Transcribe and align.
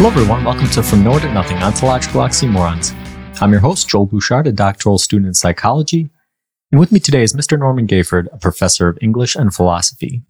Hello, 0.00 0.10
everyone. 0.12 0.44
Welcome 0.44 0.70
to 0.70 0.82
From 0.82 1.04
Nowhere 1.04 1.20
to 1.20 1.30
Nothing 1.30 1.58
Ontological 1.58 2.22
Oxymorons. 2.22 2.94
I'm 3.42 3.52
your 3.52 3.60
host, 3.60 3.86
Joel 3.86 4.06
Bouchard, 4.06 4.46
a 4.46 4.52
doctoral 4.52 4.96
student 4.96 5.26
in 5.26 5.34
psychology. 5.34 6.08
And 6.72 6.80
with 6.80 6.90
me 6.90 6.98
today 6.98 7.22
is 7.22 7.34
Mr. 7.34 7.58
Norman 7.58 7.86
Gayford, 7.86 8.28
a 8.32 8.38
professor 8.38 8.88
of 8.88 8.96
English 9.02 9.36
and 9.36 9.54
philosophy. 9.54 10.22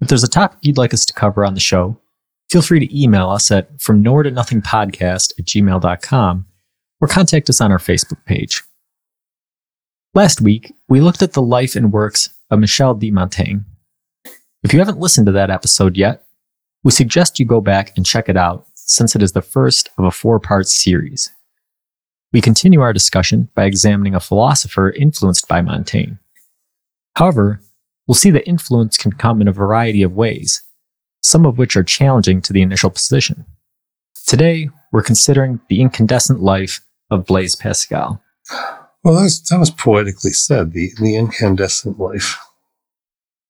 If 0.00 0.08
there's 0.08 0.24
a 0.24 0.28
topic 0.28 0.60
you'd 0.62 0.78
like 0.78 0.94
us 0.94 1.04
to 1.04 1.12
cover 1.12 1.44
on 1.44 1.52
the 1.52 1.60
show, 1.60 2.00
feel 2.48 2.62
free 2.62 2.80
to 2.80 2.98
email 2.98 3.28
us 3.28 3.50
at 3.50 3.68
from 3.82 4.00
nowhere 4.00 4.22
to 4.22 4.30
nothing 4.30 4.62
podcast 4.62 5.38
at 5.38 5.44
gmail.com 5.44 6.46
or 7.02 7.06
contact 7.06 7.50
us 7.50 7.60
on 7.60 7.70
our 7.70 7.76
Facebook 7.76 8.24
page. 8.24 8.62
Last 10.14 10.40
week, 10.40 10.72
we 10.88 11.02
looked 11.02 11.20
at 11.20 11.34
the 11.34 11.42
life 11.42 11.76
and 11.76 11.92
works 11.92 12.30
of 12.50 12.60
Michel 12.60 12.94
de 12.94 13.10
Montaigne. 13.10 13.60
If 14.62 14.72
you 14.72 14.78
haven't 14.78 15.00
listened 15.00 15.26
to 15.26 15.32
that 15.32 15.50
episode 15.50 15.98
yet, 15.98 16.24
we 16.84 16.90
suggest 16.90 17.40
you 17.40 17.46
go 17.46 17.60
back 17.60 17.92
and 17.96 18.06
check 18.06 18.28
it 18.28 18.36
out 18.36 18.66
since 18.74 19.16
it 19.16 19.22
is 19.22 19.32
the 19.32 19.42
first 19.42 19.90
of 19.98 20.04
a 20.04 20.10
four 20.10 20.38
part 20.38 20.68
series. 20.68 21.32
We 22.32 22.40
continue 22.40 22.82
our 22.82 22.92
discussion 22.92 23.48
by 23.54 23.64
examining 23.64 24.14
a 24.14 24.20
philosopher 24.20 24.90
influenced 24.90 25.48
by 25.48 25.62
Montaigne. 25.62 26.14
However, 27.16 27.60
we'll 28.06 28.14
see 28.14 28.30
that 28.30 28.46
influence 28.46 28.96
can 28.98 29.12
come 29.12 29.40
in 29.40 29.48
a 29.48 29.52
variety 29.52 30.02
of 30.02 30.12
ways, 30.12 30.62
some 31.22 31.46
of 31.46 31.58
which 31.58 31.76
are 31.76 31.84
challenging 31.84 32.42
to 32.42 32.52
the 32.52 32.62
initial 32.62 32.90
position. 32.90 33.46
Today, 34.26 34.68
we're 34.92 35.02
considering 35.02 35.60
the 35.68 35.80
incandescent 35.80 36.40
life 36.40 36.80
of 37.10 37.24
Blaise 37.24 37.56
Pascal. 37.56 38.22
Well, 39.02 39.14
that 39.14 39.22
was, 39.22 39.42
that 39.44 39.58
was 39.58 39.70
poetically 39.70 40.32
said, 40.32 40.72
the, 40.72 40.90
the 40.98 41.16
incandescent 41.16 41.98
life. 41.98 42.38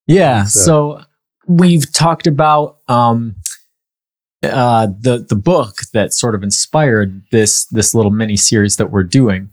Yeah, 0.07 0.45
so 0.45 1.05
we've 1.47 1.91
talked 1.93 2.27
about 2.27 2.79
um, 2.89 3.37
uh, 4.43 4.89
the 4.99 5.25
the 5.29 5.37
book 5.37 5.83
that 5.93 6.13
sort 6.13 6.35
of 6.35 6.43
inspired 6.43 7.23
this 7.31 7.67
this 7.67 7.95
little 7.95 8.11
mini 8.11 8.37
series 8.37 8.77
that 8.77 8.91
we're 8.91 9.05
doing, 9.05 9.51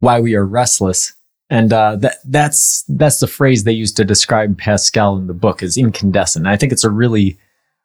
"Why 0.00 0.20
We 0.20 0.34
Are 0.34 0.46
Restless," 0.46 1.12
and 1.50 1.72
uh, 1.72 1.96
that 1.96 2.16
that's 2.24 2.84
that's 2.88 3.20
the 3.20 3.26
phrase 3.26 3.64
they 3.64 3.72
use 3.72 3.92
to 3.92 4.04
describe 4.04 4.58
Pascal 4.58 5.16
in 5.16 5.26
the 5.26 5.34
book 5.34 5.62
is 5.62 5.76
incandescent. 5.76 6.46
I 6.46 6.56
think 6.56 6.72
it's 6.72 6.84
a 6.84 6.90
really 6.90 7.38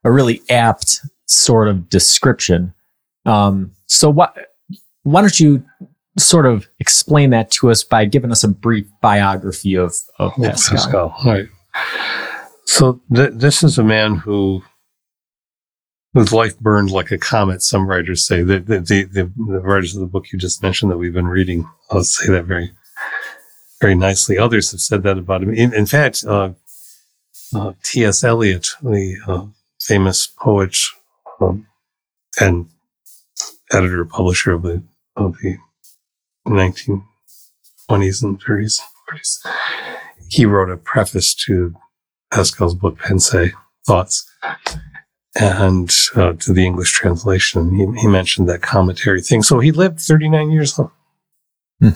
a 0.03 0.11
really 0.11 0.41
apt 0.49 1.01
sort 1.25 1.67
of 1.67 1.89
description. 1.89 2.73
Um, 3.25 3.71
so 3.87 4.09
why 4.09 4.29
why 5.03 5.21
don't 5.21 5.39
you 5.39 5.63
sort 6.17 6.45
of 6.45 6.67
explain 6.79 7.29
that 7.29 7.51
to 7.51 7.69
us 7.69 7.83
by 7.83 8.05
giving 8.05 8.31
us 8.31 8.43
a 8.43 8.47
brief 8.47 8.87
biography 9.01 9.75
of, 9.75 9.95
of 10.19 10.33
Pascal? 10.35 10.77
Pascal. 10.77 11.15
All 11.23 11.31
right. 11.33 11.47
So 12.67 13.01
th- 13.13 13.31
this 13.33 13.63
is 13.63 13.79
a 13.79 13.83
man 13.83 14.15
who 14.15 14.61
whose 16.13 16.33
life 16.33 16.59
burned 16.59 16.91
like 16.91 17.11
a 17.11 17.17
comet. 17.17 17.63
Some 17.63 17.87
writers 17.87 18.27
say 18.27 18.43
the 18.43 18.59
the, 18.59 18.79
the 18.79 19.03
the, 19.03 19.23
the 19.37 19.61
writers 19.61 19.95
of 19.95 20.01
the 20.01 20.07
book 20.07 20.31
you 20.31 20.37
just 20.37 20.61
mentioned 20.61 20.91
that 20.91 20.97
we've 20.97 21.13
been 21.13 21.29
reading. 21.29 21.67
I'll 21.89 22.03
say 22.03 22.31
that 22.33 22.43
very 22.43 22.71
very 23.79 23.95
nicely. 23.95 24.37
Others 24.37 24.71
have 24.71 24.81
said 24.81 25.03
that 25.03 25.17
about 25.17 25.43
him. 25.43 25.53
In, 25.53 25.73
in 25.73 25.85
fact, 25.85 26.25
uh, 26.27 26.51
uh, 27.55 27.73
T.S. 27.83 28.23
Eliot, 28.23 28.67
the 28.81 29.17
uh, 29.27 29.45
famous 29.79 30.27
poet 30.27 30.75
um, 31.39 31.67
and 32.41 32.67
editor 33.71 34.03
publisher 34.03 34.51
of 34.51 34.63
the 34.63 34.83
of 35.15 35.37
the 35.41 35.57
1920s 36.47 38.23
and 38.23 38.43
30s, 38.43 38.81
40s, 39.09 39.47
he 40.27 40.45
wrote 40.45 40.69
a 40.69 40.77
preface 40.77 41.33
to 41.33 41.73
Pascal's 42.31 42.75
book 42.75 42.97
Pensées, 42.99 43.51
Thoughts, 43.85 44.29
and 45.39 45.89
uh, 46.15 46.33
to 46.33 46.53
the 46.53 46.65
English 46.65 46.91
translation. 46.91 47.75
He, 47.75 48.01
he, 48.01 48.07
mentioned 48.07 48.49
that 48.49 48.61
commentary 48.61 49.21
thing. 49.21 49.43
So 49.43 49.59
he 49.59 49.71
lived 49.71 49.99
39 49.99 50.51
years 50.51 50.77
old. 50.77 50.91
Hmm. 51.79 51.89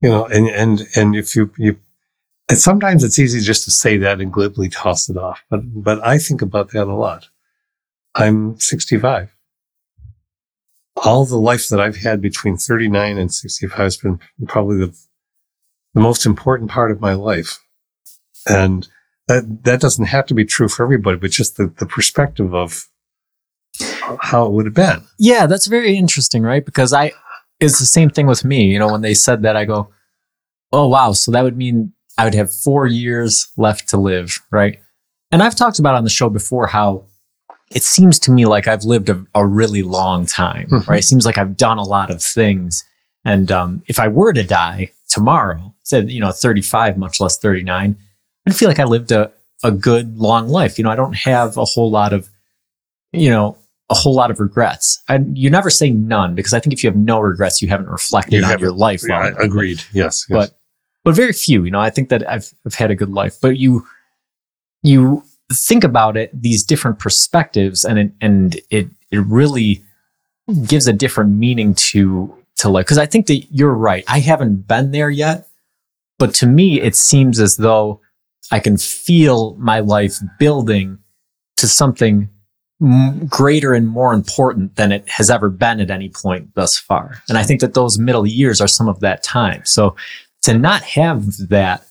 You 0.00 0.10
know, 0.10 0.26
and, 0.26 0.48
and, 0.48 0.82
and 0.94 1.16
if 1.16 1.34
you, 1.34 1.50
you, 1.56 1.78
and 2.48 2.58
sometimes 2.58 3.04
it's 3.04 3.18
easy 3.18 3.40
just 3.40 3.64
to 3.64 3.70
say 3.70 3.96
that 3.98 4.20
and 4.20 4.32
glibly 4.32 4.68
toss 4.68 5.08
it 5.08 5.16
off, 5.16 5.42
but, 5.48 5.60
but 5.64 6.04
I 6.04 6.18
think 6.18 6.42
about 6.42 6.70
that 6.72 6.86
a 6.86 6.94
lot. 6.94 7.28
I'm 8.14 8.58
65. 8.58 9.34
All 11.04 11.24
the 11.24 11.38
life 11.38 11.68
that 11.68 11.80
I've 11.80 11.96
had 11.96 12.20
between 12.20 12.56
39 12.56 13.16
and 13.16 13.32
65 13.32 13.78
has 13.78 13.96
been 13.96 14.20
probably 14.46 14.78
the, 14.78 14.94
the 15.94 16.00
most 16.00 16.26
important 16.26 16.70
part 16.70 16.90
of 16.90 17.00
my 17.00 17.14
life. 17.14 17.58
And 18.48 18.88
that, 19.28 19.64
that 19.64 19.80
doesn't 19.80 20.06
have 20.06 20.26
to 20.26 20.34
be 20.34 20.44
true 20.44 20.68
for 20.68 20.84
everybody, 20.84 21.16
but 21.16 21.30
just 21.30 21.56
the, 21.56 21.72
the 21.78 21.86
perspective 21.86 22.54
of 22.54 22.88
how 24.20 24.46
it 24.46 24.52
would 24.52 24.66
have 24.66 24.74
been. 24.74 25.02
Yeah, 25.18 25.46
that's 25.46 25.66
very 25.66 25.96
interesting, 25.96 26.42
right? 26.42 26.64
Because 26.64 26.92
I, 26.92 27.12
it's 27.60 27.78
the 27.78 27.86
same 27.86 28.10
thing 28.10 28.26
with 28.26 28.44
me. 28.44 28.64
You 28.64 28.78
know, 28.78 28.90
when 28.90 29.02
they 29.02 29.14
said 29.14 29.42
that, 29.42 29.56
I 29.56 29.64
go, 29.64 29.88
oh, 30.72 30.88
wow. 30.88 31.12
So 31.12 31.30
that 31.30 31.42
would 31.42 31.56
mean 31.56 31.92
I 32.18 32.24
would 32.24 32.34
have 32.34 32.52
four 32.52 32.86
years 32.86 33.48
left 33.56 33.88
to 33.90 33.96
live, 33.96 34.40
right? 34.50 34.78
And 35.30 35.42
I've 35.42 35.54
talked 35.54 35.78
about 35.78 35.94
on 35.94 36.04
the 36.04 36.10
show 36.10 36.28
before 36.28 36.66
how 36.66 37.06
it 37.70 37.82
seems 37.82 38.18
to 38.20 38.30
me 38.30 38.44
like 38.44 38.68
I've 38.68 38.84
lived 38.84 39.08
a, 39.08 39.24
a 39.34 39.46
really 39.46 39.82
long 39.82 40.26
time, 40.26 40.68
mm-hmm. 40.68 40.90
right? 40.90 41.00
It 41.00 41.04
seems 41.04 41.24
like 41.24 41.38
I've 41.38 41.56
done 41.56 41.78
a 41.78 41.84
lot 41.84 42.10
of 42.10 42.22
things. 42.22 42.84
And 43.24 43.50
um, 43.50 43.82
if 43.86 43.98
I 43.98 44.08
were 44.08 44.32
to 44.32 44.42
die 44.42 44.90
tomorrow, 45.08 45.74
said, 45.84 46.10
you 46.10 46.20
know, 46.20 46.32
35, 46.32 46.98
much 46.98 47.20
less 47.20 47.38
39, 47.38 47.96
I 48.46 48.52
feel 48.52 48.68
like 48.68 48.78
I 48.78 48.84
lived 48.84 49.12
a, 49.12 49.30
a 49.62 49.70
good 49.70 50.18
long 50.18 50.48
life. 50.48 50.78
You 50.78 50.84
know, 50.84 50.90
I 50.90 50.96
don't 50.96 51.16
have 51.16 51.56
a 51.56 51.64
whole 51.64 51.90
lot 51.90 52.12
of, 52.12 52.28
you 53.12 53.30
know, 53.30 53.56
a 53.90 53.94
whole 53.94 54.14
lot 54.14 54.30
of 54.30 54.40
regrets. 54.40 55.02
And 55.08 55.36
you 55.36 55.50
never 55.50 55.70
say 55.70 55.90
none 55.90 56.34
because 56.34 56.52
I 56.52 56.60
think 56.60 56.72
if 56.72 56.82
you 56.82 56.90
have 56.90 56.96
no 56.96 57.20
regrets, 57.20 57.62
you 57.62 57.68
haven't 57.68 57.88
reflected 57.88 58.40
you 58.40 58.44
on 58.44 58.58
your 58.58 58.72
life. 58.72 59.02
Yeah, 59.06 59.32
agreed. 59.38 59.78
Yes, 59.92 59.92
yes, 59.92 60.26
But, 60.28 60.58
but 61.04 61.14
very 61.14 61.32
few, 61.32 61.64
you 61.64 61.70
know, 61.70 61.80
I 61.80 61.90
think 61.90 62.08
that 62.08 62.28
I've, 62.28 62.52
I've 62.66 62.74
had 62.74 62.90
a 62.90 62.94
good 62.94 63.10
life, 63.10 63.36
but 63.40 63.58
you, 63.58 63.86
you 64.82 65.22
think 65.52 65.84
about 65.84 66.16
it, 66.16 66.30
these 66.40 66.64
different 66.64 66.98
perspectives 66.98 67.84
and 67.84 67.98
it, 67.98 68.12
and 68.20 68.60
it, 68.70 68.88
it 69.10 69.20
really 69.20 69.84
gives 70.66 70.88
a 70.88 70.92
different 70.92 71.30
meaning 71.30 71.74
to, 71.74 72.34
to 72.56 72.68
life. 72.68 72.86
Cause 72.86 72.98
I 72.98 73.06
think 73.06 73.26
that 73.26 73.46
you're 73.50 73.74
right. 73.74 74.04
I 74.08 74.20
haven't 74.20 74.66
been 74.66 74.90
there 74.90 75.10
yet, 75.10 75.48
but 76.18 76.34
to 76.36 76.46
me, 76.46 76.80
it 76.80 76.96
seems 76.96 77.38
as 77.38 77.56
though 77.56 78.00
I 78.52 78.60
can 78.60 78.76
feel 78.76 79.56
my 79.56 79.80
life 79.80 80.18
building 80.38 80.98
to 81.56 81.66
something 81.66 82.28
m- 82.80 83.26
greater 83.26 83.72
and 83.72 83.88
more 83.88 84.12
important 84.12 84.76
than 84.76 84.92
it 84.92 85.08
has 85.08 85.30
ever 85.30 85.48
been 85.48 85.80
at 85.80 85.90
any 85.90 86.10
point 86.10 86.54
thus 86.54 86.78
far. 86.78 87.22
And 87.28 87.38
I 87.38 87.42
think 87.42 87.60
that 87.62 87.74
those 87.74 87.98
middle 87.98 88.26
years 88.26 88.60
are 88.60 88.68
some 88.68 88.88
of 88.88 89.00
that 89.00 89.22
time. 89.22 89.62
So 89.64 89.96
to 90.42 90.56
not 90.56 90.82
have 90.82 91.24
that 91.48 91.84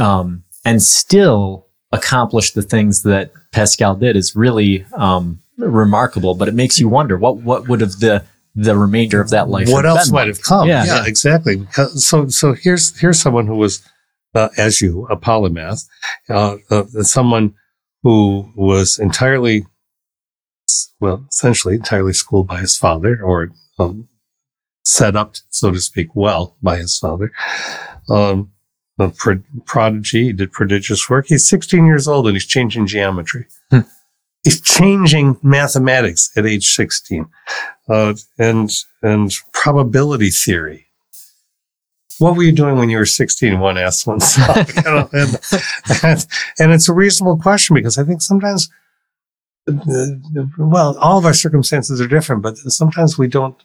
um, 0.00 0.42
and 0.64 0.82
still 0.82 1.66
accomplish 1.92 2.52
the 2.52 2.62
things 2.62 3.02
that 3.02 3.32
Pascal 3.52 3.94
did 3.94 4.16
is 4.16 4.34
really 4.34 4.84
um, 4.94 5.40
remarkable. 5.58 6.34
But 6.34 6.48
it 6.48 6.54
makes 6.54 6.78
you 6.78 6.88
wonder 6.88 7.16
what 7.16 7.36
what 7.36 7.68
would 7.68 7.80
have 7.80 7.92
the 8.00 8.24
the 8.54 8.76
remainder 8.76 9.20
of 9.20 9.30
that 9.30 9.48
life. 9.48 9.68
What 9.68 9.86
else 9.86 10.10
might 10.10 10.20
like? 10.22 10.28
have 10.28 10.42
come? 10.42 10.68
Yeah, 10.68 10.84
yeah, 10.84 10.96
yeah, 10.96 11.06
exactly. 11.06 11.56
Because, 11.56 12.04
so 12.04 12.28
so 12.28 12.54
here's 12.54 12.98
here's 12.98 13.20
someone 13.20 13.46
who 13.46 13.56
was 13.56 13.82
uh, 14.34 14.48
as 14.56 14.80
you, 14.80 15.06
a 15.10 15.16
polymath, 15.16 15.86
uh, 16.28 16.56
uh, 16.70 16.84
someone 17.02 17.54
who 18.02 18.52
was 18.54 18.98
entirely, 18.98 19.66
well, 21.00 21.24
essentially 21.28 21.74
entirely 21.74 22.12
schooled 22.12 22.46
by 22.46 22.60
his 22.60 22.76
father 22.76 23.20
or 23.22 23.50
um, 23.78 24.08
set 24.84 25.16
up, 25.16 25.34
so 25.50 25.70
to 25.70 25.80
speak, 25.80 26.14
well 26.14 26.56
by 26.62 26.76
his 26.76 26.98
father. 26.98 27.32
Um, 28.08 28.52
a 28.98 29.10
pro- 29.10 29.42
prodigy, 29.64 30.24
he 30.24 30.32
did 30.32 30.52
prodigious 30.52 31.08
work. 31.08 31.26
He's 31.28 31.48
16 31.48 31.86
years 31.86 32.08
old 32.08 32.26
and 32.26 32.34
he's 32.34 32.46
changing 32.46 32.86
geometry. 32.86 33.46
Hmm. 33.70 33.80
He's 34.42 34.60
changing 34.60 35.36
mathematics 35.42 36.30
at 36.36 36.46
age 36.46 36.74
16, 36.74 37.26
uh, 37.88 38.14
and 38.38 38.70
and 39.02 39.32
probability 39.52 40.30
theory 40.30 40.87
what 42.18 42.36
were 42.36 42.42
you 42.42 42.52
doing 42.52 42.76
when 42.76 42.90
you 42.90 42.98
were 42.98 43.06
16? 43.06 43.58
One 43.60 43.78
asks 43.78 44.06
oneself. 44.06 44.56
you 44.76 45.08
and, 45.12 45.40
and, 46.02 46.26
and, 46.58 46.72
it's 46.72 46.88
a 46.88 46.92
reasonable 46.92 47.38
question 47.38 47.74
because 47.74 47.98
I 47.98 48.04
think 48.04 48.22
sometimes, 48.22 48.68
well, 49.66 50.98
all 50.98 51.18
of 51.18 51.24
our 51.24 51.34
circumstances 51.34 52.00
are 52.00 52.08
different, 52.08 52.42
but 52.42 52.56
sometimes 52.58 53.18
we 53.18 53.28
don't, 53.28 53.56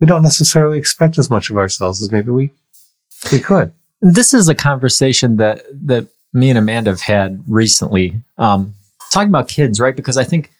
we 0.00 0.06
don't 0.06 0.22
necessarily 0.22 0.78
expect 0.78 1.18
as 1.18 1.30
much 1.30 1.50
of 1.50 1.56
ourselves 1.56 2.02
as 2.02 2.10
maybe 2.10 2.30
we, 2.30 2.50
we 3.30 3.38
could. 3.38 3.72
This 4.00 4.34
is 4.34 4.48
a 4.48 4.54
conversation 4.54 5.36
that, 5.36 5.62
that 5.86 6.08
me 6.32 6.50
and 6.50 6.58
Amanda 6.58 6.90
have 6.90 7.02
had 7.02 7.42
recently, 7.46 8.20
um, 8.38 8.74
talking 9.12 9.28
about 9.28 9.48
kids, 9.48 9.78
right? 9.78 9.94
Because 9.94 10.16
I 10.16 10.24
think, 10.24 10.50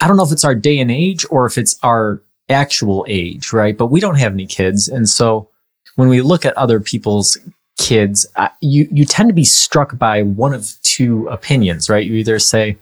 I 0.00 0.08
don't 0.08 0.16
know 0.16 0.24
if 0.24 0.32
it's 0.32 0.44
our 0.44 0.54
day 0.54 0.80
and 0.80 0.90
age 0.90 1.24
or 1.30 1.46
if 1.46 1.56
it's 1.56 1.78
our 1.82 2.22
actual 2.48 3.06
age, 3.08 3.52
right? 3.52 3.76
But 3.76 3.86
we 3.86 4.00
don't 4.00 4.16
have 4.16 4.32
any 4.32 4.46
kids. 4.46 4.88
And 4.88 5.08
so, 5.08 5.48
when 5.96 6.08
we 6.08 6.22
look 6.22 6.44
at 6.44 6.56
other 6.56 6.80
people's 6.80 7.36
kids, 7.78 8.26
uh, 8.36 8.48
you 8.60 8.88
you 8.90 9.04
tend 9.04 9.28
to 9.28 9.34
be 9.34 9.44
struck 9.44 9.98
by 9.98 10.22
one 10.22 10.52
of 10.54 10.72
two 10.82 11.26
opinions, 11.28 11.88
right? 11.88 12.04
You 12.06 12.14
either 12.14 12.38
say, 12.38 12.76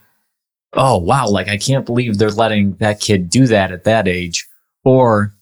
oh, 0.74 0.98
wow, 0.98 1.28
like 1.28 1.48
I 1.48 1.56
can't 1.56 1.86
believe 1.86 2.18
they're 2.18 2.30
letting 2.30 2.74
that 2.74 3.00
kid 3.00 3.30
do 3.30 3.46
that 3.46 3.72
at 3.72 3.84
that 3.84 4.08
age. 4.08 4.46
Or, 4.84 5.32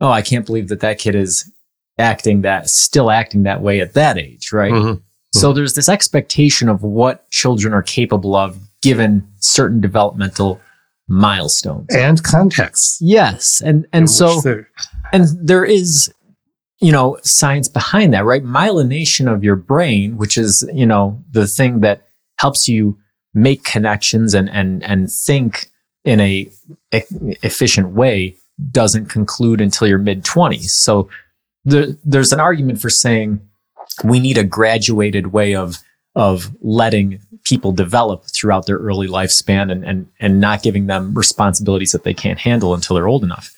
oh, 0.00 0.10
I 0.10 0.22
can't 0.22 0.46
believe 0.46 0.68
that 0.68 0.80
that 0.80 0.98
kid 0.98 1.14
is 1.14 1.50
acting 1.98 2.42
that, 2.42 2.68
still 2.68 3.10
acting 3.10 3.44
that 3.44 3.60
way 3.60 3.80
at 3.80 3.94
that 3.94 4.18
age, 4.18 4.52
right? 4.52 4.72
Mhm. 4.72 5.00
So 5.32 5.52
there's 5.52 5.74
this 5.74 5.88
expectation 5.88 6.68
of 6.68 6.82
what 6.82 7.28
children 7.30 7.74
are 7.74 7.82
capable 7.82 8.36
of 8.36 8.56
given 8.82 9.26
certain 9.40 9.80
developmental 9.80 10.60
milestones. 11.08 11.86
And 11.94 12.22
context. 12.22 12.98
Yes. 13.00 13.60
And, 13.64 13.86
and 13.92 14.08
so, 14.08 14.40
and 15.12 15.26
there 15.40 15.64
is, 15.64 16.12
you 16.80 16.92
know, 16.92 17.18
science 17.22 17.68
behind 17.68 18.12
that, 18.12 18.24
right? 18.24 18.44
Myelination 18.44 19.32
of 19.32 19.44
your 19.44 19.56
brain, 19.56 20.16
which 20.16 20.36
is, 20.36 20.68
you 20.74 20.86
know, 20.86 21.22
the 21.30 21.46
thing 21.46 21.80
that 21.80 22.06
helps 22.38 22.68
you 22.68 22.98
make 23.32 23.64
connections 23.64 24.34
and, 24.34 24.50
and, 24.50 24.82
and 24.82 25.10
think 25.10 25.70
in 26.04 26.20
a 26.20 26.50
efficient 26.92 27.90
way 27.90 28.36
doesn't 28.70 29.06
conclude 29.06 29.60
until 29.60 29.88
your 29.88 29.98
mid 29.98 30.24
twenties. 30.24 30.74
So 30.74 31.08
there, 31.64 31.86
there's 32.04 32.32
an 32.32 32.40
argument 32.40 32.80
for 32.80 32.90
saying 32.90 33.40
we 34.02 34.20
need 34.20 34.38
a 34.38 34.44
graduated 34.44 35.28
way 35.28 35.54
of, 35.54 35.78
of 36.14 36.54
letting 36.60 37.20
people 37.44 37.72
develop 37.72 38.24
throughout 38.26 38.66
their 38.66 38.78
early 38.78 39.08
lifespan 39.08 39.70
and, 39.70 39.84
and, 39.84 40.08
and 40.20 40.40
not 40.40 40.62
giving 40.62 40.86
them 40.86 41.14
responsibilities 41.14 41.92
that 41.92 42.04
they 42.04 42.14
can't 42.14 42.38
handle 42.38 42.74
until 42.74 42.94
they're 42.94 43.08
old 43.08 43.24
enough. 43.24 43.54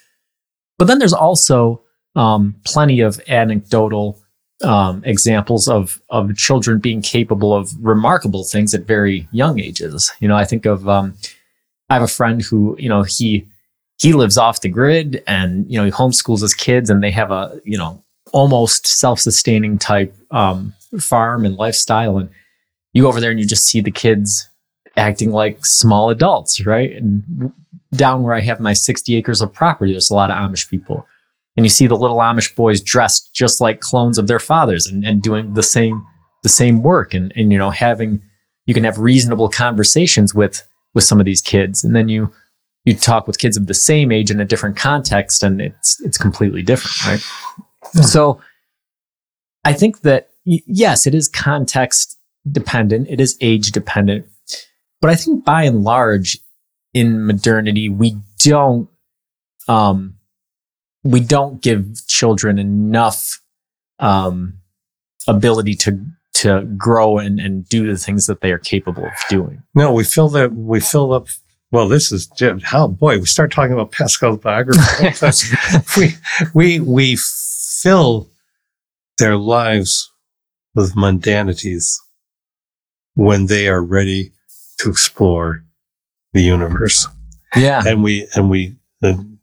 But 0.79 0.87
then 0.87 0.99
there's 0.99 1.13
also 1.13 1.83
um, 2.17 2.55
plenty 2.65 3.01
of 3.01 3.21
anecdotal 3.29 4.19
um, 4.65 5.03
examples 5.05 5.69
of 5.69 6.01
of 6.09 6.35
children 6.37 6.79
being 6.79 7.03
capable 7.03 7.55
of 7.55 7.71
remarkable 7.81 8.43
things 8.43 8.75
at 8.75 8.83
very 8.83 9.29
young 9.31 9.61
ages. 9.61 10.11
You 10.21 10.29
know, 10.29 10.37
I 10.37 10.45
think 10.45 10.67
of 10.67 10.89
um, 10.89 11.15
I 11.91 11.95
have 11.95 12.03
a 12.03 12.09
friend 12.09 12.43
who 12.43 12.77
you 12.79 12.89
know 12.89 13.03
he 13.03 13.47
he 13.99 14.13
lives 14.13 14.37
off 14.37 14.63
the 14.63 14.69
grid 14.69 15.23
and 15.27 15.71
you 15.71 15.79
know 15.79 15.85
he 15.85 15.91
homeschools 15.91 16.41
his 16.41 16.55
kids 16.55 16.91
and 16.91 17.03
they 17.03 17.11
have 17.11 17.31
a 17.31 17.61
you 17.65 17.79
know 17.79 18.03
almost 18.33 18.87
self 18.87 19.21
sustaining 19.21 19.79
type 19.79 20.15
um, 20.31 20.75
farm 20.99 21.45
and 21.45 21.57
lifestyle 21.57 22.19
and 22.19 22.29
you 22.93 23.03
go 23.03 23.09
over 23.09 23.21
there 23.21 23.31
and 23.31 23.39
you 23.39 23.47
just 23.47 23.67
see 23.67 23.83
the 23.83 23.91
kids 23.91 24.49
acting 24.97 25.31
like 25.31 25.67
small 25.67 26.09
adults, 26.09 26.65
right? 26.65 26.93
And 26.93 27.53
down 27.93 28.23
where 28.23 28.35
I 28.35 28.41
have 28.41 28.59
my 28.59 28.73
60 28.73 29.15
acres 29.17 29.43
of 29.43 29.53
property, 29.53 29.93
there's 29.93 30.11
a 30.11 30.15
lot 30.15 30.31
of 30.31 30.37
Amish 30.37 30.69
people. 30.71 31.07
And 31.57 31.65
you 31.65 31.71
see 31.71 31.87
the 31.87 31.97
little 31.97 32.19
Amish 32.19 32.55
boys 32.55 32.81
dressed 32.83 33.35
just 33.35 33.61
like 33.61 33.81
clones 33.81 34.19
of 34.19 34.27
their 34.27 34.39
fathers 34.39 34.87
and, 34.87 35.05
and 35.05 35.23
doing 35.23 35.55
the 35.55 35.63
same 35.63 36.05
the 36.43 36.49
same 36.51 36.83
work 36.83 37.15
and, 37.15 37.33
and 37.35 37.51
you 37.51 37.59
know 37.59 37.71
having 37.71 38.23
you 38.67 38.75
can 38.75 38.85
have 38.85 38.99
reasonable 38.99 39.49
conversations 39.49 40.35
with 40.35 40.67
with 40.95 41.05
some 41.05 41.21
of 41.21 41.27
these 41.27 41.41
kids. 41.41 41.85
And 41.85 41.95
then 41.95 42.09
you 42.09 42.33
you 42.85 42.95
talk 42.95 43.27
with 43.27 43.39
kids 43.39 43.57
of 43.57 43.67
the 43.67 43.75
same 43.75 44.13
age 44.13 44.31
in 44.31 44.41
a 44.41 44.45
different 44.45 44.77
context 44.77 45.43
and 45.43 45.61
it's 45.61 46.01
it's 46.03 46.19
completely 46.19 46.63
different, 46.63 47.05
right? 47.07 47.27
Yeah. 47.95 48.03
So 48.03 48.41
I 49.65 49.73
think 49.73 50.03
that 50.03 50.31
yes, 50.45 51.07
it 51.07 51.15
is 51.15 51.29
context 51.29 52.19
dependent, 52.51 53.09
it 53.09 53.21
is 53.21 53.37
age 53.41 53.73
dependent. 53.73 54.27
But 55.01 55.11
I 55.11 55.15
think 55.15 55.45
by 55.45 55.65
and 55.65 55.85
large 55.85 56.39
in 56.95 57.27
modernity 57.27 57.89
we 57.89 58.17
don't 58.39 58.89
um 59.69 60.17
we 61.11 61.21
don't 61.21 61.63
give 61.63 62.07
children 62.07 62.59
enough 62.59 63.41
um 63.99 64.55
ability 65.29 65.75
to 65.75 65.99
to 66.35 66.63
grow 66.77 67.17
and, 67.19 67.41
and 67.41 67.67
do 67.69 67.87
the 67.87 67.97
things 67.97 68.27
that 68.27 68.43
they 68.43 68.53
are 68.53 68.59
capable 68.59 69.05
of 69.07 69.13
doing. 69.31 69.63
No, 69.75 69.91
we 69.93 70.05
fill 70.05 70.29
that. 70.31 70.53
We 70.53 70.81
fill 70.81 71.15
up. 71.15 71.29
Well, 71.73 71.89
this 71.89 72.13
is 72.13 72.31
how 72.63 72.89
boy. 72.89 73.19
We 73.19 73.25
start 73.27 73.51
talking 73.51 73.73
about 73.73 73.91
Pascal's 73.93 74.39
biography. 74.39 75.09
we 75.97 76.15
we 76.55 76.81
we 76.81 77.17
fill 77.17 78.29
their 79.19 79.37
lives 79.37 80.13
with 80.75 80.95
mundanities 80.95 81.99
when 83.15 83.47
they 83.47 83.67
are 83.67 83.83
ready 83.83 84.31
to 84.81 84.91
explore 84.91 85.65
the 86.35 86.43
universe, 86.43 87.09
Yeah. 87.57 87.83
and 87.87 88.03
we 88.03 88.29
and 88.35 88.51
we. 88.51 88.77
And, 89.01 89.36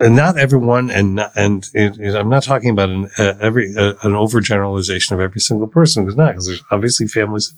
and 0.00 0.14
not 0.16 0.38
everyone, 0.38 0.90
and 0.90 1.16
not, 1.16 1.32
and 1.36 1.68
it, 1.74 1.98
it- 1.98 2.14
I'm 2.14 2.28
not 2.28 2.42
talking 2.44 2.70
about 2.70 2.88
an 2.88 3.10
uh, 3.18 3.34
every 3.40 3.74
uh, 3.76 3.94
an 4.02 4.12
overgeneralization 4.12 5.12
of 5.12 5.20
every 5.20 5.40
single 5.40 5.66
person 5.66 6.04
because 6.04 6.16
not 6.16 6.32
because 6.32 6.46
there's 6.46 6.62
obviously 6.70 7.06
families 7.08 7.54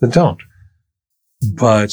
that 0.00 0.12
don't. 0.12 0.40
But, 1.54 1.92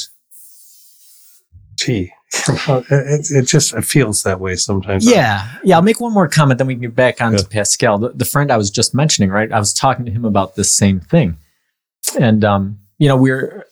gee, 1.75 2.11
it, 2.33 3.27
it 3.31 3.43
just 3.47 3.73
it 3.75 3.83
feels 3.85 4.23
that 4.23 4.39
way 4.39 4.55
sometimes. 4.55 5.05
Yeah. 5.09 5.47
Yeah. 5.63 5.75
I'll 5.75 5.81
make 5.83 5.99
one 5.99 6.13
more 6.13 6.27
comment, 6.27 6.57
then 6.57 6.67
we 6.67 6.73
can 6.73 6.81
get 6.81 6.95
back 6.95 7.21
on 7.21 7.35
to 7.38 7.45
Pascal. 7.47 7.99
The, 7.99 8.09
the 8.09 8.25
friend 8.25 8.51
I 8.51 8.57
was 8.57 8.71
just 8.71 8.95
mentioning, 8.95 9.29
right? 9.29 9.51
I 9.51 9.59
was 9.59 9.73
talking 9.73 10.05
to 10.05 10.11
him 10.11 10.25
about 10.25 10.55
this 10.55 10.73
same 10.75 10.99
thing. 10.99 11.38
And, 12.19 12.43
um, 12.43 12.79
you 12.97 13.07
know, 13.07 13.17
we're 13.17 13.65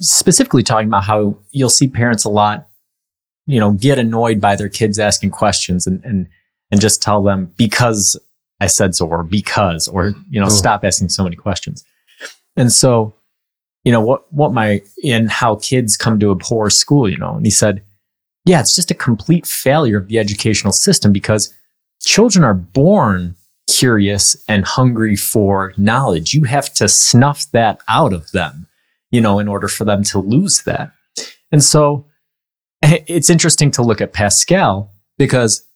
specifically 0.00 0.62
talking 0.62 0.88
about 0.88 1.04
how 1.04 1.38
you'll 1.50 1.70
see 1.70 1.88
parents 1.88 2.24
a 2.24 2.30
lot, 2.30 2.66
you 3.50 3.60
know, 3.60 3.72
get 3.72 3.98
annoyed 3.98 4.40
by 4.40 4.56
their 4.56 4.68
kids 4.68 4.98
asking 4.98 5.30
questions 5.30 5.86
and, 5.86 6.02
and, 6.04 6.26
and 6.70 6.80
just 6.80 7.02
tell 7.02 7.22
them 7.22 7.52
because 7.56 8.18
I 8.60 8.66
said 8.66 8.94
so 8.94 9.06
or 9.06 9.22
because, 9.24 9.88
or, 9.88 10.14
you 10.30 10.38
know, 10.40 10.46
Oh. 10.46 10.50
stop 10.50 10.84
asking 10.84 11.08
so 11.08 11.24
many 11.24 11.36
questions. 11.36 11.84
And 12.56 12.70
so, 12.72 13.14
you 13.84 13.92
know, 13.92 14.00
what, 14.00 14.30
what 14.32 14.52
my, 14.52 14.82
in 15.02 15.28
how 15.28 15.56
kids 15.56 15.96
come 15.96 16.18
to 16.20 16.30
abhor 16.30 16.68
school, 16.70 17.08
you 17.08 17.16
know, 17.16 17.34
and 17.36 17.44
he 17.46 17.50
said, 17.50 17.82
yeah, 18.44 18.60
it's 18.60 18.74
just 18.74 18.90
a 18.90 18.94
complete 18.94 19.46
failure 19.46 19.98
of 19.98 20.08
the 20.08 20.18
educational 20.18 20.72
system 20.72 21.12
because 21.12 21.54
children 22.02 22.44
are 22.44 22.54
born 22.54 23.34
curious 23.68 24.36
and 24.48 24.64
hungry 24.64 25.16
for 25.16 25.72
knowledge. 25.76 26.34
You 26.34 26.44
have 26.44 26.72
to 26.74 26.88
snuff 26.88 27.46
that 27.52 27.80
out 27.88 28.12
of 28.12 28.30
them, 28.32 28.66
you 29.10 29.20
know, 29.20 29.38
in 29.38 29.48
order 29.48 29.68
for 29.68 29.84
them 29.84 30.02
to 30.04 30.18
lose 30.18 30.62
that. 30.64 30.92
And 31.52 31.62
so 31.64 32.04
it's 33.06 33.30
interesting 33.30 33.70
to 33.72 33.82
look 33.82 34.00
at 34.00 34.12
Pascal 34.12 34.92
because 35.18 35.66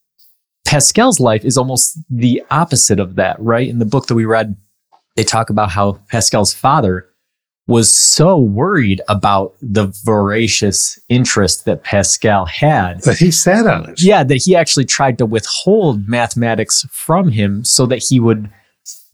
Pascal's 0.65 1.21
life 1.21 1.45
is 1.45 1.59
almost 1.59 1.99
the 2.11 2.43
opposite 2.51 2.99
of 2.99 3.17
that, 3.17 3.41
right? 3.41 3.69
In 3.69 3.79
the 3.79 3.85
book 3.85 4.07
that 4.07 4.15
we 4.15 4.25
read, 4.25 4.57
they 5.17 5.25
talk 5.25 5.51
about 5.51 5.71
how 5.71 6.01
Pascal's 6.09 6.55
father 6.55 7.09
was 7.67 7.95
so 7.95 8.39
worried 8.39 9.01
about 9.09 9.55
the 9.63 9.87
voracious 10.05 10.99
interest 11.09 11.65
that 11.65 11.83
Pascal 11.83 12.45
had. 12.45 13.01
but 13.05 13.17
he 13.17 13.31
sat 13.31 13.67
on 13.67 13.89
it. 13.89 14.03
Yeah, 14.03 14.23
that 14.23 14.37
he 14.37 14.55
actually 14.55 14.85
tried 14.85 15.17
to 15.19 15.27
withhold 15.27 16.07
mathematics 16.07 16.87
from 16.91 17.31
him 17.31 17.65
so 17.65 17.87
that 17.87 18.05
he 18.07 18.21
would 18.21 18.51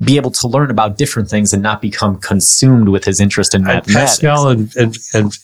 be 0.02 0.16
able 0.16 0.32
to 0.32 0.48
learn 0.48 0.70
about 0.70 0.96
different 0.96 1.28
things 1.28 1.52
and 1.52 1.62
not 1.62 1.80
become 1.80 2.18
consumed 2.18 2.88
with 2.88 3.04
his 3.04 3.20
interest 3.20 3.54
in 3.54 3.60
And 3.60 3.68
mathematics. 3.68 4.18
Pascal 4.18 4.48
and, 4.48 4.74
and, 4.76 4.96
and 5.14 5.38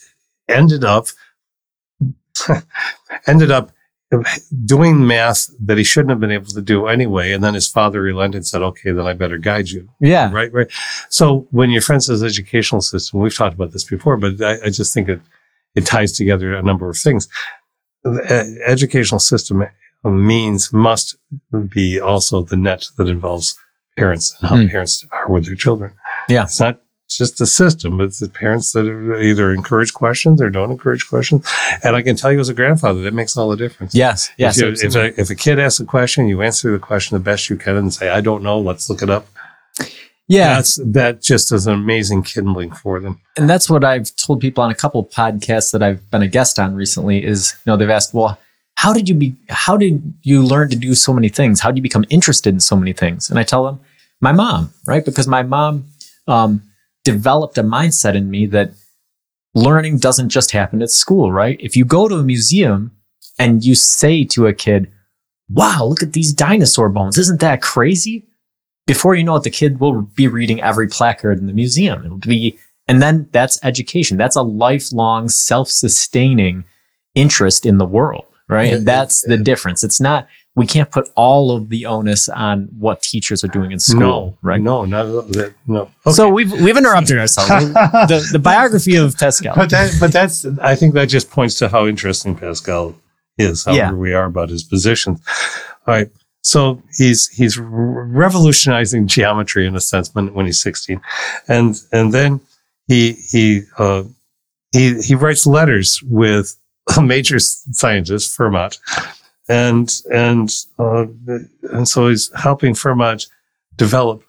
ended 0.48 0.82
up 0.82 1.06
ended 3.26 3.50
up 3.50 3.72
doing 4.64 5.04
math 5.06 5.48
that 5.60 5.76
he 5.78 5.84
shouldn't 5.84 6.10
have 6.10 6.20
been 6.20 6.30
able 6.30 6.46
to 6.46 6.62
do 6.62 6.86
anyway. 6.86 7.32
And 7.32 7.42
then 7.42 7.54
his 7.54 7.66
father 7.68 8.00
relented 8.00 8.36
and 8.36 8.46
said, 8.46 8.62
"Okay, 8.62 8.92
then 8.92 9.06
I 9.06 9.12
better 9.14 9.38
guide 9.38 9.68
you." 9.68 9.88
yeah. 10.00 10.30
Right, 10.32 10.52
right. 10.52 10.68
So 11.10 11.46
when 11.50 11.70
your 11.70 11.82
friend 11.82 12.02
says 12.02 12.22
educational 12.22 12.80
system, 12.82 13.20
we've 13.20 13.34
talked 13.36 13.54
about 13.54 13.72
this 13.72 13.84
before, 13.84 14.16
but 14.16 14.40
I, 14.40 14.66
I 14.66 14.70
just 14.70 14.94
think 14.94 15.08
it 15.08 15.20
it 15.74 15.84
ties 15.86 16.12
together 16.12 16.54
a 16.54 16.62
number 16.62 16.88
of 16.88 16.96
things. 16.96 17.28
The 18.04 18.22
e- 18.22 18.62
educational 18.64 19.18
system 19.18 19.64
means 20.04 20.72
must 20.72 21.16
be 21.68 21.98
also 22.00 22.42
the 22.42 22.56
net 22.56 22.86
that 22.96 23.08
involves 23.08 23.58
parents 23.96 24.36
and 24.40 24.48
how 24.50 24.56
Hmm. 24.56 24.68
parents 24.68 25.04
are 25.10 25.28
with 25.28 25.46
their 25.46 25.56
children. 25.56 25.92
Yeah. 26.28 26.44
It's 26.44 26.60
not 26.60 26.80
just 27.08 27.38
the 27.38 27.46
system, 27.46 28.00
it's 28.00 28.18
the 28.20 28.28
parents 28.28 28.72
that 28.72 28.84
either 29.22 29.52
encourage 29.52 29.92
questions 29.94 30.40
or 30.42 30.50
don't 30.50 30.70
encourage 30.70 31.08
questions. 31.08 31.46
And 31.84 31.94
I 31.94 32.02
can 32.02 32.16
tell 32.16 32.32
you 32.32 32.40
as 32.40 32.48
a 32.48 32.54
grandfather, 32.54 33.02
that 33.02 33.14
makes 33.14 33.36
all 33.36 33.48
the 33.48 33.56
difference. 33.56 33.94
Yes. 33.94 34.30
Yes. 34.38 34.58
if, 34.58 34.82
you- 34.82 34.88
if, 34.88 34.94
a, 34.96 35.20
if 35.20 35.30
a 35.30 35.34
kid 35.34 35.58
asks 35.58 35.80
a 35.80 35.84
question, 35.84 36.26
you 36.28 36.42
answer 36.42 36.72
the 36.72 36.78
question 36.78 37.14
the 37.16 37.22
best 37.22 37.48
you 37.48 37.56
can 37.56 37.76
and 37.76 37.92
say, 37.94 38.08
I 38.08 38.20
don't 38.20 38.42
know, 38.42 38.58
let's 38.58 38.90
look 38.90 39.02
it 39.02 39.10
up. 39.10 39.26
yeah. 40.28 40.54
That's, 40.56 40.76
that 40.84 41.22
just 41.22 41.52
is 41.52 41.66
an 41.66 41.74
amazing 41.74 42.22
kindling 42.24 42.72
for 42.72 42.98
them. 43.00 43.20
and 43.36 43.48
that's 43.48 43.70
what 43.70 43.84
I've 43.84 44.14
told 44.16 44.40
people 44.40 44.64
on 44.64 44.70
a 44.70 44.74
couple 44.74 45.00
of 45.00 45.08
podcasts 45.10 45.70
that 45.72 45.82
I've 45.82 46.10
been 46.10 46.22
a 46.22 46.28
guest 46.28 46.58
on 46.58 46.74
recently 46.74 47.24
is, 47.24 47.54
you 47.64 47.70
know, 47.72 47.76
they've 47.76 47.88
asked, 47.90 48.14
well, 48.14 48.38
how 48.74 48.92
did 48.92 49.08
you 49.08 49.14
be, 49.14 49.34
how 49.48 49.76
did 49.76 50.12
you 50.22 50.42
learn 50.42 50.68
to 50.70 50.76
do 50.76 50.94
so 50.94 51.12
many 51.14 51.28
things? 51.28 51.60
How 51.60 51.70
did 51.70 51.76
you 51.78 51.82
become 51.82 52.04
interested 52.10 52.52
in 52.52 52.60
so 52.60 52.76
many 52.76 52.92
things? 52.92 53.30
And 53.30 53.38
I 53.38 53.42
tell 53.42 53.64
them, 53.64 53.80
my 54.20 54.32
mom, 54.32 54.72
right? 54.86 55.04
Because 55.04 55.26
my 55.28 55.42
mom 55.42 55.84
um, 56.28 56.62
developed 57.12 57.56
a 57.56 57.62
mindset 57.62 58.14
in 58.14 58.28
me 58.28 58.46
that 58.46 58.72
learning 59.54 59.98
doesn't 59.98 60.28
just 60.28 60.50
happen 60.50 60.82
at 60.82 60.90
school, 60.90 61.32
right? 61.32 61.56
If 61.60 61.76
you 61.76 61.84
go 61.86 62.08
to 62.08 62.16
a 62.16 62.22
museum 62.22 62.90
and 63.38 63.64
you 63.64 63.74
say 63.74 64.24
to 64.24 64.46
a 64.46 64.52
kid, 64.52 64.92
wow, 65.48 65.84
look 65.84 66.02
at 66.02 66.12
these 66.12 66.32
dinosaur 66.34 66.88
bones. 66.90 67.16
Isn't 67.16 67.40
that 67.40 67.62
crazy? 67.62 68.26
Before 68.86 69.14
you 69.14 69.24
know 69.24 69.36
it, 69.36 69.44
the 69.44 69.50
kid 69.50 69.80
will 69.80 70.02
be 70.02 70.28
reading 70.28 70.60
every 70.60 70.88
placard 70.88 71.38
in 71.38 71.46
the 71.46 71.52
museum. 71.52 72.04
It'll 72.04 72.18
be 72.18 72.58
And 72.88 73.02
then 73.02 73.28
that's 73.32 73.58
education. 73.64 74.16
That's 74.16 74.36
a 74.36 74.42
lifelong 74.42 75.28
self-sustaining 75.28 76.64
interest 77.14 77.66
in 77.66 77.78
the 77.78 77.86
world, 77.86 78.26
right? 78.48 78.72
And 78.72 78.86
that's 78.86 79.22
the 79.22 79.36
difference. 79.36 79.82
It's 79.82 80.00
not, 80.00 80.28
we 80.56 80.66
can't 80.66 80.90
put 80.90 81.08
all 81.16 81.54
of 81.54 81.68
the 81.68 81.84
onus 81.86 82.28
on 82.30 82.68
what 82.78 83.02
teachers 83.02 83.44
are 83.44 83.48
doing 83.48 83.72
in 83.72 83.78
school, 83.78 84.00
no, 84.00 84.38
right? 84.40 84.60
No, 84.60 84.86
not 84.86 85.04
that. 85.04 85.54
No. 85.66 85.90
So 86.10 86.30
we've, 86.30 86.50
we've 86.50 86.76
interrupted 86.76 87.18
ourselves. 87.18 87.72
the, 87.74 88.26
the 88.32 88.38
biography 88.38 88.96
of 88.96 89.16
Pascal. 89.18 89.54
But 89.54 89.68
that, 89.70 89.92
but 90.00 90.12
that's, 90.12 90.46
I 90.62 90.74
think 90.74 90.94
that 90.94 91.10
just 91.10 91.30
points 91.30 91.56
to 91.58 91.68
how 91.68 91.86
interesting 91.86 92.34
Pascal 92.34 92.96
is, 93.36 93.64
however 93.64 93.78
Yeah. 93.78 93.92
we 93.92 94.14
are 94.14 94.24
about 94.24 94.48
his 94.48 94.64
positions. 94.64 95.20
All 95.86 95.94
right. 95.94 96.08
So 96.40 96.82
he's, 96.96 97.28
he's 97.28 97.58
revolutionizing 97.58 99.08
geometry 99.08 99.66
in 99.66 99.76
a 99.76 99.80
sense 99.80 100.14
when, 100.14 100.32
when 100.32 100.46
he's 100.46 100.62
16. 100.62 101.00
And, 101.48 101.78
and 101.92 102.14
then 102.14 102.40
he, 102.86 103.12
he, 103.12 103.62
uh, 103.78 104.04
he, 104.72 105.02
he 105.02 105.14
writes 105.14 105.46
letters 105.46 106.00
with 106.02 106.56
a 106.96 107.02
major 107.02 107.38
scientist, 107.40 108.36
Fermat. 108.38 108.78
And, 109.48 109.92
and, 110.12 110.50
uh, 110.78 111.06
and 111.72 111.88
so 111.88 112.08
he's 112.08 112.30
helping 112.34 112.74
Fermat 112.74 113.26
develop 113.76 114.22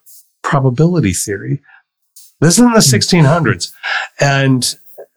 probability 0.44 1.14
theory. 1.14 1.62
This 2.40 2.60
is 2.60 2.66
in 2.66 2.72
the 2.72 2.80
1600s 2.80 3.74
and, 4.20 4.76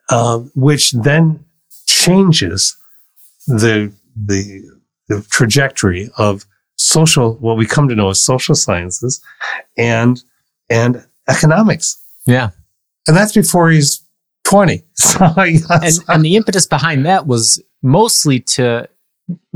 uh, 0.09 0.39
which 0.55 0.93
then 0.93 1.45
changes 1.87 2.77
the, 3.47 3.93
the, 4.17 4.63
the 5.09 5.21
trajectory 5.31 6.09
of 6.17 6.47
social, 6.77 7.35
what 7.35 7.59
we 7.59 7.67
come 7.67 7.89
to 7.89 7.95
know 7.95 8.09
as 8.09 8.23
social 8.23 8.55
sciences 8.55 9.23
and, 9.77 10.23
and 10.71 11.05
economics. 11.29 12.03
Yeah. 12.27 12.51
And 13.07 13.17
that's 13.17 13.33
before 13.33 13.71
he's 13.71 14.03
20. 14.45 14.83
So, 14.95 15.33
yes. 15.45 15.99
And, 15.99 16.09
and 16.09 16.25
the 16.25 16.37
impetus 16.37 16.67
behind 16.67 17.07
that 17.07 17.27
was 17.27 17.63
mostly 17.83 18.41
to 18.41 18.89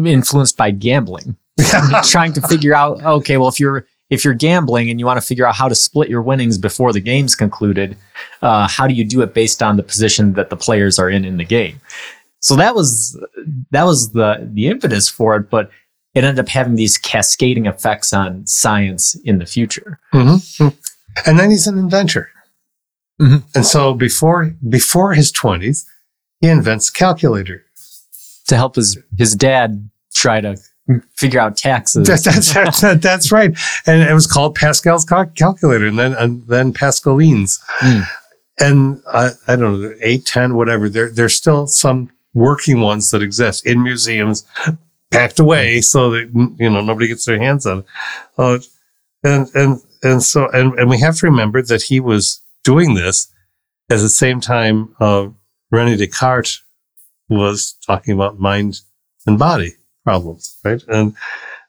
influenced 0.04 0.56
by 0.56 0.70
gambling. 0.70 1.36
trying 2.04 2.32
to 2.32 2.40
figure 2.48 2.74
out 2.74 3.00
okay 3.04 3.36
well 3.36 3.48
if 3.48 3.60
you're 3.60 3.86
if 4.10 4.24
you're 4.24 4.34
gambling 4.34 4.90
and 4.90 4.98
you 4.98 5.06
want 5.06 5.20
to 5.20 5.24
figure 5.26 5.46
out 5.46 5.54
how 5.54 5.68
to 5.68 5.74
split 5.76 6.08
your 6.08 6.20
winnings 6.20 6.58
before 6.58 6.92
the 6.92 7.00
game's 7.00 7.36
concluded 7.36 7.96
uh, 8.42 8.66
how 8.66 8.88
do 8.88 8.94
you 8.94 9.04
do 9.04 9.22
it 9.22 9.34
based 9.34 9.62
on 9.62 9.76
the 9.76 9.82
position 9.84 10.32
that 10.32 10.50
the 10.50 10.56
players 10.56 10.98
are 10.98 11.08
in 11.08 11.24
in 11.24 11.36
the 11.36 11.44
game 11.44 11.80
so 12.40 12.56
that 12.56 12.74
was 12.74 13.16
that 13.70 13.84
was 13.84 14.10
the 14.14 14.48
the 14.52 14.66
impetus 14.66 15.08
for 15.08 15.36
it 15.36 15.48
but 15.48 15.70
it 16.14 16.24
ended 16.24 16.40
up 16.44 16.48
having 16.48 16.74
these 16.74 16.98
cascading 16.98 17.66
effects 17.66 18.12
on 18.12 18.44
science 18.48 19.14
in 19.24 19.38
the 19.38 19.46
future 19.46 20.00
Mhm. 20.12 20.74
And 21.24 21.38
then 21.38 21.50
he's 21.52 21.68
an 21.68 21.78
inventor. 21.78 22.30
Mhm. 23.22 23.44
And 23.54 23.64
so 23.64 23.94
before, 23.94 24.52
before 24.68 25.14
his 25.14 25.30
20s, 25.30 25.84
he 26.40 26.48
invents 26.48 26.88
a 26.88 26.92
calculator. 26.92 27.63
To 28.46 28.56
help 28.56 28.76
his 28.76 28.98
his 29.16 29.34
dad 29.34 29.88
try 30.14 30.40
to 30.40 30.56
figure 31.16 31.40
out 31.40 31.56
taxes 31.56 32.06
That, 32.06 32.22
that's, 32.54 32.80
that, 32.80 33.02
that's 33.02 33.32
right. 33.32 33.56
And 33.86 34.02
it 34.02 34.12
was 34.12 34.26
called 34.26 34.54
Pascal's 34.54 35.04
cal- 35.04 35.26
calculator 35.26 35.86
and 35.86 35.98
then, 35.98 36.12
and 36.14 36.46
then 36.46 36.72
Pascaline's. 36.72 37.62
Mm. 37.80 38.04
And 38.60 39.02
I, 39.12 39.30
I 39.48 39.56
don't 39.56 39.80
know, 39.82 39.94
eight, 40.00 40.26
10, 40.26 40.54
whatever. 40.54 40.88
There, 40.88 41.10
there's 41.10 41.34
still 41.34 41.66
some 41.66 42.10
working 42.34 42.80
ones 42.80 43.10
that 43.10 43.22
exist 43.22 43.66
in 43.66 43.82
museums, 43.82 44.44
packed 45.10 45.40
away 45.40 45.80
so 45.80 46.10
that, 46.10 46.30
you 46.58 46.70
know, 46.70 46.80
nobody 46.80 47.08
gets 47.08 47.24
their 47.24 47.38
hands 47.38 47.66
on 47.66 47.78
it. 47.78 47.84
Uh, 48.38 48.58
and, 49.24 49.48
and, 49.54 49.80
and 50.02 50.22
so, 50.22 50.48
and, 50.50 50.78
and 50.78 50.90
we 50.90 51.00
have 51.00 51.16
to 51.16 51.26
remember 51.26 51.62
that 51.62 51.82
he 51.82 51.98
was 51.98 52.42
doing 52.62 52.94
this 52.94 53.32
at 53.90 53.98
the 53.98 54.08
same 54.08 54.40
time, 54.40 54.94
uh, 55.00 55.28
Rene 55.70 55.96
Descartes 55.96 56.62
was 57.28 57.74
talking 57.86 58.14
about 58.14 58.38
mind 58.38 58.80
and 59.26 59.38
body 59.38 59.74
problems, 60.04 60.58
right? 60.64 60.82
And, 60.88 61.14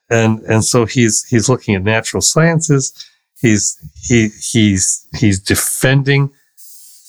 and, 0.10 0.40
and 0.42 0.64
so 0.64 0.86
he's, 0.86 1.24
he's 1.26 1.50
looking 1.50 1.76
at 1.76 1.84
natural 1.84 2.22
sciences. 2.22 2.94
He's, 3.40 3.78
he, 4.04 4.30
he's, 4.52 5.08
he's 5.16 5.40
defending 5.40 6.32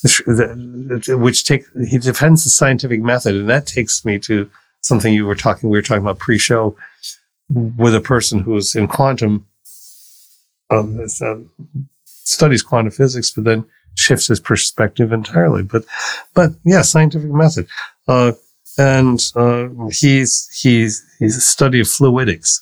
the, 0.03 1.19
which 1.21 1.45
take, 1.45 1.65
he 1.89 1.99
defends 1.99 2.45
the 2.45 2.51
scientific 2.51 3.01
method. 3.03 3.35
And 3.35 3.49
that 3.49 3.67
takes 3.67 4.05
me 4.05 4.19
to 4.21 4.49
something 4.81 5.13
you 5.13 5.27
were 5.27 5.35
talking, 5.35 5.69
we 5.69 5.79
were 5.79 5.83
talking 5.83 6.03
about 6.03 6.19
pre-show 6.19 6.77
with 7.49 7.95
a 7.95 8.01
person 8.01 8.41
who 8.41 8.53
was 8.53 8.75
in 8.75 8.87
quantum, 8.87 9.47
um, 10.71 11.01
uh, 11.01 11.37
studies 12.05 12.63
quantum 12.63 12.93
physics, 12.93 13.31
but 13.31 13.45
then 13.45 13.65
shifts 13.95 14.29
his 14.29 14.41
perspective 14.41 15.13
entirely. 15.13 15.63
But, 15.63 15.85
but 16.35 16.53
yeah, 16.65 16.83
scientific 16.83 17.31
method. 17.31 17.67
Uh, 18.09 18.33
and, 18.79 19.21
uh, 19.37 19.69
he's, 19.91 20.49
he's, 20.63 21.05
he's 21.19 21.37
a 21.37 21.41
study 21.41 21.81
of 21.81 21.87
fluidics, 21.87 22.61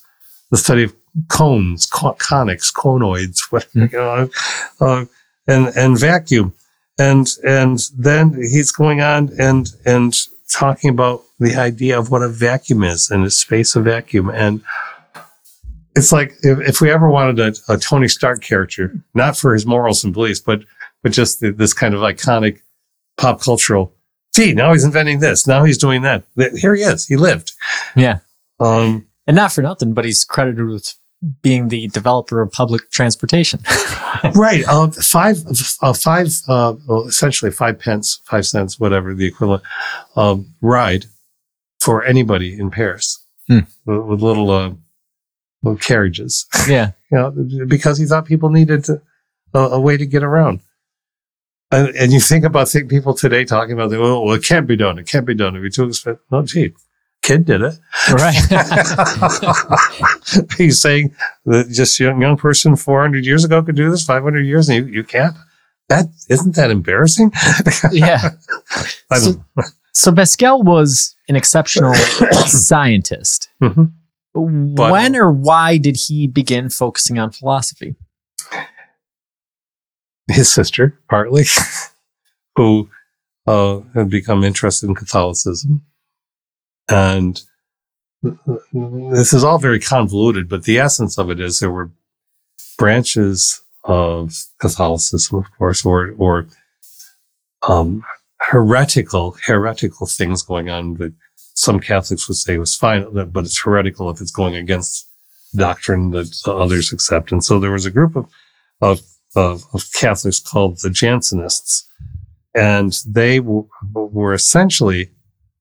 the 0.51 0.57
study 0.57 0.85
of 0.85 0.95
cones, 1.29 1.87
co- 1.87 2.15
conics, 2.15 2.73
conoids, 2.73 3.41
what, 3.51 3.67
Mm. 3.75 3.93
you 3.93 3.99
know, 3.99 4.31
uh, 4.81 5.05
and, 5.47 5.69
and 5.77 5.99
vacuum. 5.99 6.55
And, 6.99 7.29
and 7.45 7.81
then 7.99 8.35
he's 8.35 8.71
going 8.71 9.01
on 9.01 9.31
and, 9.39 9.69
and 9.85 10.15
talking 10.53 10.91
about 10.91 11.23
the 11.41 11.57
idea 11.57 11.99
of 11.99 12.11
what 12.13 12.23
a 12.23 12.29
vacuum 12.29 12.85
is 12.85 13.11
and 13.11 13.27
the 13.27 13.31
space 13.31 13.75
of 13.75 13.85
vacuum. 13.85 14.31
And 14.31 14.63
it's 15.97 16.13
like 16.13 16.35
if, 16.43 16.61
if 16.69 16.81
we 16.81 16.91
ever 16.91 17.09
wanted 17.11 17.41
a, 17.41 17.73
a 17.73 17.77
Tony 17.79 18.07
Stark 18.09 18.43
character, 18.43 18.95
not 19.15 19.37
for 19.37 19.53
his 19.55 19.67
morals 19.67 20.05
and 20.05 20.13
beliefs, 20.15 20.41
but, 20.41 20.63
but 21.03 21.13
just 21.13 21.41
the, 21.41 21.51
this 21.51 21.73
kind 21.73 21.95
of 21.95 22.01
iconic 22.01 22.61
pop 23.17 23.41
cultural, 23.41 23.94
gee, 24.35 24.53
now 24.53 24.73
he's 24.73 24.85
inventing 24.85 25.21
this. 25.21 25.47
Now 25.47 25.65
he's 25.65 25.79
doing 25.79 26.03
that. 26.03 26.25
Here 26.57 26.75
he 26.75 26.83
is. 26.83 27.07
He 27.07 27.17
lived. 27.17 27.53
yeah 27.97 28.19
Um, 28.61 29.07
and 29.27 29.37
not 29.37 29.53
for 29.53 29.63
nothing 29.63 29.95
but 29.95 30.05
he's 30.05 30.25
credited 30.25 30.67
with 30.67 30.95
being 31.43 31.69
the 31.69 31.89
developer 31.89 32.43
of 32.43 32.53
public 32.53 32.91
transportation 32.91 33.61
right. 34.35 34.63
Uh, 34.69 34.91
five, 34.91 35.39
uh, 35.81 35.93
five, 35.95 36.29
uh, 36.49 36.75
well, 36.87 37.05
essentially 37.07 37.51
five 37.51 37.79
pence, 37.79 38.21
five 38.27 38.45
cents, 38.47 38.79
whatever 38.79 39.15
the 39.15 39.27
equivalent, 39.27 39.63
um, 40.17 40.55
ride 40.61 41.07
for 41.81 42.05
anybody 42.05 42.59
in 42.59 42.71
Paris 42.71 43.21
Hmm. 43.49 43.61
with, 43.87 44.01
with 44.07 44.21
little, 44.23 44.51
uh, 44.51 44.73
little 45.63 45.79
carriages, 45.79 46.47
yeah 46.69 46.93
you 47.11 47.17
know, 47.19 47.31
because 47.67 47.97
he 47.99 48.05
thought 48.07 48.27
people 48.27 48.51
needed 48.51 48.85
to, 48.85 49.01
a 49.55 49.81
way 49.81 49.97
to 49.97 50.05
get 50.07 50.23
around. 50.23 50.61
And, 51.75 51.89
and 51.97 52.13
you 52.13 52.21
think 52.21 52.45
about 52.45 52.69
think 52.69 52.89
people 52.89 53.15
today 53.15 53.45
talking 53.45 53.73
about, 53.73 53.93
oh, 53.93 54.23
well, 54.25 54.35
it 54.35 54.45
can't 54.45 54.67
be 54.67 54.77
done. 54.77 54.99
It 54.99 55.07
can't 55.09 55.27
be 55.27 55.35
done. 55.35 55.55
It'd 55.55 55.63
be 55.63 55.71
too 55.71 55.89
expensive. 55.89 56.21
Gee, 56.47 56.73
kid 57.23 57.45
did 57.45 57.63
it. 57.63 57.75
right 58.11 58.35
He's 60.59 60.81
saying 60.81 61.15
that 61.47 61.69
just 61.71 61.99
young, 61.99 62.21
young 62.21 62.37
person 62.37 62.77
400 62.77 63.25
years 63.25 63.45
ago 63.45 63.63
could 63.63 63.77
do 63.77 63.91
this, 63.91 64.05
500 64.05 64.41
years, 64.47 64.69
and 64.69 64.87
you, 64.89 64.95
you 64.95 65.05
can't. 65.05 65.35
That 65.89 66.07
isn't 66.31 66.55
that 66.57 66.71
embarrassing? 66.71 67.31
yeah 67.93 68.31
So- 69.17 69.45
So 69.93 70.13
Pascal 70.13 70.63
was 70.63 71.15
an 71.29 71.37
exceptional 71.37 71.95
scientist. 72.47 73.49
Mhm. 73.63 73.93
when 74.35 75.15
or 75.15 75.31
why 75.31 75.77
did 75.77 75.97
he 76.09 76.27
begin 76.27 76.71
focusing 76.71 77.19
on 77.19 77.31
philosophy? 77.31 77.95
His 80.29 80.53
sister, 80.53 80.99
partly, 81.09 81.45
who 82.57 82.89
uh, 83.47 83.81
had 83.95 84.11
become 84.11 84.45
interested 84.45 84.89
in 84.89 84.95
Catholicism. 84.95 85.83
And 86.89 87.43
this 88.23 89.33
is 89.33 89.45
all 89.45 89.59
very 89.59 89.81
convoluted, 89.81 90.49
but 90.49 90.65
the 90.65 90.79
essence 90.79 91.19
of 91.19 91.31
it 91.31 91.41
is 91.41 91.59
there 91.59 91.71
were 91.71 91.91
branches 92.79 93.63
of 93.85 94.35
Catholicism, 94.61 95.39
of 95.39 95.47
course, 95.59 95.85
or, 95.85 96.15
or 96.17 96.47
um, 97.69 98.03
heretical, 98.41 99.37
heretical 99.45 100.07
things 100.07 100.43
going 100.43 100.71
on 100.71 100.95
that 100.95 101.13
some 101.55 101.81
Catholics 101.81 102.29
would 102.29 102.37
say 102.37 102.59
was 102.59 102.75
fine, 102.75 103.07
but 103.13 103.45
it's 103.45 103.61
heretical 103.61 104.11
if 104.11 104.21
it's 104.21 104.33
going 104.33 104.57
against 104.57 105.09
doctrine 105.55 106.11
that 106.11 106.33
others 106.47 106.93
accept. 106.93 107.31
And 107.31 107.45
so 107.45 107.61
there 107.61 107.71
was 107.71 107.87
a 107.87 107.91
group 107.91 108.17
of, 108.17 108.29
of 108.81 109.03
of, 109.35 109.65
of 109.73 109.85
Catholics 109.95 110.41
called 110.41 110.79
the 110.83 110.89
Jansenists. 110.89 111.85
And 112.55 112.93
they 113.07 113.39
w- 113.39 113.69
were 113.93 114.33
essentially, 114.33 115.11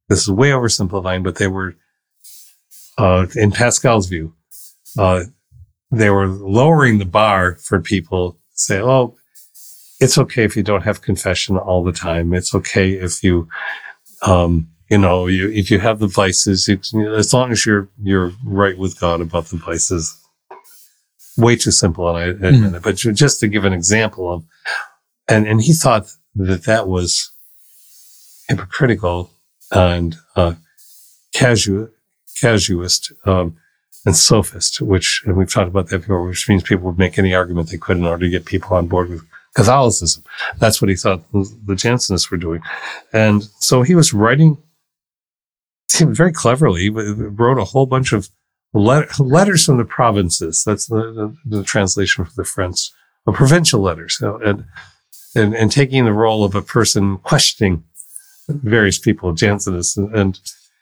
this 0.10 0.22
is 0.22 0.30
way 0.30 0.50
oversimplifying, 0.50 1.24
but 1.24 1.38
they 1.38 1.48
were, 1.48 1.76
uh, 2.98 3.26
in 3.36 3.52
Pascal's 3.52 4.08
view, 4.08 4.34
uh, 4.98 5.24
they 5.92 6.10
were 6.10 6.28
lowering 6.28 7.00
the 7.00 7.06
bar 7.06 7.56
for 7.56 7.80
people 7.80 8.38
say, 8.52 8.80
oh, 8.80 9.16
it's 10.00 10.18
okay 10.18 10.44
if 10.44 10.56
you 10.56 10.64
don't 10.64 10.84
have 10.84 11.02
confession 11.02 11.58
all 11.58 11.84
the 11.84 11.92
time. 11.92 12.34
It's 12.34 12.54
okay 12.54 12.94
if 12.94 13.24
you, 13.24 13.48
um, 14.22 14.70
you 14.90 14.98
know, 14.98 15.28
you, 15.28 15.50
if 15.50 15.72
you 15.72 15.80
have 15.80 16.00
the 16.00 16.08
vices, 16.08 16.68
you, 16.68 16.80
as 17.16 17.34
long 17.34 17.52
as 17.52 17.66
you're, 17.66 17.90
you're 18.02 18.32
right 18.46 18.78
with 18.78 19.00
God 19.00 19.22
about 19.22 19.46
the 19.46 19.58
vices, 19.58 20.16
way 21.38 21.56
too 21.56 21.72
simple, 21.72 22.08
and 22.10 22.18
I 22.18 22.48
admit 22.48 22.76
it. 22.76 22.84
But 22.84 22.96
just 22.96 23.40
to 23.40 23.48
give 23.48 23.66
an 23.66 23.74
example 23.74 24.32
of, 24.32 24.44
and 25.28 25.48
and 25.48 25.62
he 25.62 25.74
thought 25.74 26.08
that 26.36 26.64
that 26.66 26.88
was 26.88 27.32
hypocritical 28.48 29.30
and 29.72 30.16
uh, 30.36 30.54
casu- 31.34 31.90
casuist 32.42 33.12
um, 33.28 33.58
and 34.06 34.16
sophist, 34.16 34.82
which 34.82 35.24
and 35.26 35.36
we've 35.36 35.52
talked 35.52 35.70
about 35.70 35.88
that 35.90 36.00
before, 36.00 36.28
which 36.28 36.48
means 36.50 36.64
people 36.64 36.86
would 36.86 37.00
make 37.00 37.18
any 37.18 37.34
argument 37.34 37.70
they 37.70 37.78
could 37.78 37.98
in 37.98 38.06
order 38.06 38.26
to 38.26 38.32
get 38.32 38.46
people 38.46 38.76
on 38.76 38.88
board 38.88 39.10
with 39.10 39.22
Catholicism. 39.56 40.24
That's 40.58 40.82
what 40.82 40.90
he 40.90 40.96
thought 40.96 41.24
the 41.32 41.76
Jansenists 41.76 42.30
were 42.30 42.38
doing, 42.38 42.62
and 43.12 43.44
so 43.60 43.82
he 43.82 43.96
was 43.96 44.14
writing. 44.14 44.58
Very 46.00 46.34
cleverly, 46.34 46.90
wrote 46.90 47.60
a 47.60 47.66
whole 47.66 47.86
bunch 47.86 48.14
of 48.14 48.28
letters 48.74 49.66
from 49.66 49.78
the 49.78 49.86
provinces. 49.86 50.64
That's 50.64 50.88
the, 50.88 51.36
the, 51.46 51.58
the 51.58 51.64
translation 51.64 52.26
for 52.26 52.32
the 52.36 52.46
French, 52.46 52.90
or 53.26 53.34
provincial 53.34 53.82
letters, 53.82 54.18
so, 54.18 54.40
and, 54.44 54.66
and 55.36 55.56
and 55.56 55.72
taking 55.72 56.06
the 56.06 56.14
role 56.14 56.44
of 56.44 56.56
a 56.56 56.62
person 56.62 57.18
questioning 57.20 57.84
various 58.50 59.00
people, 59.00 59.34
Jansenists, 59.34 59.98
and, 59.98 60.16
and 60.16 60.40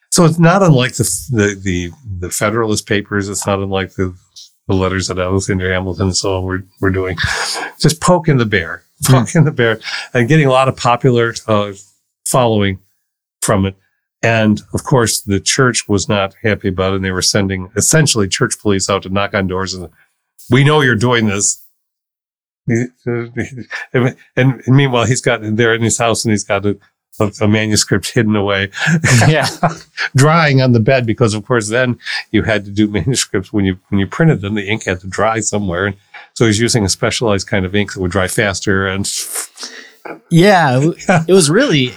so 0.09 0.25
it's 0.25 0.39
not 0.39 0.63
unlike 0.63 0.93
the, 0.95 1.03
the, 1.31 1.59
the 1.61 1.91
the 2.19 2.29
Federalist 2.29 2.87
Papers. 2.87 3.29
It's 3.29 3.47
not 3.47 3.59
unlike 3.59 3.93
the 3.93 4.15
the 4.67 4.75
letters 4.75 5.07
that 5.07 5.19
Alexander 5.19 5.71
Hamilton 5.71 6.07
and 6.07 6.17
so 6.17 6.37
on 6.37 6.43
were, 6.43 6.63
were 6.79 6.91
doing. 6.91 7.17
Just 7.79 8.01
poking 8.01 8.37
the 8.37 8.45
bear, 8.45 8.83
hmm. 9.05 9.13
poking 9.13 9.41
mm. 9.41 9.45
the 9.45 9.51
bear, 9.51 9.79
and 10.13 10.27
getting 10.27 10.47
a 10.47 10.51
lot 10.51 10.67
of 10.67 10.77
popular 10.77 11.33
uh, 11.47 11.73
following 12.25 12.79
from 13.41 13.65
it. 13.65 13.75
And 14.23 14.61
of 14.73 14.83
course, 14.83 15.21
the 15.21 15.39
church 15.39 15.87
was 15.87 16.07
not 16.07 16.35
happy 16.43 16.67
about 16.67 16.93
it. 16.93 16.97
And 16.97 17.05
they 17.05 17.11
were 17.11 17.21
sending 17.21 17.71
essentially 17.75 18.27
church 18.27 18.59
police 18.61 18.89
out 18.89 19.03
to 19.03 19.09
knock 19.09 19.33
on 19.33 19.47
doors 19.47 19.73
and 19.73 19.89
we 20.49 20.63
know 20.63 20.81
you're 20.81 20.95
doing 20.95 21.27
this. 21.27 21.63
And, 22.67 24.15
and 24.35 24.61
meanwhile, 24.67 25.05
he's 25.05 25.21
got 25.21 25.39
there 25.41 25.73
in 25.73 25.81
his 25.81 25.97
house 25.97 26.23
and 26.23 26.31
he's 26.31 26.43
got 26.43 26.65
a, 26.65 26.77
a, 27.19 27.31
a 27.41 27.47
manuscript 27.47 28.11
hidden 28.11 28.35
away. 28.35 28.69
Yeah. 29.27 29.47
drying 30.15 30.61
on 30.61 30.73
the 30.73 30.79
bed 30.79 31.05
because 31.05 31.33
of 31.33 31.45
course 31.45 31.69
then 31.69 31.97
you 32.31 32.43
had 32.43 32.65
to 32.65 32.71
do 32.71 32.87
manuscripts 32.87 33.51
when 33.51 33.65
you, 33.65 33.79
when 33.89 33.99
you 33.99 34.07
printed 34.07 34.41
them, 34.41 34.55
the 34.55 34.67
ink 34.67 34.85
had 34.85 34.99
to 35.01 35.07
dry 35.07 35.39
somewhere. 35.39 35.87
And 35.87 35.97
so 36.33 36.45
he's 36.45 36.59
using 36.59 36.85
a 36.85 36.89
specialized 36.89 37.47
kind 37.47 37.65
of 37.65 37.75
ink 37.75 37.93
that 37.93 38.01
would 38.01 38.11
dry 38.11 38.27
faster 38.27 38.87
and 38.87 39.07
yeah, 40.29 40.79
it 41.27 41.33
was 41.33 41.49
really 41.49 41.93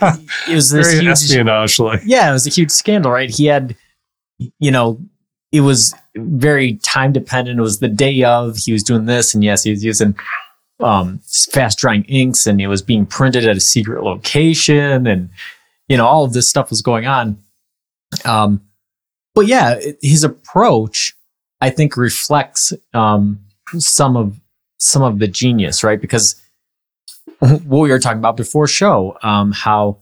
it 0.48 0.54
was 0.54 0.70
this 0.70 0.92
huge 0.92 1.06
espionage 1.06 1.78
like. 1.78 2.02
Yeah, 2.04 2.30
it 2.30 2.32
was 2.32 2.46
a 2.46 2.50
huge 2.50 2.70
scandal, 2.70 3.10
right? 3.10 3.30
He 3.30 3.46
had, 3.46 3.76
you 4.38 4.70
know, 4.70 5.00
it 5.52 5.60
was 5.60 5.94
very 6.16 6.74
time 6.78 7.12
dependent. 7.12 7.58
It 7.58 7.62
was 7.62 7.80
the 7.80 7.88
day 7.88 8.22
of. 8.24 8.56
He 8.56 8.72
was 8.72 8.82
doing 8.82 9.06
this, 9.06 9.34
and 9.34 9.44
yes, 9.44 9.62
he 9.62 9.70
was 9.70 9.84
using 9.84 10.16
um, 10.80 11.20
fast 11.52 11.78
drying 11.78 12.04
inks, 12.04 12.46
and 12.46 12.60
it 12.60 12.66
was 12.66 12.82
being 12.82 13.06
printed 13.06 13.46
at 13.46 13.56
a 13.56 13.60
secret 13.60 14.02
location, 14.02 15.06
and 15.06 15.30
you 15.88 15.96
know, 15.96 16.06
all 16.06 16.24
of 16.24 16.32
this 16.32 16.48
stuff 16.48 16.70
was 16.70 16.82
going 16.82 17.06
on. 17.06 17.38
Um, 18.24 18.62
but 19.34 19.46
yeah, 19.46 19.80
his 20.00 20.24
approach, 20.24 21.14
I 21.60 21.70
think, 21.70 21.96
reflects 21.96 22.72
um, 22.92 23.40
some 23.78 24.16
of 24.16 24.40
some 24.78 25.02
of 25.02 25.18
the 25.18 25.28
genius, 25.28 25.82
right? 25.82 26.00
Because 26.00 26.40
what 27.38 27.80
we 27.80 27.90
were 27.90 27.98
talking 27.98 28.18
about 28.18 28.36
before 28.36 28.66
show, 28.66 29.16
um, 29.22 29.52
how 29.52 29.98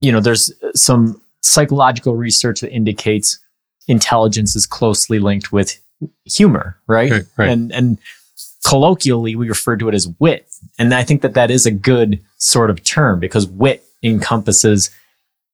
you 0.00 0.12
know 0.12 0.20
there's 0.20 0.52
some 0.74 1.20
psychological 1.42 2.16
research 2.16 2.60
that 2.60 2.72
indicates 2.72 3.38
intelligence 3.88 4.54
is 4.54 4.66
closely 4.66 5.18
linked 5.18 5.52
with 5.52 5.80
humor, 6.24 6.76
right? 6.86 7.10
right, 7.10 7.24
right. 7.36 7.48
And 7.48 7.72
and 7.72 7.98
colloquially 8.64 9.34
we 9.36 9.48
refer 9.48 9.76
to 9.76 9.88
it 9.88 9.94
as 9.94 10.08
wit, 10.18 10.48
and 10.78 10.94
I 10.94 11.02
think 11.02 11.22
that 11.22 11.34
that 11.34 11.50
is 11.50 11.66
a 11.66 11.70
good 11.70 12.20
sort 12.38 12.70
of 12.70 12.82
term 12.84 13.20
because 13.20 13.46
wit 13.46 13.84
encompasses, 14.02 14.90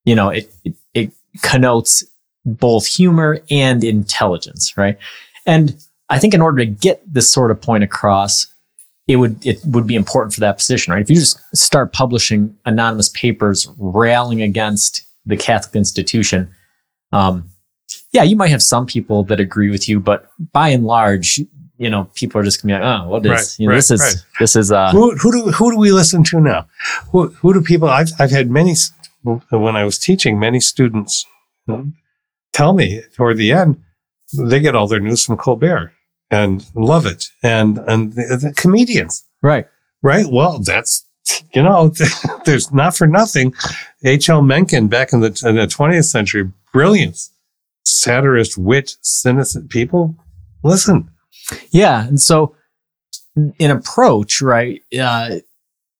you 0.05 0.14
know, 0.14 0.29
it 0.31 0.52
it, 0.64 0.74
it 0.94 1.11
connotes 1.42 2.05
both 2.44 2.87
humor 2.87 3.40
and 3.50 3.83
intelligence, 3.83 4.76
right? 4.76 4.98
And 5.46 5.76
I 6.09 6.18
think 6.18 6.35
in 6.35 6.40
order 6.40 6.59
to 6.59 6.66
get 6.66 7.02
this 7.12 7.31
sort 7.31 7.50
of 7.50 7.61
point 7.61 7.85
across, 7.85 8.46
it 9.06 9.16
would 9.16 9.44
it 9.46 9.58
would 9.64 9.86
be 9.86 9.94
important 9.94 10.34
for 10.34 10.40
that 10.40 10.58
position, 10.58 10.92
right? 10.92 11.02
If 11.02 11.10
you 11.10 11.16
just 11.16 11.40
start 11.54 11.92
publishing 11.92 12.56
anonymous 12.64 13.08
papers 13.10 13.68
railing 13.78 14.42
against 14.42 15.06
the 15.24 15.36
Catholic 15.36 15.76
institution, 15.76 16.50
um, 17.12 17.50
yeah, 18.12 18.22
you 18.22 18.36
might 18.36 18.50
have 18.50 18.62
some 18.62 18.86
people 18.86 19.22
that 19.24 19.38
agree 19.40 19.70
with 19.70 19.88
you, 19.88 20.00
but 20.00 20.30
by 20.52 20.68
and 20.68 20.84
large, 20.84 21.40
you 21.78 21.90
know, 21.90 22.10
people 22.14 22.40
are 22.40 22.44
just 22.44 22.62
gonna 22.62 22.78
be 22.78 22.80
like, 22.80 23.00
oh, 23.00 23.08
what 23.08 23.24
is 23.24 23.30
right, 23.30 23.56
you 23.58 23.66
know, 23.66 23.72
right, 23.72 23.76
this 23.76 23.90
is 23.90 24.00
right. 24.00 24.24
this 24.40 24.56
is 24.56 24.72
uh 24.72 24.90
who, 24.90 25.14
who 25.16 25.32
do 25.32 25.50
who 25.52 25.70
do 25.70 25.78
we 25.78 25.92
listen 25.92 26.24
to 26.24 26.40
now? 26.40 26.66
Who 27.12 27.28
who 27.28 27.54
do 27.54 27.62
people? 27.62 27.88
I've 27.88 28.10
I've 28.18 28.30
had 28.30 28.50
many 28.50 28.74
when 29.22 29.76
I 29.76 29.84
was 29.84 29.98
teaching, 29.98 30.38
many 30.38 30.60
students 30.60 31.26
tell 32.52 32.72
me 32.72 33.02
toward 33.14 33.36
the 33.36 33.52
end 33.52 33.82
they 34.32 34.60
get 34.60 34.74
all 34.74 34.88
their 34.88 35.00
news 35.00 35.24
from 35.24 35.36
Colbert 35.36 35.92
and 36.30 36.64
love 36.74 37.06
it. 37.06 37.26
And, 37.42 37.78
and 37.78 38.12
the, 38.12 38.38
the 38.40 38.54
comedians. 38.56 39.24
Right. 39.42 39.66
Right. 40.02 40.26
Well, 40.28 40.58
that's, 40.58 41.06
you 41.54 41.62
know, 41.62 41.92
there's 42.44 42.72
not 42.72 42.96
for 42.96 43.06
nothing. 43.06 43.54
H.L. 44.04 44.42
Mencken 44.42 44.88
back 44.88 45.12
in 45.12 45.20
the, 45.20 45.42
in 45.44 45.56
the 45.56 45.66
20th 45.66 46.04
century, 46.04 46.50
brilliance, 46.72 47.30
satirist, 47.84 48.58
wit, 48.58 48.96
cynicism. 49.02 49.68
People 49.68 50.14
listen. 50.62 51.10
Yeah. 51.70 52.06
And 52.06 52.20
so 52.20 52.54
an 53.36 53.70
approach, 53.70 54.40
right, 54.40 54.82
uh, 54.98 55.36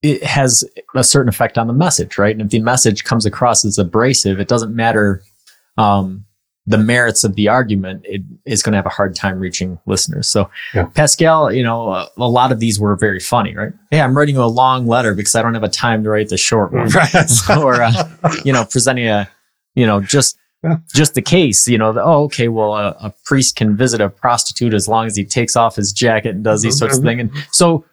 it 0.03 0.23
has 0.23 0.63
a 0.95 1.03
certain 1.03 1.29
effect 1.29 1.59
on 1.59 1.67
the 1.67 1.73
message, 1.73 2.19
right? 2.19 2.35
And 2.35 2.43
if 2.43 2.51
the 2.51 2.61
message 2.61 3.05
comes 3.05 3.27
across 3.27 3.65
as 3.65 3.79
abrasive, 3.79 4.39
it 4.39 4.49
doesn't 4.49 4.75
matter 4.75 5.23
um, 5.79 6.26
the 6.67 6.79
merits 6.79 7.23
of 7.23 7.37
the 7.37 7.49
argument, 7.49 8.03
it 8.05 8.23
is 8.45 8.63
going 8.63 8.73
to 8.73 8.77
have 8.77 8.87
a 8.87 8.91
hard 8.91 9.15
time 9.15 9.39
reaching 9.39 9.79
listeners. 9.87 10.27
So 10.27 10.51
yeah. 10.75 10.87
Pascal, 10.87 11.53
you 11.53 11.63
know, 11.63 11.91
uh, 11.91 12.09
a 12.17 12.29
lot 12.29 12.51
of 12.51 12.59
these 12.59 12.81
were 12.81 12.97
very 12.97 13.21
funny, 13.21 13.55
right? 13.55 13.73
Hey, 13.91 14.01
I'm 14.01 14.17
writing 14.17 14.35
you 14.35 14.43
a 14.43 14.47
long 14.47 14.87
letter 14.87 15.15
because 15.15 15.37
I 15.37 15.43
don't 15.43 15.55
have 15.55 15.63
a 15.63 15.69
time 15.69 16.03
to 16.05 16.11
write 16.11 16.29
the 16.29 16.37
short 16.37 16.73
one, 16.73 16.89
right? 16.89 17.31
or 17.57 17.83
uh, 17.83 17.93
you 18.45 18.53
know, 18.53 18.65
presenting 18.65 19.07
a, 19.07 19.29
you 19.75 19.87
know, 19.87 20.01
just 20.01 20.37
yeah. 20.65 20.79
just 20.93 21.15
the 21.15 21.23
case, 21.23 21.69
you 21.69 21.79
know, 21.79 21.93
the, 21.93 22.03
oh, 22.03 22.25
okay, 22.25 22.49
well, 22.49 22.75
a, 22.75 22.97
a, 23.01 23.15
priest 23.25 23.57
can 23.57 23.77
visit 23.77 24.01
a 24.01 24.09
prostitute 24.09 24.75
as 24.75 24.89
long 24.89 25.07
as 25.07 25.15
he 25.15 25.25
takes 25.25 25.55
off 25.55 25.77
his 25.77 25.93
jacket 25.93 26.35
and 26.35 26.43
does 26.43 26.63
these 26.63 26.79
sorts 26.79 26.99
of 26.99 27.05
things, 27.05 27.21
and 27.21 27.31
so 27.53 27.85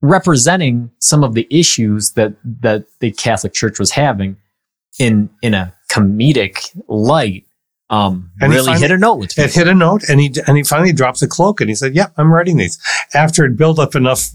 representing 0.00 0.90
some 1.00 1.22
of 1.22 1.34
the 1.34 1.46
issues 1.50 2.12
that 2.12 2.34
that 2.44 2.84
the 3.00 3.10
Catholic 3.10 3.52
Church 3.52 3.78
was 3.78 3.90
having 3.90 4.36
in 4.98 5.28
in 5.42 5.52
a 5.52 5.74
comedic 5.90 6.74
light 6.88 7.44
um, 7.92 8.30
and 8.40 8.50
really 8.50 8.64
finally, 8.64 8.80
hit 8.80 8.90
a 8.90 8.96
note 8.96 9.16
with. 9.16 9.38
It 9.38 9.52
hit 9.52 9.68
a 9.68 9.74
note, 9.74 10.02
and 10.08 10.18
he 10.18 10.32
and 10.46 10.56
he 10.56 10.62
finally 10.62 10.94
dropped 10.94 11.20
the 11.20 11.28
cloak, 11.28 11.60
and 11.60 11.68
he 11.68 11.76
said, 11.76 11.94
"Yep, 11.94 12.12
yeah, 12.16 12.20
I'm 12.22 12.32
writing 12.32 12.56
these." 12.56 12.80
After 13.12 13.44
it 13.44 13.54
built 13.54 13.78
up 13.78 13.94
enough 13.94 14.30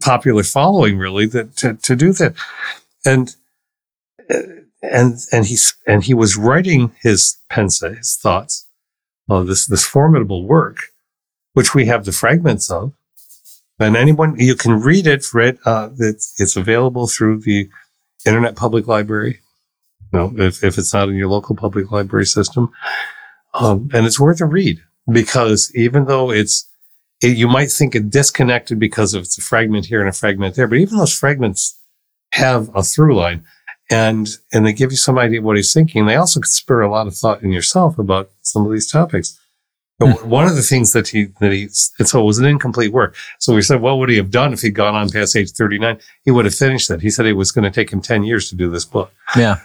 popular 0.00 0.42
following, 0.42 0.98
really, 0.98 1.26
that 1.26 1.56
to, 1.58 1.74
to 1.74 1.94
do 1.94 2.12
that, 2.14 2.34
and 3.04 3.36
and 4.82 5.18
and 5.30 5.46
he's 5.46 5.76
and 5.86 6.02
he 6.02 6.14
was 6.14 6.36
writing 6.36 6.92
his 7.00 7.36
Pensées, 7.48 7.98
his 7.98 8.16
thoughts, 8.16 8.66
of 9.28 9.46
this 9.46 9.68
this 9.68 9.84
formidable 9.84 10.44
work, 10.44 10.78
which 11.52 11.76
we 11.76 11.86
have 11.86 12.06
the 12.06 12.12
fragments 12.12 12.68
of, 12.72 12.92
and 13.78 13.96
anyone 13.96 14.36
you 14.36 14.56
can 14.56 14.80
read 14.80 15.06
it. 15.06 15.32
Read 15.32 15.58
uh, 15.64 15.90
it's, 15.96 16.34
it's 16.40 16.56
available 16.56 17.06
through 17.06 17.38
the 17.42 17.70
Internet 18.26 18.56
Public 18.56 18.88
Library 18.88 19.38
know, 20.12 20.32
if, 20.36 20.62
if 20.62 20.78
it's 20.78 20.92
not 20.92 21.08
in 21.08 21.16
your 21.16 21.28
local 21.28 21.56
public 21.56 21.90
library 21.90 22.26
system. 22.26 22.70
Um, 23.54 23.90
and 23.92 24.06
it's 24.06 24.20
worth 24.20 24.40
a 24.40 24.46
read 24.46 24.80
because 25.10 25.72
even 25.74 26.06
though 26.06 26.30
it's, 26.30 26.68
it, 27.22 27.36
you 27.36 27.48
might 27.48 27.70
think 27.70 27.94
it 27.94 28.10
disconnected 28.10 28.78
because 28.78 29.14
of 29.14 29.22
it's 29.22 29.38
a 29.38 29.42
fragment 29.42 29.86
here 29.86 30.00
and 30.00 30.08
a 30.08 30.12
fragment 30.12 30.54
there, 30.54 30.66
but 30.66 30.78
even 30.78 30.98
those 30.98 31.16
fragments 31.16 31.78
have 32.32 32.70
a 32.74 32.82
through 32.82 33.16
line 33.16 33.44
and, 33.90 34.28
and 34.52 34.66
they 34.66 34.72
give 34.72 34.90
you 34.90 34.96
some 34.96 35.18
idea 35.18 35.38
of 35.38 35.44
what 35.44 35.56
he's 35.56 35.72
thinking. 35.72 36.06
They 36.06 36.16
also 36.16 36.40
could 36.40 36.50
spur 36.50 36.82
a 36.82 36.90
lot 36.90 37.06
of 37.06 37.16
thought 37.16 37.42
in 37.42 37.52
yourself 37.52 37.98
about 37.98 38.30
some 38.42 38.66
of 38.66 38.72
these 38.72 38.90
topics. 38.90 39.38
Hmm. 39.98 40.28
one 40.28 40.46
of 40.46 40.56
the 40.56 40.62
things 40.62 40.92
that 40.92 41.08
he, 41.08 41.28
that 41.40 41.52
he, 41.52 41.68
so 41.68 42.20
it 42.20 42.24
was 42.24 42.38
an 42.38 42.44
incomplete 42.44 42.92
work. 42.92 43.16
So 43.38 43.54
we 43.54 43.62
said, 43.62 43.80
what 43.80 43.96
would 43.96 44.10
he 44.10 44.18
have 44.18 44.30
done 44.30 44.52
if 44.52 44.60
he'd 44.60 44.74
gone 44.74 44.94
on 44.94 45.08
past 45.08 45.34
age 45.34 45.52
39? 45.52 45.98
He 46.22 46.30
would 46.30 46.44
have 46.44 46.54
finished 46.54 46.90
it. 46.90 47.00
He 47.00 47.08
said 47.08 47.24
it 47.24 47.32
was 47.32 47.50
going 47.50 47.64
to 47.64 47.70
take 47.70 47.90
him 47.90 48.02
10 48.02 48.24
years 48.24 48.50
to 48.50 48.56
do 48.56 48.68
this 48.68 48.84
book. 48.84 49.10
Yeah. 49.34 49.60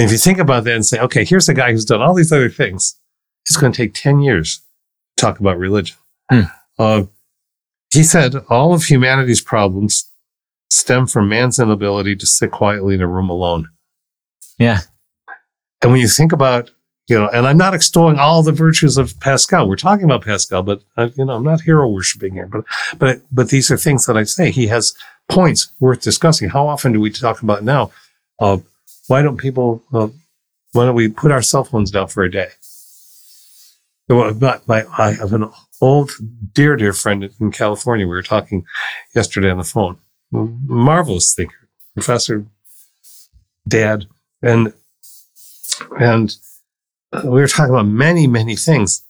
And 0.00 0.06
if 0.06 0.12
you 0.12 0.18
think 0.18 0.38
about 0.38 0.64
that 0.64 0.74
and 0.74 0.86
say, 0.86 0.98
okay, 0.98 1.26
here's 1.26 1.50
a 1.50 1.52
guy 1.52 1.72
who's 1.72 1.84
done 1.84 2.00
all 2.00 2.14
these 2.14 2.32
other 2.32 2.48
things, 2.48 2.98
it's 3.44 3.58
going 3.58 3.70
to 3.70 3.76
take 3.76 3.92
10 3.92 4.20
years 4.20 4.62
to 5.18 5.22
talk 5.22 5.40
about 5.40 5.58
religion. 5.58 5.94
Hmm. 6.32 6.40
Uh, 6.78 7.02
he 7.92 8.02
said 8.02 8.34
all 8.48 8.72
of 8.72 8.84
humanity's 8.84 9.42
problems 9.42 10.10
stem 10.70 11.06
from 11.06 11.28
man's 11.28 11.58
inability 11.58 12.16
to 12.16 12.24
sit 12.24 12.50
quietly 12.50 12.94
in 12.94 13.02
a 13.02 13.06
room 13.06 13.28
alone. 13.28 13.68
Yeah. 14.58 14.80
And 15.82 15.92
when 15.92 16.00
you 16.00 16.08
think 16.08 16.32
about, 16.32 16.70
you 17.06 17.18
know, 17.18 17.28
and 17.28 17.46
I'm 17.46 17.58
not 17.58 17.74
extolling 17.74 18.18
all 18.18 18.42
the 18.42 18.52
virtues 18.52 18.96
of 18.96 19.20
Pascal. 19.20 19.68
We're 19.68 19.76
talking 19.76 20.06
about 20.06 20.24
Pascal, 20.24 20.62
but 20.62 20.80
uh, 20.96 21.10
you 21.14 21.26
know, 21.26 21.34
I'm 21.34 21.44
not 21.44 21.60
hero 21.60 21.86
worshiping 21.86 22.32
here. 22.32 22.46
But 22.46 22.64
but 22.96 23.20
but 23.30 23.50
these 23.50 23.70
are 23.70 23.76
things 23.76 24.06
that 24.06 24.16
I 24.16 24.22
say. 24.22 24.50
He 24.50 24.68
has 24.68 24.94
points 25.28 25.72
worth 25.78 26.00
discussing. 26.00 26.48
How 26.48 26.66
often 26.66 26.92
do 26.92 27.00
we 27.00 27.10
talk 27.10 27.42
about 27.42 27.64
now? 27.64 27.90
Uh, 28.38 28.58
why 29.10 29.22
don't 29.22 29.38
people? 29.38 29.82
Uh, 29.92 30.08
why 30.70 30.84
don't 30.84 30.94
we 30.94 31.08
put 31.08 31.32
our 31.32 31.42
cell 31.42 31.64
phones 31.64 31.90
down 31.90 32.06
for 32.06 32.22
a 32.22 32.30
day? 32.30 32.50
My, 34.08 34.60
my, 34.68 34.84
I 34.96 35.12
have 35.14 35.32
an 35.32 35.50
old, 35.80 36.12
dear, 36.52 36.76
dear 36.76 36.92
friend 36.92 37.28
in 37.40 37.50
California. 37.50 38.06
We 38.06 38.14
were 38.14 38.22
talking 38.22 38.64
yesterday 39.12 39.50
on 39.50 39.58
the 39.58 39.64
phone. 39.64 39.98
Marvelous 40.30 41.34
thinker, 41.34 41.68
professor, 41.94 42.46
dad, 43.66 44.06
and 44.42 44.72
and 45.98 46.36
we 47.24 47.30
were 47.30 47.48
talking 47.48 47.74
about 47.74 47.88
many, 47.88 48.28
many 48.28 48.54
things. 48.54 49.02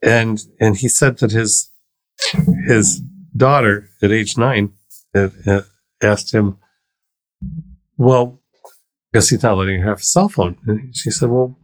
And 0.00 0.40
and 0.60 0.76
he 0.76 0.88
said 0.88 1.18
that 1.18 1.32
his 1.32 1.70
his 2.68 3.00
daughter 3.36 3.90
at 4.00 4.12
age 4.12 4.38
nine 4.38 4.74
had, 5.12 5.32
had 5.44 5.64
asked 6.00 6.32
him, 6.32 6.58
"Well, 7.96 8.38
because 9.12 9.28
he's 9.28 9.42
not 9.42 9.56
letting 9.56 9.80
her 9.80 9.88
have 9.88 10.00
a 10.00 10.02
cell 10.02 10.28
phone." 10.28 10.56
And 10.66 10.96
she 10.96 11.10
said, 11.10 11.30
"Well." 11.30 11.56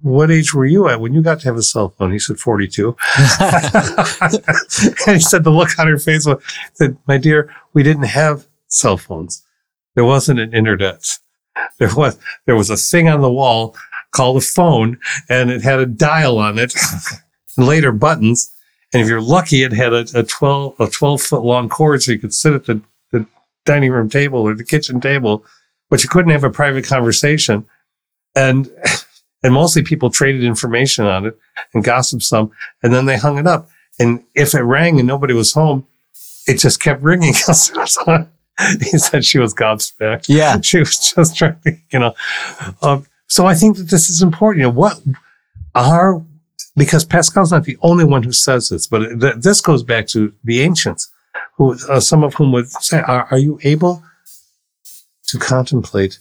what 0.00 0.30
age 0.30 0.54
were 0.54 0.64
you 0.64 0.88
at 0.88 1.00
when 1.00 1.12
you 1.12 1.20
got 1.20 1.40
to 1.40 1.48
have 1.48 1.56
a 1.56 1.62
cell 1.62 1.90
phone? 1.90 2.12
He 2.12 2.18
said, 2.18 2.38
42. 2.38 2.96
and 3.40 5.16
he 5.16 5.20
said, 5.20 5.44
the 5.44 5.50
look 5.50 5.78
on 5.78 5.86
her 5.86 5.98
face 5.98 6.26
was, 6.26 6.42
said, 6.74 6.96
my 7.06 7.18
dear, 7.18 7.54
we 7.74 7.82
didn't 7.82 8.04
have 8.04 8.46
cell 8.68 8.96
phones. 8.96 9.44
There 9.94 10.04
wasn't 10.04 10.40
an 10.40 10.54
internet. 10.54 11.18
There 11.78 11.94
was, 11.94 12.18
there 12.46 12.56
was 12.56 12.70
a 12.70 12.76
thing 12.76 13.08
on 13.08 13.20
the 13.20 13.30
wall 13.30 13.76
called 14.12 14.38
a 14.38 14.40
phone 14.40 14.98
and 15.28 15.50
it 15.50 15.62
had 15.62 15.78
a 15.78 15.86
dial 15.86 16.38
on 16.38 16.58
it 16.58 16.74
and 17.56 17.66
later 17.66 17.92
buttons. 17.92 18.50
And 18.92 19.02
if 19.02 19.08
you're 19.08 19.20
lucky, 19.20 19.62
it 19.62 19.72
had 19.72 19.92
a, 19.92 20.06
a 20.14 20.22
12, 20.22 20.80
a 20.80 20.86
12 20.88 21.20
foot 21.20 21.42
long 21.42 21.68
cord 21.68 22.02
so 22.02 22.12
you 22.12 22.18
could 22.18 22.32
sit 22.32 22.54
at 22.54 22.64
the, 22.64 22.80
the 23.12 23.26
dining 23.66 23.90
room 23.90 24.08
table 24.08 24.40
or 24.40 24.54
the 24.54 24.64
kitchen 24.64 25.00
table, 25.00 25.44
but 25.90 26.02
you 26.02 26.08
couldn't 26.08 26.32
have 26.32 26.44
a 26.44 26.50
private 26.50 26.84
conversation. 26.84 27.66
And 28.34 28.70
and 29.42 29.54
mostly 29.54 29.82
people 29.82 30.10
traded 30.10 30.44
information 30.44 31.06
on 31.06 31.26
it 31.26 31.38
and 31.72 31.84
gossiped 31.84 32.22
some, 32.22 32.50
and 32.82 32.92
then 32.92 33.06
they 33.06 33.16
hung 33.16 33.38
it 33.38 33.46
up. 33.46 33.68
And 33.98 34.24
if 34.34 34.54
it 34.54 34.62
rang 34.62 34.98
and 34.98 35.06
nobody 35.06 35.34
was 35.34 35.52
home, 35.52 35.86
it 36.46 36.58
just 36.58 36.80
kept 36.80 37.02
ringing. 37.02 37.34
he 38.80 38.98
said 38.98 39.24
she 39.24 39.38
was 39.38 39.54
gobsmacked. 39.54 40.26
Yeah. 40.28 40.60
She 40.60 40.78
was 40.78 41.12
just 41.14 41.36
trying 41.36 41.58
to, 41.64 41.76
you 41.92 41.98
know. 41.98 42.14
Um, 42.82 43.06
so 43.28 43.46
I 43.46 43.54
think 43.54 43.76
that 43.76 43.90
this 43.90 44.08
is 44.08 44.22
important. 44.22 44.60
You 44.60 44.64
know, 44.64 44.78
what 44.78 45.00
are, 45.74 46.22
because 46.76 47.04
Pascal's 47.04 47.52
not 47.52 47.64
the 47.64 47.78
only 47.82 48.04
one 48.04 48.22
who 48.22 48.32
says 48.32 48.68
this, 48.68 48.86
but 48.86 49.20
th- 49.20 49.36
this 49.36 49.60
goes 49.60 49.82
back 49.82 50.06
to 50.08 50.32
the 50.44 50.60
ancients, 50.60 51.10
who, 51.56 51.76
uh, 51.88 52.00
some 52.00 52.22
of 52.22 52.34
whom 52.34 52.52
would 52.52 52.68
say, 52.68 53.00
are, 53.00 53.26
are 53.30 53.38
you 53.38 53.58
able 53.62 54.02
to 55.28 55.38
contemplate 55.38 56.18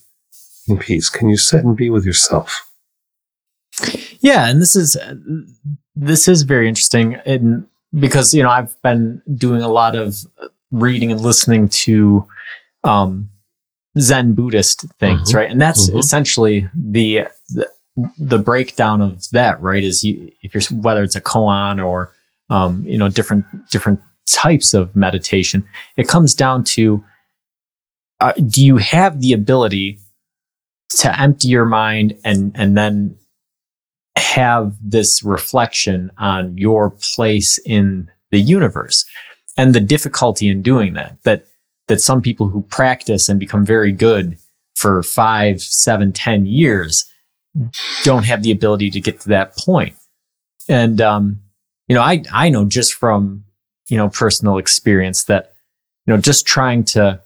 in 0.67 0.77
peace? 0.77 1.09
Can 1.09 1.29
you 1.29 1.37
sit 1.37 1.63
and 1.63 1.75
be 1.75 1.89
with 1.89 2.05
yourself? 2.05 2.69
Yeah, 4.19 4.47
and 4.47 4.61
this 4.61 4.75
is 4.75 4.97
this 5.95 6.27
is 6.27 6.43
very 6.43 6.67
interesting, 6.67 7.15
and 7.25 7.67
because 7.97 8.33
you 8.33 8.43
know 8.43 8.49
I've 8.49 8.81
been 8.81 9.21
doing 9.35 9.61
a 9.61 9.69
lot 9.69 9.95
of 9.95 10.17
reading 10.71 11.11
and 11.11 11.21
listening 11.21 11.69
to 11.69 12.27
um, 12.83 13.29
Zen 13.99 14.33
Buddhist 14.33 14.85
things, 14.99 15.29
mm-hmm. 15.29 15.37
right? 15.37 15.49
And 15.49 15.61
that's 15.61 15.89
mm-hmm. 15.89 15.99
essentially 15.99 16.69
the, 16.73 17.27
the, 17.49 17.69
the 18.17 18.39
breakdown 18.39 19.01
of 19.01 19.29
that, 19.31 19.61
right? 19.61 19.83
Is 19.83 20.03
you 20.03 20.31
if 20.41 20.53
you're 20.53 20.79
whether 20.79 21.03
it's 21.03 21.15
a 21.15 21.21
koan 21.21 21.83
or 21.83 22.11
um, 22.49 22.83
you 22.85 22.97
know 22.97 23.09
different 23.09 23.45
different 23.69 24.01
types 24.27 24.73
of 24.73 24.95
meditation, 24.95 25.65
it 25.97 26.07
comes 26.07 26.33
down 26.33 26.63
to 26.63 27.03
uh, 28.19 28.33
do 28.33 28.63
you 28.63 28.77
have 28.77 29.21
the 29.21 29.33
ability 29.33 29.99
to 30.89 31.19
empty 31.19 31.47
your 31.47 31.65
mind 31.65 32.17
and 32.23 32.51
and 32.55 32.77
then 32.77 33.17
have 34.17 34.75
this 34.81 35.23
reflection 35.23 36.11
on 36.17 36.57
your 36.57 36.91
place 36.91 37.57
in 37.65 38.09
the 38.31 38.39
universe? 38.39 39.05
And 39.57 39.73
the 39.73 39.79
difficulty 39.79 40.47
in 40.47 40.61
doing 40.61 40.93
that 40.93 41.17
that 41.23 41.45
that 41.87 42.01
some 42.01 42.21
people 42.21 42.47
who 42.47 42.61
practice 42.63 43.29
and 43.29 43.39
become 43.39 43.65
very 43.65 43.91
good 43.91 44.37
for 44.75 45.01
five 45.03 45.61
seven 45.61 46.11
ten 46.11 46.45
years 46.45 47.05
don't 48.03 48.25
have 48.25 48.43
the 48.43 48.51
ability 48.51 48.89
to 48.91 48.99
get 48.99 49.21
to 49.21 49.29
that 49.29 49.55
point. 49.57 49.95
And 50.67 50.99
um, 50.99 51.39
you 51.87 51.95
know 51.95 52.01
i 52.01 52.23
i 52.31 52.49
know 52.49 52.65
just 52.65 52.93
from 52.93 53.43
you 53.89 53.97
know 53.97 54.09
personal 54.09 54.57
experience 54.57 55.25
that 55.25 55.53
you 56.05 56.13
know 56.13 56.19
just 56.19 56.45
trying 56.45 56.83
to 56.83 57.21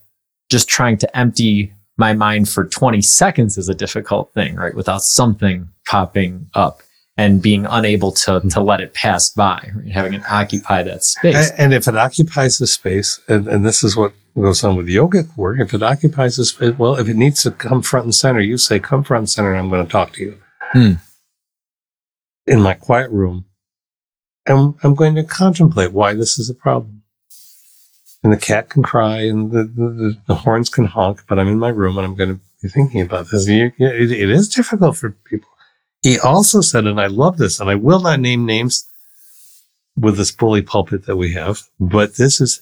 just 0.50 0.68
trying 0.68 0.98
to 0.98 1.18
empty 1.18 1.74
my 1.98 2.14
mind 2.14 2.48
for 2.48 2.66
20 2.66 3.02
seconds 3.02 3.58
is 3.58 3.70
a 3.70 3.76
difficult 3.76 4.34
thing 4.34 4.56
right 4.56 4.74
without 4.74 5.02
something 5.02 5.68
popping 5.86 6.50
up 6.54 6.82
and 7.18 7.42
being 7.42 7.66
unable 7.66 8.14
to 8.14 8.40
to 8.40 8.62
let 8.62 8.80
it 8.80 8.94
pass 8.94 9.30
by, 9.30 9.72
having 9.92 10.14
it 10.14 10.24
occupy 10.32 10.82
that 10.84 11.04
space. 11.04 11.52
And, 11.52 11.60
and 11.60 11.74
if 11.74 11.86
it 11.86 11.98
occupies 11.98 12.58
the 12.58 12.68
space, 12.68 13.20
and, 13.28 13.46
and, 13.46 13.66
this 13.66 13.84
is 13.84 13.98
what 13.98 14.14
goes 14.36 14.64
on 14.64 14.78
with 14.78 14.88
yogic 14.88 15.36
work, 15.36 15.60
if 15.60 15.74
it 15.74 15.84
occupies 15.84 16.38
the 16.38 16.46
space, 16.46 16.78
well, 16.78 16.96
if 16.96 17.10
it 17.10 17.18
needs 17.18 17.44
to 17.44 17.52
come 17.52 17.82
front 17.82 18.06
and 18.06 18.16
center, 18.16 18.40
you 18.40 18.58
say, 18.58 18.80
"Come 18.80 19.04
front 19.04 19.24
and 19.24 19.30
center," 19.30 19.52
and 19.52 19.60
I'm 19.60 19.70
going 19.70 19.86
to 19.86 19.92
talk 19.92 20.14
to 20.14 20.24
you 20.24 20.38
hmm. 20.72 20.94
in 22.48 22.62
my 22.62 22.74
quiet 22.74 23.12
room, 23.12 23.44
and 24.46 24.76
I'm 24.82 24.96
going 24.96 25.16
to 25.16 25.24
contemplate 25.26 25.92
why 25.92 26.14
this 26.14 26.40
is 26.40 26.50
a 26.50 26.56
problem. 26.56 26.99
And 28.24 28.34
the 28.34 28.38
cat 28.38 28.70
can 28.70 28.84
cry, 28.84 29.22
and 29.22 29.52
the, 29.52 29.64
the, 29.64 30.18
the 30.28 30.36
horns 30.36 30.70
can 30.70 30.86
honk, 30.86 31.24
but 31.28 31.40
I'm 31.40 31.48
in 31.48 31.60
my 31.60 31.70
room, 31.70 31.98
and 31.98 32.06
I'm 32.06 32.16
going 32.16 32.36
to 32.36 32.42
be 32.62 32.68
thinking 32.68 33.02
about 33.02 33.28
this. 33.32 33.48
It, 33.48 33.74
it 33.80 34.30
is 34.30 34.50
difficult 34.50 34.98
for 34.98 35.12
people 35.12 35.48
he 36.02 36.18
also 36.18 36.62
said, 36.62 36.86
and 36.86 37.00
I 37.00 37.08
love 37.08 37.38
this, 37.38 37.60
and 37.60 37.70
I 37.70 37.76
will 37.76 38.00
not 38.00 38.20
name 38.20 38.46
names 38.46 38.88
with 39.98 40.18
this 40.18 40.32
bully 40.32 40.62
pulpit 40.62 41.06
that 41.06 41.18
we 41.18 41.34
have, 41.34 41.62
but 41.80 42.16
this 42.16 42.40
is 42.40 42.62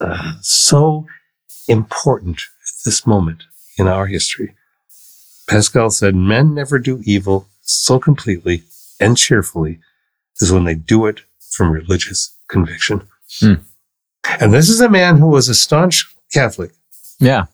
uh, 0.00 0.34
so 0.40 1.06
important 1.68 2.36
at 2.36 2.84
this 2.84 3.06
moment 3.06 3.44
in 3.78 3.88
our 3.88 4.06
history. 4.06 4.54
Pascal 5.48 5.90
said, 5.90 6.14
Men 6.14 6.54
never 6.54 6.78
do 6.78 7.02
evil 7.04 7.48
so 7.62 7.98
completely 7.98 8.62
and 9.00 9.16
cheerfully 9.16 9.80
as 10.40 10.52
when 10.52 10.64
they 10.64 10.74
do 10.74 11.06
it 11.06 11.22
from 11.50 11.72
religious 11.72 12.36
conviction. 12.48 13.08
Hmm. 13.40 13.54
And 14.40 14.52
this 14.52 14.68
is 14.68 14.80
a 14.80 14.88
man 14.88 15.18
who 15.18 15.26
was 15.26 15.48
a 15.48 15.54
staunch 15.54 16.06
Catholic. 16.32 16.72
Yeah. 17.18 17.46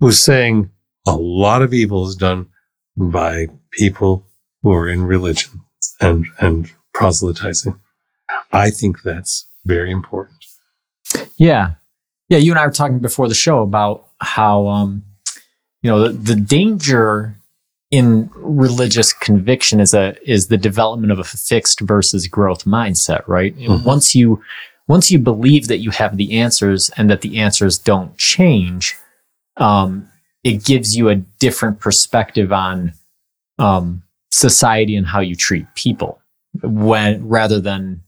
Who's 0.00 0.20
saying, 0.20 0.70
a 1.06 1.16
lot 1.16 1.62
of 1.62 1.72
evil 1.72 2.06
is 2.06 2.16
done 2.16 2.48
by 2.96 3.46
people 3.70 4.26
who 4.62 4.72
are 4.72 4.88
in 4.88 5.04
religion 5.04 5.60
and, 6.00 6.26
and 6.38 6.70
proselytizing. 6.94 7.78
I 8.52 8.70
think 8.70 9.02
that's 9.02 9.48
very 9.64 9.90
important. 9.90 10.44
Yeah. 11.36 11.74
Yeah. 12.28 12.38
You 12.38 12.52
and 12.52 12.58
I 12.58 12.66
were 12.66 12.72
talking 12.72 12.98
before 12.98 13.28
the 13.28 13.34
show 13.34 13.62
about 13.62 14.08
how, 14.20 14.66
um, 14.66 15.04
you 15.82 15.90
know, 15.90 16.08
the, 16.08 16.34
the 16.34 16.36
danger 16.36 17.36
in 17.90 18.30
religious 18.34 19.12
conviction 19.12 19.80
is 19.80 19.94
a, 19.94 20.16
is 20.28 20.48
the 20.48 20.56
development 20.56 21.12
of 21.12 21.18
a 21.18 21.24
fixed 21.24 21.80
versus 21.80 22.26
growth 22.26 22.64
mindset, 22.64 23.26
right? 23.28 23.56
Mm-hmm. 23.56 23.84
Once 23.84 24.14
you, 24.14 24.42
once 24.88 25.10
you 25.10 25.18
believe 25.18 25.68
that 25.68 25.78
you 25.78 25.90
have 25.90 26.16
the 26.16 26.38
answers 26.38 26.90
and 26.96 27.08
that 27.10 27.20
the 27.20 27.38
answers 27.38 27.78
don't 27.78 28.16
change, 28.18 28.96
um, 29.56 30.08
it 30.42 30.64
gives 30.64 30.96
you 30.96 31.08
a 31.08 31.16
different 31.16 31.80
perspective 31.80 32.52
on 32.52 32.92
um, 33.58 34.02
society 34.30 34.96
and 34.96 35.06
how 35.06 35.20
you 35.20 35.34
treat 35.34 35.66
people 35.74 36.20
when 36.62 37.26
rather 37.26 37.60
than 37.60 38.02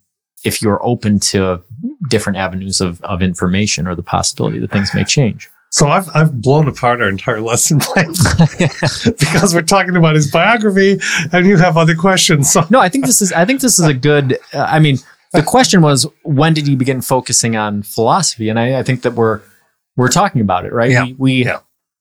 if 0.44 0.62
you're 0.62 0.84
open 0.84 1.18
to 1.18 1.60
different 2.08 2.38
avenues 2.38 2.80
of, 2.80 3.02
of 3.02 3.22
information 3.22 3.86
or 3.86 3.94
the 3.94 4.02
possibility 4.02 4.58
that 4.58 4.70
things 4.70 4.94
may 4.94 5.04
change. 5.04 5.50
So 5.70 5.88
I've, 5.88 6.09
I've 6.14 6.40
blown 6.40 6.66
apart 6.66 7.02
our 7.02 7.09
entire 7.09 7.40
lesson 7.40 7.78
plan 7.81 8.09
because 9.04 9.54
we're 9.54 9.62
talking 9.62 9.96
about 9.96 10.14
his 10.14 10.31
biography 10.31 10.98
and 11.33 11.46
you 11.46 11.57
have 11.59 11.76
other 11.76 11.94
questions. 11.94 12.50
So 12.50 12.64
no, 12.70 12.81
I 12.81 12.88
think 12.88 13.07
this 13.07 13.20
is, 13.20 13.33
I 13.33 13.44
think 13.44 13.61
this 13.61 13.78
is 13.78 13.87
a 13.87 13.94
good, 13.94 14.38
uh, 14.54 14.66
I 14.68 14.78
mean, 14.78 14.98
the 15.33 15.42
question 15.42 15.83
was, 15.83 16.07
when 16.22 16.54
did 16.54 16.66
he 16.66 16.74
begin 16.74 17.02
focusing 17.02 17.54
on 17.54 17.83
philosophy? 17.83 18.48
And 18.48 18.59
I, 18.59 18.78
I 18.78 18.83
think 18.83 19.02
that 19.02 19.12
we're, 19.12 19.42
we're 19.96 20.09
talking 20.09 20.40
about 20.40 20.64
it, 20.64 20.72
right? 20.72 20.90
Yeah. 20.90 21.04
We, 21.04 21.12
we 21.14 21.44
yeah 21.44 21.61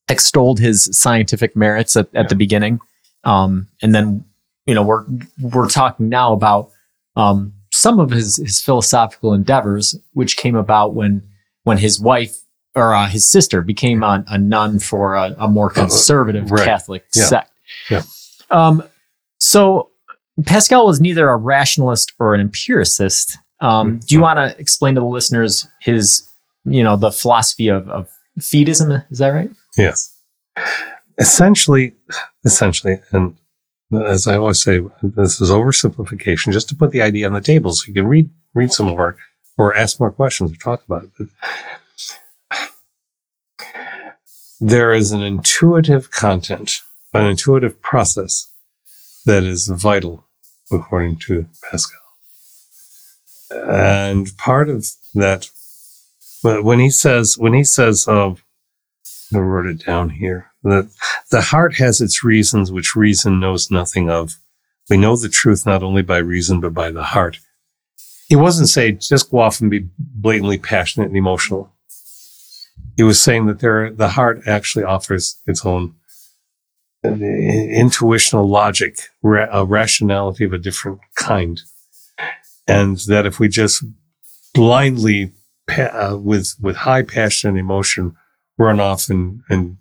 extolled 0.09 0.59
his 0.59 0.89
scientific 0.91 1.55
merits 1.55 1.95
at, 1.95 2.07
at 2.07 2.13
yeah. 2.13 2.27
the 2.27 2.35
beginning. 2.35 2.79
Um, 3.23 3.67
and 3.81 3.93
then, 3.93 4.23
you 4.65 4.73
know, 4.73 4.83
we're, 4.83 5.05
we're 5.41 5.69
talking 5.69 6.09
now 6.09 6.33
about, 6.33 6.71
um, 7.15 7.53
some 7.73 7.99
of 7.99 8.09
his, 8.09 8.37
his 8.37 8.61
philosophical 8.61 9.33
endeavors, 9.33 9.95
which 10.13 10.37
came 10.37 10.55
about 10.55 10.93
when, 10.93 11.21
when 11.63 11.77
his 11.77 11.99
wife 11.99 12.37
or 12.77 12.93
uh, 12.93 13.07
his 13.07 13.29
sister 13.29 13.61
became 13.61 14.03
a, 14.03 14.23
a 14.27 14.37
nun 14.37 14.79
for 14.79 15.15
a, 15.15 15.35
a 15.39 15.47
more 15.47 15.71
uh, 15.71 15.73
conservative 15.73 16.51
right. 16.51 16.63
Catholic 16.63 17.05
yeah. 17.15 17.25
sect. 17.25 17.51
Yeah. 17.89 18.03
Um, 18.51 18.83
so 19.39 19.89
Pascal 20.45 20.85
was 20.85 21.01
neither 21.01 21.29
a 21.29 21.37
rationalist 21.37 22.13
or 22.19 22.35
an 22.35 22.41
empiricist. 22.41 23.37
Um, 23.59 23.99
do 23.99 24.13
you 24.13 24.21
want 24.21 24.37
to 24.37 24.59
explain 24.59 24.95
to 24.95 25.01
the 25.01 25.07
listeners 25.07 25.67
his, 25.81 26.29
you 26.65 26.83
know, 26.83 26.95
the 26.95 27.11
philosophy 27.11 27.69
of, 27.69 27.89
of 27.89 28.09
fideism? 28.39 29.03
Is 29.09 29.17
that 29.17 29.29
right? 29.29 29.49
Yes. 29.75 30.15
Essentially, 31.17 31.95
essentially, 32.45 32.99
and 33.11 33.35
as 33.91 34.27
I 34.27 34.37
always 34.37 34.61
say, 34.61 34.81
this 35.01 35.41
is 35.41 35.49
oversimplification, 35.49 36.53
just 36.53 36.69
to 36.69 36.75
put 36.75 36.91
the 36.91 37.01
idea 37.01 37.25
on 37.25 37.33
the 37.33 37.41
table 37.41 37.71
so 37.71 37.87
you 37.87 37.93
can 37.93 38.07
read 38.07 38.29
read 38.53 38.71
some 38.71 38.87
more 38.87 39.17
or 39.57 39.75
ask 39.75 39.99
more 39.99 40.11
questions 40.11 40.51
or 40.51 40.55
talk 40.55 40.83
about 40.85 41.05
it. 41.19 41.29
There 44.59 44.91
is 44.91 45.11
an 45.11 45.21
intuitive 45.21 46.09
content, 46.09 46.71
an 47.13 47.25
intuitive 47.25 47.81
process 47.81 48.51
that 49.25 49.43
is 49.43 49.67
vital, 49.67 50.25
according 50.71 51.17
to 51.17 51.45
Pascal. 51.69 51.99
And 53.51 54.35
part 54.37 54.69
of 54.69 54.87
that, 55.13 55.49
when 56.41 56.79
he 56.79 56.89
says, 56.89 57.37
when 57.37 57.53
he 57.53 57.63
says, 57.63 58.07
of, 58.07 58.43
I 59.33 59.37
wrote 59.37 59.67
it 59.67 59.85
down 59.85 60.09
here, 60.09 60.51
that 60.63 60.89
the 61.29 61.41
heart 61.41 61.75
has 61.75 62.01
its 62.01 62.23
reasons 62.23 62.71
which 62.71 62.95
reason 62.95 63.39
knows 63.39 63.69
nothing 63.69 64.09
of. 64.09 64.37
We 64.89 64.97
know 64.97 65.15
the 65.17 65.29
truth 65.29 65.65
not 65.65 65.83
only 65.83 66.01
by 66.01 66.17
reason, 66.17 66.61
but 66.61 66.73
by 66.73 66.91
the 66.91 67.03
heart. 67.03 67.39
He 68.27 68.35
wasn't 68.35 68.69
saying 68.69 68.99
just 69.01 69.29
go 69.29 69.39
off 69.39 69.61
and 69.61 69.69
be 69.69 69.87
blatantly 69.97 70.57
passionate 70.57 71.07
and 71.07 71.17
emotional. 71.17 71.71
He 72.97 73.03
was 73.03 73.21
saying 73.21 73.45
that 73.45 73.59
there, 73.59 73.91
the 73.91 74.09
heart 74.09 74.41
actually 74.47 74.83
offers 74.83 75.39
its 75.45 75.65
own 75.65 75.95
uh, 77.05 77.09
intuitional 77.09 78.49
logic, 78.49 78.97
a 79.23 79.63
rationality 79.65 80.43
of 80.43 80.51
a 80.51 80.57
different 80.57 80.99
kind. 81.15 81.61
And 82.67 82.97
that 83.07 83.25
if 83.25 83.39
we 83.39 83.47
just 83.47 83.85
blindly, 84.53 85.31
uh, 85.69 86.17
with, 86.19 86.55
with 86.59 86.75
high 86.77 87.03
passion 87.03 87.51
and 87.51 87.59
emotion, 87.59 88.15
run 88.57 88.79
off 88.79 89.09
and, 89.09 89.41
and 89.47 89.77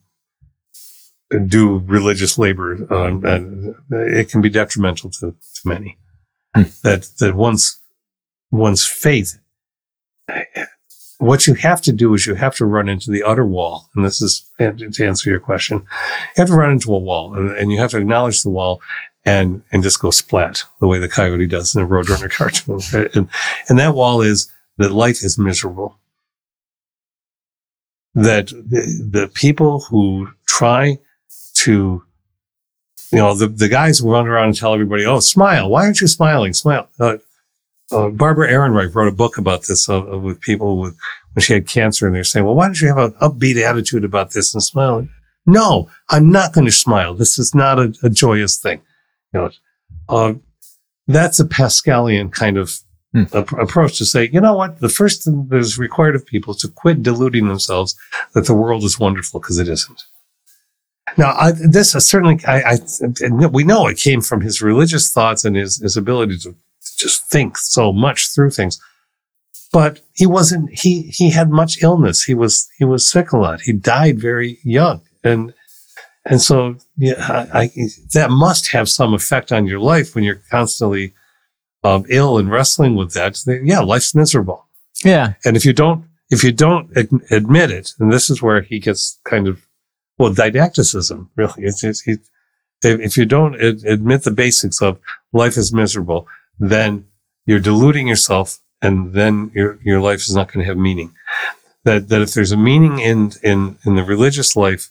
do 1.49 1.79
religious 1.79 2.39
labor, 2.39 2.87
uh, 2.91 3.07
and 3.07 3.75
it 3.91 4.31
can 4.31 4.43
be 4.43 4.51
detrimental 4.51 5.11
to, 5.11 5.31
to 5.31 5.61
many. 5.65 5.97
Hmm. 6.55 6.65
That, 6.83 7.09
that 7.19 7.35
once 7.35 7.81
one's 8.51 8.85
faith, 8.85 9.39
what 11.19 11.47
you 11.47 11.55
have 11.55 11.81
to 11.83 11.93
do 11.93 12.15
is 12.15 12.27
you 12.27 12.35
have 12.35 12.55
to 12.57 12.67
run 12.67 12.89
into 12.89 13.11
the 13.11 13.23
utter 13.23 13.45
wall. 13.45 13.89
And 13.95 14.05
this 14.05 14.21
is 14.21 14.51
to 14.59 15.07
answer 15.07 15.31
your 15.31 15.41
question. 15.41 15.79
You 15.79 16.43
have 16.43 16.49
to 16.49 16.55
run 16.55 16.73
into 16.73 16.95
a 16.95 16.99
wall 16.99 17.35
and, 17.35 17.51
and 17.57 17.73
you 17.73 17.79
have 17.79 17.91
to 17.93 17.99
acknowledge 17.99 18.43
the 18.43 18.51
wall 18.51 18.81
and, 19.25 19.63
and 19.73 19.83
just 19.83 20.01
go 20.01 20.11
splat 20.11 20.63
the 20.81 20.87
way 20.87 20.99
the 20.99 21.09
coyote 21.09 21.47
does 21.47 21.75
in 21.75 21.83
a 21.83 21.87
Roadrunner 21.87 22.31
cartoon. 22.31 23.11
And, 23.15 23.29
and 23.69 23.79
that 23.79 23.95
wall 23.95 24.21
is 24.21 24.53
that 24.79 24.93
life 24.93 25.25
is 25.25 25.39
miserable. 25.39 25.99
That 28.15 28.49
the, 28.49 29.09
the 29.11 29.29
people 29.29 29.81
who 29.81 30.29
try 30.47 30.99
to 31.55 32.03
you 33.13 33.19
know, 33.19 33.35
the, 33.35 33.47
the 33.47 33.69
guys 33.69 33.99
who 33.99 34.11
run 34.11 34.27
around 34.27 34.49
and 34.49 34.57
tell 34.57 34.75
everybody, 34.75 35.05
oh, 35.07 35.21
smile. 35.21 35.71
Why 35.71 35.85
aren't 35.85 36.01
you 36.01 36.09
smiling? 36.09 36.53
Smile. 36.53 36.89
Uh, 36.99 37.19
uh, 37.93 38.09
Barbara 38.09 38.49
Ehrenreich 38.49 38.95
wrote 38.95 39.09
a 39.09 39.17
book 39.17 39.39
about 39.39 39.67
this 39.67 39.89
uh, 39.89 40.03
with 40.03 40.41
people 40.41 40.79
with 40.79 40.97
when 41.35 41.43
she 41.43 41.53
had 41.53 41.67
cancer, 41.67 42.07
and 42.07 42.15
they're 42.15 42.25
saying, 42.25 42.45
"Well, 42.45 42.55
why 42.55 42.67
don't 42.67 42.81
you 42.81 42.89
have 42.89 42.99
an 42.99 43.13
upbeat 43.23 43.63
attitude 43.63 44.05
about 44.05 44.33
this 44.33 44.55
and 44.55 44.63
smile?" 44.63 45.07
No, 45.47 45.89
I'm 46.11 46.31
not 46.33 46.53
going 46.53 46.67
to 46.67 46.73
smile. 46.73 47.15
This 47.15 47.39
is 47.39 47.55
not 47.55 47.79
a, 47.79 47.95
a 48.03 48.11
joyous 48.11 48.59
thing. 48.59 48.83
You 49.33 49.41
know, 49.41 49.51
uh, 50.09 50.35
that's 51.07 51.39
a 51.39 51.45
Pascalian 51.45 52.33
kind 52.33 52.59
of 52.59 52.81
hmm. 53.13 53.25
approach 53.33 53.99
to 53.99 54.05
say, 54.05 54.29
you 54.33 54.41
know 54.41 54.57
what? 54.57 54.81
The 54.81 54.89
first 54.89 55.25
thing 55.25 55.47
that 55.51 55.59
is 55.59 55.79
required 55.79 56.17
of 56.17 56.27
people 56.27 56.55
is 56.55 56.61
to 56.63 56.69
quit 56.69 57.03
deluding 57.03 57.47
themselves 57.47 57.97
that 58.35 58.47
the 58.47 58.55
world 58.55 58.83
is 58.83 58.99
wonderful 58.99 59.41
because 59.41 59.59
it 59.59 59.69
isn't. 59.69 60.03
Now, 61.17 61.33
I, 61.39 61.53
this 61.53 61.95
is 61.95 62.09
certainly, 62.09 62.41
I, 62.47 62.73
I, 62.73 63.47
we 63.47 63.63
know 63.63 63.87
it 63.87 63.99
came 63.99 64.21
from 64.21 64.41
his 64.41 64.61
religious 64.61 65.13
thoughts 65.13 65.45
and 65.45 65.55
his, 65.55 65.77
his 65.77 65.97
ability 65.97 66.39
to 66.39 66.57
just 66.97 67.31
think 67.31 67.59
so 67.59 67.93
much 67.93 68.35
through 68.35 68.51
things. 68.51 68.81
But 69.73 70.01
he 70.15 70.27
wasn't, 70.27 70.71
he, 70.71 71.03
he 71.03 71.31
had 71.31 71.51
much 71.51 71.83
illness. 71.83 72.23
He 72.23 72.35
was, 72.35 72.69
he 72.79 72.85
was 72.85 73.11
sick 73.11 73.33
a 73.33 73.37
lot. 73.37 73.61
He 73.61 73.73
died 73.73 74.19
very 74.19 74.59
young. 74.63 75.03
And, 75.23 75.53
and 76.25 76.41
so, 76.41 76.77
yeah, 76.97 77.47
I, 77.53 77.63
I, 77.63 77.71
that 78.15 78.31
must 78.31 78.69
have 78.69 78.89
some 78.89 79.13
effect 79.13 79.53
on 79.53 79.67
your 79.67 79.81
life 79.81 80.15
when 80.15 80.25
you're 80.25 80.43
constantly 80.51 81.13
um, 81.85 82.05
ill 82.09 82.39
and 82.39 82.51
wrestling 82.51 82.97
with 82.97 83.13
that. 83.15 83.39
Yeah, 83.65 83.81
life's 83.81 84.15
miserable. 84.15 84.67
Yeah. 85.05 85.35
And 85.45 85.57
if 85.57 85.65
you 85.65 85.73
don't, 85.73 86.05
if 86.31 86.43
you 86.43 86.53
don't 86.53 86.91
admit 87.31 87.71
it, 87.71 87.93
and 87.99 88.13
this 88.13 88.31
is 88.31 88.41
where 88.41 88.63
he 88.63 88.79
gets 88.79 89.21
kind 89.25 89.47
of, 89.47 89.67
well, 90.19 90.33
didacticism, 90.33 91.29
really. 91.37 91.65
It's, 91.65 91.85
it's, 91.85 92.01
he, 92.01 92.17
if 92.83 93.17
you 93.17 93.25
don't 93.25 93.55
admit 93.61 94.23
the 94.23 94.31
basics 94.31 94.81
of 94.81 94.99
life 95.33 95.57
is 95.57 95.73
miserable, 95.73 96.27
then 96.59 97.07
you're 97.45 97.61
deluding 97.61 98.09
yourself 98.09 98.59
and 98.83 99.13
then 99.13 99.51
your, 99.55 99.79
your 99.83 100.01
life 100.01 100.21
is 100.21 100.35
not 100.35 100.53
going 100.53 100.65
to 100.65 100.69
have 100.69 100.77
meaning. 100.77 101.15
That, 101.85 102.09
that 102.09 102.21
if 102.21 102.35
there's 102.35 102.53
a 102.53 102.57
meaning 102.57 102.99
in, 102.99 103.33
in, 103.43 103.79
in 103.85 103.95
the 103.95 104.03
religious 104.03 104.57
life, 104.57 104.91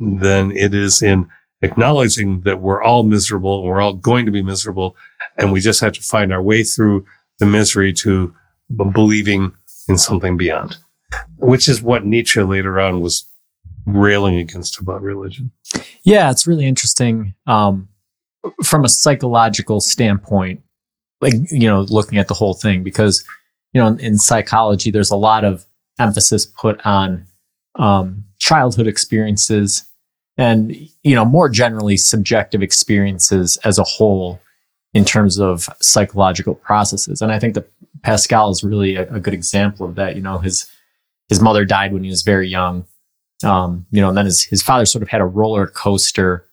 then 0.00 0.50
it 0.50 0.74
is 0.74 1.02
in 1.02 1.28
acknowledging 1.62 2.40
that 2.40 2.60
we're 2.60 2.82
all 2.82 3.02
miserable, 3.02 3.62
we're 3.62 3.80
all 3.80 3.92
going 3.92 4.26
to 4.26 4.32
be 4.32 4.42
miserable, 4.42 4.96
and 5.36 5.52
we 5.52 5.60
just 5.60 5.80
have 5.80 5.92
to 5.92 6.02
find 6.02 6.32
our 6.32 6.42
way 6.42 6.64
through 6.64 7.06
the 7.38 7.46
misery 7.46 7.92
to 7.92 8.34
believing 8.92 9.52
in 9.88 9.98
something 9.98 10.36
beyond, 10.36 10.76
which 11.36 11.68
is 11.68 11.82
what 11.82 12.04
Nietzsche 12.04 12.42
later 12.42 12.80
on 12.80 13.00
was 13.00 13.26
railing 13.86 14.36
against 14.36 14.78
about 14.78 15.02
religion. 15.02 15.50
Yeah, 16.02 16.30
it's 16.30 16.46
really 16.46 16.66
interesting. 16.66 17.34
Um, 17.46 17.88
from 18.64 18.84
a 18.84 18.88
psychological 18.88 19.80
standpoint, 19.80 20.62
like 21.20 21.34
you 21.50 21.68
know 21.68 21.82
looking 21.82 22.18
at 22.18 22.28
the 22.28 22.34
whole 22.34 22.54
thing 22.54 22.82
because 22.82 23.24
you 23.72 23.80
know 23.80 23.86
in, 23.86 23.98
in 24.00 24.18
psychology 24.18 24.90
there's 24.90 25.10
a 25.10 25.16
lot 25.16 25.44
of 25.44 25.66
emphasis 25.98 26.46
put 26.46 26.84
on 26.84 27.26
um, 27.76 28.24
childhood 28.38 28.86
experiences 28.86 29.86
and 30.36 30.74
you 31.02 31.14
know 31.14 31.24
more 31.24 31.48
generally 31.48 31.96
subjective 31.96 32.62
experiences 32.62 33.58
as 33.64 33.78
a 33.78 33.84
whole 33.84 34.40
in 34.92 35.04
terms 35.04 35.38
of 35.38 35.68
psychological 35.80 36.54
processes. 36.54 37.22
And 37.22 37.32
i 37.32 37.38
think 37.38 37.54
that 37.54 37.70
pascal 38.02 38.50
is 38.50 38.64
really 38.64 38.96
a, 38.96 39.12
a 39.14 39.20
good 39.20 39.34
example 39.34 39.86
of 39.86 39.94
that. 39.96 40.16
You 40.16 40.22
know 40.22 40.38
his 40.38 40.70
his 41.28 41.40
mother 41.40 41.64
died 41.64 41.92
when 41.92 42.02
he 42.02 42.10
was 42.10 42.22
very 42.22 42.48
young 42.48 42.86
um, 43.44 43.86
you 43.90 44.00
know 44.00 44.08
and 44.08 44.18
then 44.18 44.26
his, 44.26 44.44
his 44.44 44.62
father 44.62 44.84
sort 44.84 45.02
of 45.02 45.08
had 45.08 45.20
a 45.20 45.26
roller 45.26 45.66
coaster 45.66 46.44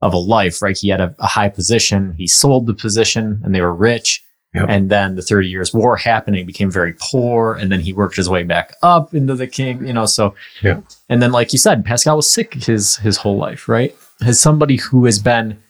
of 0.00 0.12
a 0.12 0.18
life, 0.18 0.62
right? 0.62 0.76
He 0.76 0.88
had 0.88 1.00
a, 1.00 1.14
a 1.18 1.26
high 1.26 1.48
position. 1.48 2.14
He 2.16 2.26
sold 2.26 2.66
the 2.66 2.74
position 2.74 3.40
and 3.44 3.54
they 3.54 3.60
were 3.60 3.74
rich. 3.74 4.24
Yep. 4.54 4.66
And 4.68 4.90
then 4.90 5.16
the 5.16 5.22
30 5.22 5.48
years 5.48 5.74
war 5.74 5.96
happening 5.96 6.46
became 6.46 6.70
very 6.70 6.94
poor. 6.98 7.54
And 7.54 7.70
then 7.70 7.80
he 7.80 7.92
worked 7.92 8.16
his 8.16 8.30
way 8.30 8.44
back 8.44 8.74
up 8.82 9.14
into 9.14 9.34
the 9.34 9.46
king, 9.46 9.86
you 9.86 9.92
know, 9.92 10.06
so, 10.06 10.34
yeah. 10.62 10.80
and 11.08 11.20
then, 11.20 11.32
like 11.32 11.52
you 11.52 11.58
said, 11.58 11.84
Pascal 11.84 12.16
was 12.16 12.32
sick 12.32 12.54
his, 12.54 12.96
his 12.96 13.18
whole 13.18 13.36
life, 13.36 13.68
right? 13.68 13.94
As 14.24 14.40
somebody 14.40 14.76
who 14.76 15.04
has 15.04 15.18
been, 15.18 15.62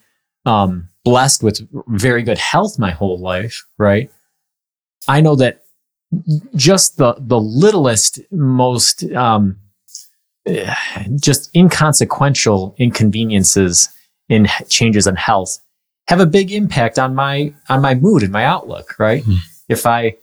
um, 0.45 0.87
blessed 1.03 1.43
with 1.43 1.67
very 1.87 2.23
good 2.23 2.37
health 2.37 2.79
my 2.79 2.91
whole 2.91 3.19
life, 3.19 3.65
right? 3.77 4.09
I 5.07 5.21
know 5.21 5.35
that 5.35 5.63
just 6.55 6.97
the, 6.97 7.15
the 7.19 7.39
littlest, 7.39 8.21
most, 8.31 9.03
um, 9.11 9.57
just 11.15 11.53
inconsequential 11.55 12.75
inconveniences 12.77 13.89
in 14.29 14.47
changes 14.69 15.07
in 15.07 15.15
health 15.15 15.59
have 16.07 16.19
a 16.19 16.25
big 16.25 16.51
impact 16.51 16.97
on 16.97 17.13
my 17.13 17.53
on 17.67 17.81
my 17.81 17.93
mood 17.95 18.23
and 18.23 18.31
my 18.31 18.45
outlook 18.45 18.97
right? 18.99 19.23
Mm. 19.23 19.37
if 19.67 19.85
i 19.85 20.15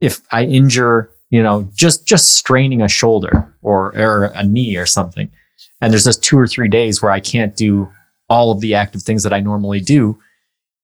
if 0.00 0.20
i 0.32 0.44
injure 0.44 1.10
you 1.30 1.42
know 1.42 1.68
just 1.74 2.06
just 2.06 2.34
straining 2.34 2.82
a 2.82 2.88
shoulder 2.88 3.52
or 3.62 3.96
or 3.96 4.24
a 4.34 4.44
knee 4.44 4.76
or 4.76 4.86
something 4.86 5.30
and 5.80 5.92
there's 5.92 6.04
just 6.04 6.22
two 6.22 6.38
or 6.38 6.46
three 6.46 6.68
days 6.68 7.02
where 7.02 7.12
i 7.12 7.20
can't 7.20 7.56
do 7.56 7.88
all 8.28 8.52
of 8.52 8.60
the 8.60 8.74
active 8.74 9.02
things 9.02 9.22
that 9.22 9.32
i 9.32 9.40
normally 9.40 9.80
do 9.80 10.18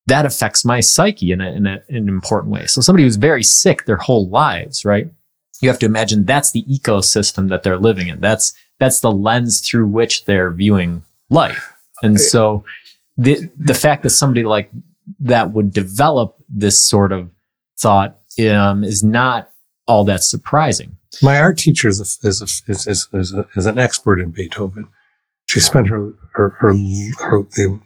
that 0.06 0.24
affects 0.24 0.64
my 0.64 0.80
psyche 0.80 1.32
in, 1.32 1.40
a, 1.40 1.50
in, 1.50 1.66
a, 1.66 1.82
in 1.88 1.96
an 1.96 2.08
important 2.08 2.52
way. 2.52 2.66
So 2.66 2.80
somebody 2.80 3.02
who's 3.02 3.16
very 3.16 3.42
sick 3.42 3.84
their 3.84 3.96
whole 3.96 4.28
lives 4.28 4.84
right? 4.84 5.10
You 5.60 5.68
have 5.68 5.78
to 5.80 5.86
imagine 5.86 6.24
that's 6.24 6.52
the 6.52 6.64
ecosystem 6.64 7.48
that 7.48 7.62
they're 7.62 7.78
living 7.78 8.08
in. 8.08 8.20
That's 8.20 8.52
that's 8.78 9.00
the 9.00 9.10
lens 9.10 9.60
through 9.60 9.86
which 9.86 10.26
they're 10.26 10.50
viewing 10.50 11.02
life 11.30 11.72
and 12.02 12.20
so 12.20 12.64
the 13.16 13.50
the 13.56 13.74
fact 13.74 14.02
that 14.02 14.10
somebody 14.10 14.44
like 14.44 14.70
that 15.20 15.52
would 15.52 15.72
develop 15.72 16.36
this 16.48 16.82
sort 16.82 17.12
of 17.12 17.30
thought 17.78 18.18
um, 18.50 18.84
is 18.84 19.02
not 19.02 19.50
all 19.86 20.04
that 20.04 20.22
surprising. 20.22 20.96
My 21.22 21.38
art 21.38 21.58
teacher 21.58 21.88
is 21.88 22.00
a, 22.00 22.26
is, 22.26 22.42
a, 22.42 22.70
is, 22.70 22.86
is, 22.86 23.08
is, 23.12 23.32
a, 23.32 23.46
is 23.54 23.66
an 23.66 23.78
expert 23.78 24.20
in 24.20 24.30
Beethoven. 24.30 24.88
She 25.46 25.60
spent 25.60 25.88
her 25.88 26.12
her 26.32 26.50
her, 26.58 26.74
her 26.74 27.42
the 27.42 27.80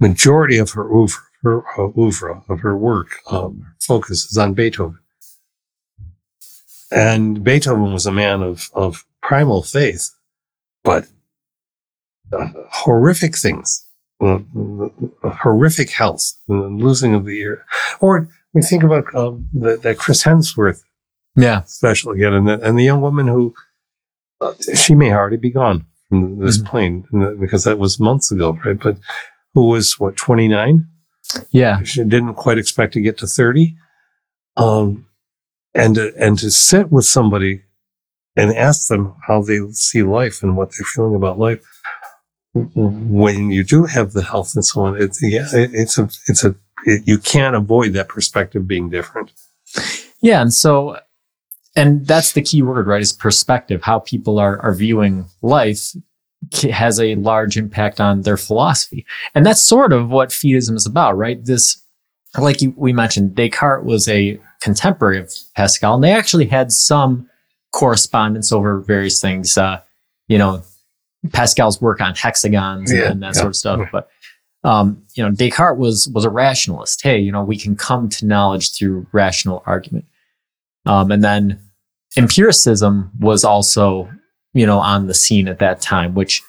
majority 0.00 0.58
of 0.58 0.72
her 0.72 0.84
oeuvre, 0.92 1.22
her 1.42 1.64
uh, 1.78 1.92
oeuvre, 1.96 2.42
of 2.48 2.60
her 2.60 2.76
work, 2.76 3.18
um, 3.30 3.74
focus 3.80 4.24
is 4.24 4.36
on 4.36 4.52
Beethoven. 4.52 4.98
And 6.90 7.42
Beethoven 7.42 7.92
was 7.92 8.04
a 8.04 8.12
man 8.12 8.42
of, 8.42 8.68
of 8.74 9.06
primal 9.22 9.62
faith, 9.62 10.10
but 10.84 11.06
horrific 12.70 13.36
things, 13.36 13.86
uh, 14.20 14.38
horrific 15.24 15.90
health, 15.90 16.32
losing 16.48 17.14
of 17.14 17.24
the 17.24 17.38
ear. 17.40 17.64
Or 18.00 18.28
we 18.54 18.62
think 18.62 18.82
about 18.82 19.04
um, 19.14 19.48
the, 19.52 19.76
that 19.78 19.98
Chris 19.98 20.24
Hemsworth 20.24 20.82
yeah. 21.36 21.62
special 21.64 22.12
again, 22.12 22.32
and 22.34 22.46
the, 22.48 22.60
and 22.62 22.78
the 22.78 22.84
young 22.84 23.00
woman 23.00 23.26
who 23.28 23.54
uh, 24.40 24.52
she 24.74 24.94
may 24.94 25.12
already 25.12 25.36
be 25.36 25.50
gone 25.50 25.86
from 26.08 26.38
this 26.40 26.58
Mhm. 26.58 26.66
plane 26.66 27.06
because 27.40 27.64
that 27.64 27.78
was 27.78 27.98
months 28.00 28.30
ago, 28.32 28.58
right? 28.64 28.78
But 28.78 28.98
who 29.54 29.66
was 29.68 29.98
what 29.98 30.16
twenty 30.16 30.48
nine? 30.48 30.88
Yeah. 31.50 31.82
She 31.82 32.02
didn't 32.04 32.34
quite 32.34 32.58
expect 32.58 32.92
to 32.94 33.00
get 33.00 33.16
to 33.18 33.26
thirty, 33.26 33.76
um, 34.56 35.06
and 35.74 35.94
to, 35.94 36.12
and 36.18 36.38
to 36.40 36.50
sit 36.50 36.90
with 36.90 37.06
somebody 37.06 37.62
and 38.36 38.52
ask 38.54 38.88
them 38.88 39.14
how 39.26 39.42
they 39.42 39.58
see 39.72 40.02
life 40.02 40.42
and 40.42 40.56
what 40.56 40.70
they're 40.72 40.86
feeling 40.86 41.14
about 41.14 41.38
life. 41.38 41.60
When 42.54 43.50
you 43.50 43.64
do 43.64 43.84
have 43.84 44.12
the 44.12 44.22
health 44.22 44.54
and 44.54 44.64
so 44.64 44.82
on, 44.82 45.00
it's 45.00 45.22
yeah, 45.22 45.46
it, 45.52 45.70
it's 45.72 45.98
a 45.98 46.10
it's 46.28 46.44
a 46.44 46.54
it, 46.84 47.02
you 47.06 47.18
can't 47.18 47.56
avoid 47.56 47.92
that 47.94 48.08
perspective 48.08 48.66
being 48.66 48.90
different. 48.90 49.32
Yeah. 50.20 50.40
And 50.40 50.52
so, 50.52 50.98
and 51.74 52.06
that's 52.06 52.32
the 52.32 52.42
key 52.42 52.62
word, 52.62 52.86
right? 52.86 53.02
Is 53.02 53.12
perspective. 53.12 53.82
How 53.82 54.00
people 54.00 54.38
are, 54.38 54.60
are 54.60 54.74
viewing 54.74 55.26
life 55.42 55.92
has 56.70 57.00
a 57.00 57.14
large 57.16 57.56
impact 57.56 58.00
on 58.00 58.22
their 58.22 58.36
philosophy. 58.36 59.06
And 59.34 59.46
that's 59.46 59.62
sort 59.62 59.92
of 59.92 60.10
what 60.10 60.30
Fideism 60.30 60.74
is 60.74 60.86
about, 60.86 61.16
right? 61.16 61.42
This, 61.44 61.82
like 62.36 62.60
you, 62.60 62.74
we 62.76 62.92
mentioned, 62.92 63.34
Descartes 63.34 63.84
was 63.84 64.08
a 64.08 64.40
contemporary 64.60 65.20
of 65.20 65.32
Pascal, 65.54 65.94
and 65.94 66.04
they 66.04 66.12
actually 66.12 66.46
had 66.46 66.72
some 66.72 67.28
correspondence 67.72 68.52
over 68.52 68.80
various 68.80 69.20
things. 69.20 69.56
Uh, 69.56 69.80
you 70.28 70.38
know, 70.38 70.62
Pascal's 71.32 71.80
work 71.80 72.00
on 72.00 72.14
hexagons 72.14 72.90
and- 72.90 73.00
Yeah, 73.00 73.10
and 73.10 73.22
that 73.22 73.28
yeah. 73.28 73.32
sort 73.32 73.48
of 73.48 73.56
stuff. 73.56 73.80
But 73.92 74.08
um, 74.64 75.02
you 75.14 75.24
know, 75.24 75.30
Descartes 75.30 75.78
was 75.78 76.08
was 76.14 76.24
a 76.24 76.30
rationalist. 76.30 77.02
Hey, 77.02 77.18
you 77.18 77.32
know, 77.32 77.42
we 77.42 77.56
can 77.58 77.74
come 77.76 78.08
to 78.10 78.26
knowledge 78.26 78.76
through 78.76 79.06
rational 79.12 79.62
argument. 79.66 80.04
Um, 80.86 81.10
and 81.12 81.22
then 81.22 81.60
empiricism 82.16 83.10
was 83.20 83.44
also, 83.44 84.10
you 84.52 84.66
know, 84.66 84.78
on 84.78 85.06
the 85.06 85.14
scene 85.14 85.48
at 85.48 85.58
that 85.60 85.80
time, 85.80 86.14
which 86.14 86.42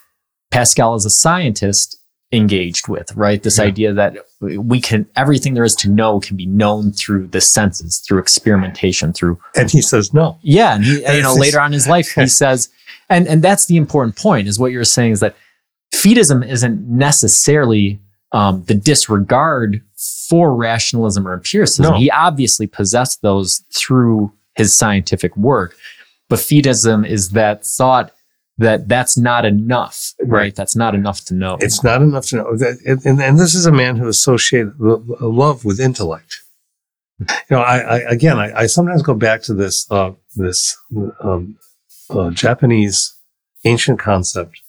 Pascal 0.51 0.93
as 0.93 1.05
a 1.05 1.09
scientist 1.09 1.97
engaged 2.33 2.87
with, 2.89 3.15
right? 3.15 3.41
This 3.43 3.57
Yeah. 3.59 3.65
idea 3.65 3.93
that 3.93 4.17
we 4.41 4.81
can 4.81 5.05
everything 5.15 5.53
there 5.53 5.63
is 5.63 5.75
to 5.75 5.89
know 5.89 6.19
can 6.19 6.35
be 6.35 6.45
known 6.47 6.91
through 6.91 7.27
the 7.27 7.39
senses, 7.39 7.99
through 8.05 8.19
experimentation, 8.19 9.13
through 9.13 9.39
And 9.55 9.69
he 9.71 9.81
says 9.81 10.13
no. 10.13 10.37
yeah, 10.41 10.75
and 10.75 10.83
he, 10.83 11.01
you 11.15 11.21
know, 11.21 11.35
later 11.35 11.59
on 11.61 11.67
in 11.67 11.73
his 11.73 11.87
life, 11.87 12.09
he 12.11 12.27
says, 12.27 12.69
and 13.09 13.27
and 13.27 13.41
that's 13.41 13.67
the 13.67 13.77
important 13.77 14.15
point 14.17 14.47
is 14.47 14.59
what 14.59 14.71
you're 14.71 14.83
saying 14.83 15.11
is 15.13 15.19
that 15.21 15.35
Fideism 15.93 16.45
isn't 16.47 16.87
necessarily 16.89 17.99
um, 18.31 18.63
the 18.65 18.73
disregard 18.73 19.81
for 20.27 20.55
rationalism 20.55 21.27
or 21.27 21.33
empiricism. 21.33 21.83
No. 21.93 21.97
He 21.99 22.09
obviously 22.09 22.65
possessed 22.65 23.21
those 23.21 23.63
through 23.71 24.31
his 24.55 24.75
scientific 24.75 25.37
work, 25.37 25.75
but 26.29 26.39
Fideism 26.39 27.07
is 27.07 27.29
that 27.29 27.63
thought 27.63 28.11
that 28.57 28.87
that's 28.87 29.17
not 29.17 29.45
enough, 29.45 30.13
right? 30.21 30.29
Right. 30.29 30.55
That's 30.55 30.75
not 30.75 30.93
enough 30.95 31.25
to 31.25 31.33
know. 31.33 31.57
It's 31.59 31.83
not 31.83 32.01
enough 32.01 32.27
to 32.27 32.37
know 32.37 32.57
and, 32.85 33.19
and, 33.19 33.39
this 33.39 33.55
is 33.55 33.65
a 33.65 33.71
man 33.71 33.95
who 33.95 34.07
associated 34.07 34.73
love 34.79 35.65
with 35.65 35.79
intellect. 35.79 36.41
You 37.19 37.27
know, 37.51 37.61
I, 37.61 37.77
I 37.77 37.97
again, 38.11 38.37
I, 38.37 38.61
I 38.61 38.65
sometimes 38.67 39.01
go 39.01 39.13
back 39.13 39.41
to 39.43 39.53
this 39.53 39.89
uh, 39.91 40.11
this 40.35 40.77
um, 41.21 41.57
uh, 42.09 42.29
Japanese 42.31 43.15
ancient 43.65 43.99
concept. 43.99 44.59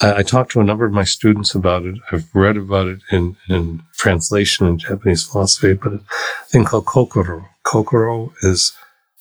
I, 0.00 0.18
I 0.18 0.22
talked 0.22 0.52
to 0.52 0.60
a 0.60 0.64
number 0.64 0.84
of 0.84 0.92
my 0.92 1.04
students 1.04 1.54
about 1.54 1.84
it. 1.84 1.96
I've 2.10 2.28
read 2.34 2.56
about 2.56 2.88
it 2.88 3.00
in, 3.10 3.36
in 3.48 3.82
translation 3.96 4.66
in 4.66 4.78
Japanese 4.78 5.24
philosophy, 5.24 5.74
but 5.74 5.94
a 5.94 6.00
thing 6.46 6.64
called 6.64 6.86
kokoro. 6.86 7.46
Kokoro 7.64 8.32
is 8.42 8.72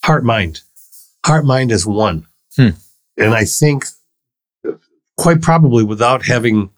heart 0.04 0.24
mind. 0.24 0.62
Heart 1.26 1.46
mind 1.46 1.72
is 1.72 1.86
one, 1.86 2.28
Hmm. 2.56 2.70
And 3.18 3.34
I 3.34 3.46
think 3.46 3.86
quite 5.18 5.42
probably 5.42 5.84
without 5.84 6.26
having 6.26 6.72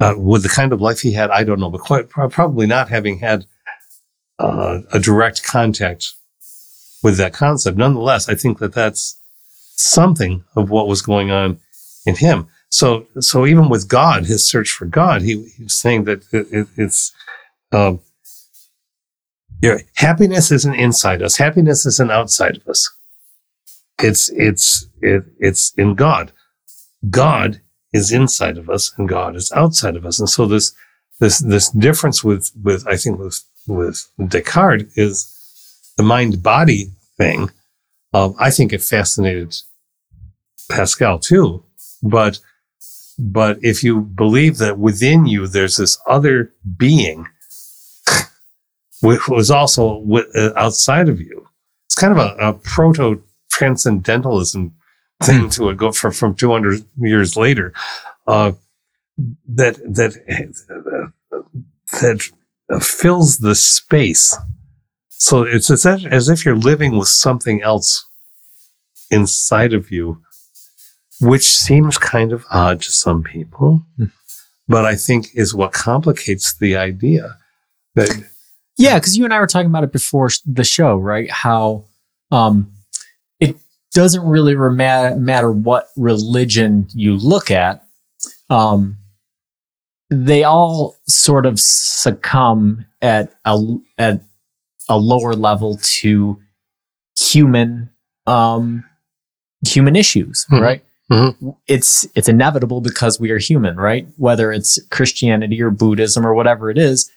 uh, 0.00 0.14
with 0.16 0.42
the 0.42 0.48
kind 0.48 0.72
of 0.72 0.80
life 0.80 1.00
he 1.00 1.12
had, 1.12 1.30
I 1.30 1.44
don't 1.44 1.60
know, 1.60 1.70
but 1.70 1.82
quite 1.82 2.08
pro- 2.08 2.28
probably 2.28 2.66
not 2.66 2.88
having 2.88 3.18
had 3.18 3.44
uh, 4.38 4.80
a 4.92 4.98
direct 4.98 5.44
contact 5.44 6.14
with 7.02 7.18
that 7.18 7.34
concept. 7.34 7.76
Nonetheless, 7.76 8.28
I 8.28 8.34
think 8.34 8.58
that 8.58 8.72
that's 8.72 9.18
something 9.76 10.44
of 10.56 10.70
what 10.70 10.88
was 10.88 11.02
going 11.02 11.30
on 11.30 11.60
in 12.06 12.16
him. 12.16 12.48
So, 12.70 13.06
so 13.18 13.46
even 13.46 13.68
with 13.68 13.88
God, 13.88 14.26
his 14.26 14.48
search 14.48 14.70
for 14.70 14.86
God, 14.86 15.22
he, 15.22 15.48
he 15.56 15.64
was 15.64 15.74
saying 15.74 16.04
that 16.04 16.22
it, 16.32 16.46
it, 16.50 16.68
it's, 16.76 17.12
um, 17.72 18.00
know, 19.62 19.78
happiness 19.96 20.50
isn't 20.50 20.74
inside 20.74 21.22
us. 21.22 21.36
Happiness 21.36 21.84
isn't 21.84 22.10
outside 22.10 22.56
of 22.56 22.66
us. 22.68 22.90
It's, 24.02 24.30
it's, 24.30 24.88
it, 25.00 25.24
it's 25.38 25.72
in 25.76 25.94
God. 25.94 26.32
God 27.08 27.60
is 27.92 28.12
inside 28.12 28.58
of 28.58 28.68
us 28.70 28.92
and 28.96 29.08
God 29.08 29.36
is 29.36 29.50
outside 29.52 29.96
of 29.96 30.06
us. 30.06 30.20
And 30.20 30.28
so 30.28 30.46
this, 30.46 30.72
this, 31.18 31.38
this 31.38 31.70
difference 31.70 32.22
with, 32.22 32.50
with, 32.62 32.86
I 32.86 32.96
think 32.96 33.18
with, 33.18 33.42
with 33.66 34.06
Descartes 34.28 34.90
is 34.96 35.36
the 35.96 36.02
mind 36.02 36.42
body 36.42 36.90
thing. 37.16 37.50
Um, 38.12 38.34
I 38.38 38.50
think 38.50 38.72
it 38.72 38.82
fascinated 38.82 39.56
Pascal 40.70 41.18
too, 41.18 41.64
but, 42.02 42.38
but 43.18 43.58
if 43.62 43.82
you 43.82 44.00
believe 44.00 44.58
that 44.58 44.78
within 44.78 45.26
you 45.26 45.46
there's 45.46 45.76
this 45.76 45.98
other 46.06 46.52
being 46.76 47.26
which 49.02 49.28
was 49.28 49.50
also 49.50 50.04
uh, 50.34 50.50
outside 50.56 51.08
of 51.08 51.20
you, 51.20 51.48
it's 51.86 51.94
kind 51.94 52.12
of 52.12 52.18
a, 52.18 52.36
a 52.38 52.52
proto 52.54 53.22
transcendentalism 53.60 54.72
thing 55.22 55.50
to 55.50 55.68
it. 55.70 55.76
Go 55.76 55.92
from 55.92 56.12
from 56.12 56.34
200 56.34 56.82
years 56.98 57.36
later, 57.36 57.72
uh, 58.26 58.52
that 59.48 59.76
that 59.94 60.12
that 62.00 62.30
fills 62.82 63.38
the 63.38 63.54
space. 63.54 64.36
So 65.10 65.42
it's 65.42 65.70
as 65.70 65.84
if, 65.84 66.06
as 66.06 66.28
if 66.28 66.44
you're 66.44 66.56
living 66.56 66.96
with 66.98 67.08
something 67.08 67.62
else 67.62 68.06
inside 69.10 69.74
of 69.74 69.90
you, 69.90 70.22
which 71.20 71.44
seems 71.50 71.98
kind 71.98 72.32
of 72.32 72.44
odd 72.50 72.80
to 72.82 72.90
some 72.92 73.22
people, 73.22 73.82
Hmm. 73.96 74.06
but 74.68 74.84
I 74.86 74.96
think 74.96 75.28
is 75.34 75.54
what 75.54 75.72
complicates 75.72 76.54
the 76.56 76.76
idea 76.76 77.36
that 77.96 78.10
Yeah, 78.78 78.98
because 78.98 79.18
you 79.18 79.24
and 79.24 79.34
I 79.34 79.40
were 79.40 79.46
talking 79.46 79.66
about 79.68 79.84
it 79.84 79.92
before 79.92 80.30
the 80.46 80.64
show, 80.64 80.96
right? 80.96 81.30
How 81.30 81.84
um, 82.30 82.72
doesn't 83.92 84.24
really 84.24 84.54
matter 84.54 85.50
what 85.50 85.88
religion 85.96 86.86
you 86.94 87.16
look 87.16 87.50
at. 87.50 87.84
Um, 88.48 88.96
they 90.10 90.44
all 90.44 90.96
sort 91.06 91.46
of 91.46 91.58
succumb 91.60 92.84
at 93.00 93.32
a 93.44 93.58
at 93.98 94.22
a 94.88 94.98
lower 94.98 95.34
level 95.34 95.78
to 95.82 96.38
human 97.18 97.90
um, 98.26 98.84
human 99.66 99.94
issues, 99.96 100.46
Mhm. 100.50 100.60
right? 100.60 100.84
Mhm. 101.10 101.56
It's 101.66 102.06
it's 102.14 102.28
inevitable 102.28 102.80
because 102.80 103.18
we 103.20 103.30
are 103.30 103.38
human, 103.38 103.76
right? 103.76 104.06
Whether 104.16 104.52
it's 104.52 104.78
Christianity 104.90 105.60
or 105.62 105.70
Buddhism 105.70 106.26
or 106.26 106.34
whatever 106.34 106.70
it 106.70 106.78
is, 106.78 107.10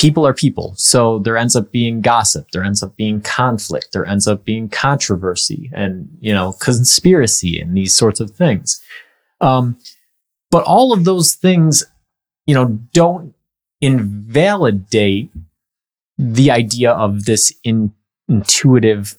people 0.00 0.26
are 0.26 0.32
people. 0.32 0.72
So 0.78 1.18
there 1.18 1.36
ends 1.36 1.54
up 1.54 1.70
being 1.70 2.00
gossip. 2.00 2.50
There 2.52 2.64
ends 2.64 2.82
up 2.82 2.96
being 2.96 3.20
conflict. 3.20 3.88
There 3.92 4.06
ends 4.06 4.26
up 4.26 4.46
being 4.46 4.70
controversy 4.70 5.70
and, 5.74 6.08
you 6.20 6.32
know, 6.32 6.54
conspiracy 6.54 7.60
and 7.60 7.76
these 7.76 7.94
sorts 7.94 8.18
of 8.18 8.30
things. 8.30 8.80
Um, 9.42 9.76
but 10.50 10.64
all 10.64 10.94
of 10.94 11.04
those 11.04 11.34
things, 11.34 11.84
you 12.46 12.54
know, 12.54 12.68
don't 12.94 13.34
invalidate 13.82 15.30
the 16.16 16.50
idea 16.50 16.92
of 16.92 17.26
this 17.26 17.52
in, 17.62 17.92
intuitive, 18.26 19.18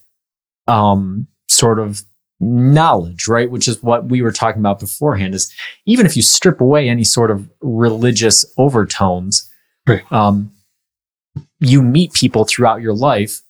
um, 0.68 1.28
sort 1.48 1.78
of 1.80 2.02
knowledge, 2.40 3.28
right? 3.28 3.52
Which 3.52 3.68
is 3.68 3.84
what 3.84 4.06
we 4.06 4.24
were 4.24 4.32
talking 4.32 4.62
about 4.62 4.80
beforehand 4.80 5.36
is 5.36 5.54
even 5.86 6.08
if 6.08 6.16
you 6.16 6.24
strip 6.24 6.60
away 6.60 6.90
any 6.90 7.04
sort 7.04 7.30
of 7.30 7.48
religious 7.62 8.46
overtones, 8.58 9.48
Right. 9.88 10.04
um, 10.12 10.52
you 11.62 11.82
meet 11.82 12.14
people 12.14 12.44
throughout 12.44 12.82
your 12.82 12.94
life 12.94 13.42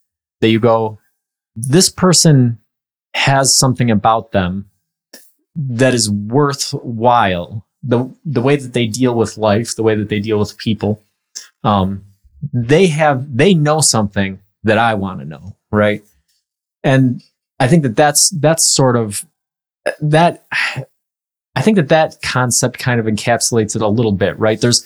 that 0.41 0.49
you 0.49 0.59
go, 0.59 0.99
this 1.55 1.89
person 1.89 2.59
has 3.14 3.57
something 3.57 3.89
about 3.89 4.32
them 4.32 4.70
that 5.55 5.93
is 5.93 6.09
worthwhile. 6.09 7.66
The 7.84 8.14
the 8.24 8.41
way 8.41 8.57
that 8.57 8.74
they 8.74 8.86
deal 8.86 9.16
with 9.16 9.38
life, 9.38 9.76
the 9.76 9.84
way 9.84 9.95
that 9.95 10.09
they 10.09 10.20
deal 10.20 10.38
with 10.38 10.57
people, 10.57 11.01
um, 11.64 12.05
they 12.53 12.88
have 12.88 13.36
they 13.36 13.53
know 13.53 13.82
something 13.82 14.39
that 14.64 14.78
I 14.78 14.93
want 14.93 15.20
to 15.20 15.26
know, 15.26 15.55
right? 15.72 16.03
And 16.84 17.24
I 17.59 17.68
think 17.68 17.84
that 17.84 17.95
that's 17.95 18.30
that's 18.30 18.68
sort 18.68 18.95
of 18.95 19.26
that 19.99 20.45
I 21.55 21.62
think 21.62 21.78
that 21.78 21.89
that 21.89 22.22
concept 22.22 22.78
kind 22.78 22.99
of 22.99 23.07
encapsulates 23.07 23.76
it 23.76 23.82
a 23.82 23.88
little 23.88 24.12
bit, 24.12 24.38
right? 24.38 24.62
There's 24.62 24.86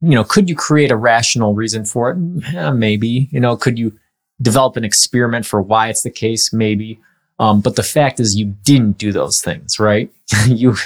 you 0.00 0.10
know, 0.10 0.24
could 0.24 0.48
you 0.48 0.56
create 0.56 0.90
a 0.90 0.96
rational 0.96 1.54
reason 1.54 1.84
for 1.84 2.10
it? 2.10 2.54
Eh, 2.54 2.70
maybe. 2.70 3.28
You 3.30 3.40
know, 3.40 3.56
could 3.56 3.78
you 3.78 3.98
develop 4.40 4.76
an 4.76 4.84
experiment 4.84 5.46
for 5.46 5.60
why 5.60 5.88
it's 5.88 6.02
the 6.02 6.10
case? 6.10 6.52
Maybe. 6.52 6.98
Um, 7.38 7.60
but 7.60 7.76
the 7.76 7.82
fact 7.82 8.20
is 8.20 8.36
you 8.36 8.54
didn't 8.64 8.98
do 8.98 9.12
those 9.12 9.40
things, 9.40 9.78
right? 9.78 10.10
you 10.46 10.76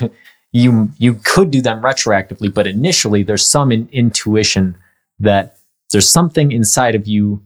you 0.53 0.91
you 0.99 1.15
could 1.25 1.51
do 1.51 1.61
them 1.61 1.83
retroactively, 1.83 2.53
but 2.53 2.67
initially 2.67 3.23
there's 3.23 3.47
some 3.47 3.73
in, 3.73 3.89
intuition 3.93 4.77
that 5.19 5.57
there's 5.93 6.09
something 6.09 6.53
inside 6.53 6.95
of 6.95 7.07
you 7.07 7.43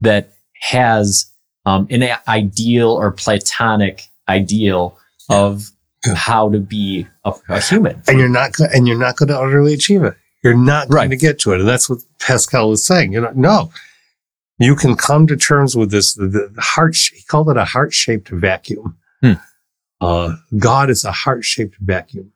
that 0.00 0.32
has 0.60 1.26
um, 1.66 1.86
an 1.90 2.08
ideal 2.26 2.90
or 2.90 3.12
platonic 3.12 4.06
ideal 4.28 4.98
of 5.28 5.70
how 6.14 6.48
to 6.50 6.58
be 6.58 7.06
a, 7.24 7.32
a, 7.48 7.60
human. 7.60 8.02
And 8.08 8.18
you're 8.18 8.28
not 8.28 8.58
and 8.58 8.86
you're 8.86 8.98
not 8.98 9.16
going 9.16 9.28
to 9.28 9.38
utterly 9.38 9.74
achieve 9.74 10.02
it. 10.04 10.14
You're 10.48 10.56
not 10.56 10.88
going 10.88 11.10
to 11.10 11.16
get 11.16 11.38
to 11.40 11.52
it. 11.52 11.60
And 11.60 11.68
that's 11.68 11.90
what 11.90 11.98
Pascal 12.18 12.72
is 12.72 12.82
saying. 12.82 13.12
You 13.12 13.20
know, 13.20 13.32
no, 13.34 13.70
you 14.58 14.74
can 14.74 14.96
come 14.96 15.26
to 15.26 15.36
terms 15.36 15.76
with 15.76 15.90
this. 15.90 16.14
The, 16.14 16.26
the 16.26 16.60
heart, 16.60 16.96
he 16.96 17.22
called 17.24 17.50
it 17.50 17.58
a 17.58 17.66
heart 17.66 17.92
shaped 17.92 18.30
vacuum. 18.30 18.96
Hmm. 19.20 19.32
Uh, 20.00 20.36
God 20.56 20.88
is 20.88 21.04
a 21.04 21.12
heart 21.12 21.44
shaped 21.44 21.76
vacuum. 21.76 22.32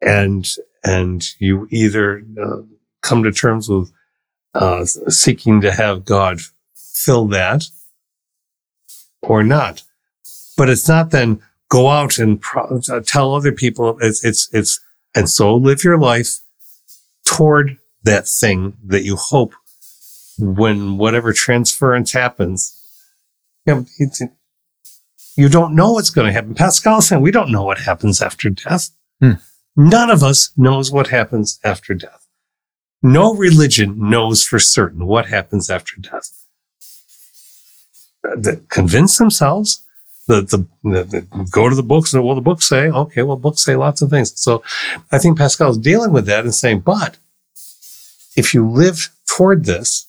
And, 0.00 0.46
and 0.84 1.28
you 1.40 1.66
either 1.72 2.22
uh, 2.40 2.58
come 3.00 3.24
to 3.24 3.32
terms 3.32 3.68
with 3.68 3.92
uh, 4.54 4.84
seeking 4.84 5.60
to 5.62 5.72
have 5.72 6.04
God 6.04 6.38
fill 6.76 7.26
that 7.26 7.64
or 9.20 9.42
not. 9.42 9.82
But 10.56 10.68
it's 10.68 10.86
not 10.86 11.10
then 11.10 11.42
go 11.68 11.88
out 11.88 12.18
and 12.18 12.40
pro- 12.40 12.80
uh, 12.88 13.00
tell 13.04 13.34
other 13.34 13.50
people 13.50 13.98
it's, 14.00 14.24
it's, 14.24 14.48
it's, 14.52 14.78
and 15.14 15.28
so 15.28 15.54
live 15.54 15.84
your 15.84 15.98
life 15.98 16.40
toward 17.24 17.78
that 18.04 18.26
thing 18.26 18.76
that 18.84 19.04
you 19.04 19.16
hope 19.16 19.54
when 20.38 20.96
whatever 20.96 21.32
transference 21.32 22.12
happens. 22.12 22.76
You, 23.66 23.86
know, 23.98 24.28
you 25.36 25.48
don't 25.48 25.74
know 25.74 25.92
what's 25.92 26.10
going 26.10 26.26
to 26.26 26.32
happen. 26.32 26.54
Pascal 26.54 27.02
said 27.02 27.20
we 27.20 27.30
don't 27.30 27.52
know 27.52 27.62
what 27.62 27.78
happens 27.78 28.22
after 28.22 28.50
death. 28.50 28.90
Hmm. 29.20 29.32
None 29.76 30.10
of 30.10 30.22
us 30.22 30.52
knows 30.56 30.90
what 30.90 31.08
happens 31.08 31.60
after 31.62 31.94
death. 31.94 32.26
No 33.02 33.34
religion 33.34 34.10
knows 34.10 34.44
for 34.44 34.58
certain 34.58 35.06
what 35.06 35.26
happens 35.26 35.70
after 35.70 35.96
death. 36.00 36.46
They 38.36 38.58
convince 38.68 39.16
themselves 39.16 39.84
the, 40.30 40.66
the, 40.84 41.04
the, 41.04 41.48
go 41.50 41.68
to 41.68 41.74
the 41.74 41.82
books 41.82 42.14
and 42.14 42.24
well, 42.24 42.34
the 42.34 42.40
books 42.40 42.68
say, 42.68 42.88
okay, 42.88 43.22
well, 43.22 43.36
books 43.36 43.64
say 43.64 43.74
lots 43.74 44.00
of 44.00 44.10
things. 44.10 44.38
So 44.40 44.62
I 45.10 45.18
think 45.18 45.36
Pascal 45.36 45.70
is 45.70 45.78
dealing 45.78 46.12
with 46.12 46.26
that 46.26 46.44
and 46.44 46.54
saying, 46.54 46.80
but 46.80 47.16
if 48.36 48.54
you 48.54 48.68
live 48.68 49.10
toward 49.28 49.64
this, 49.64 50.06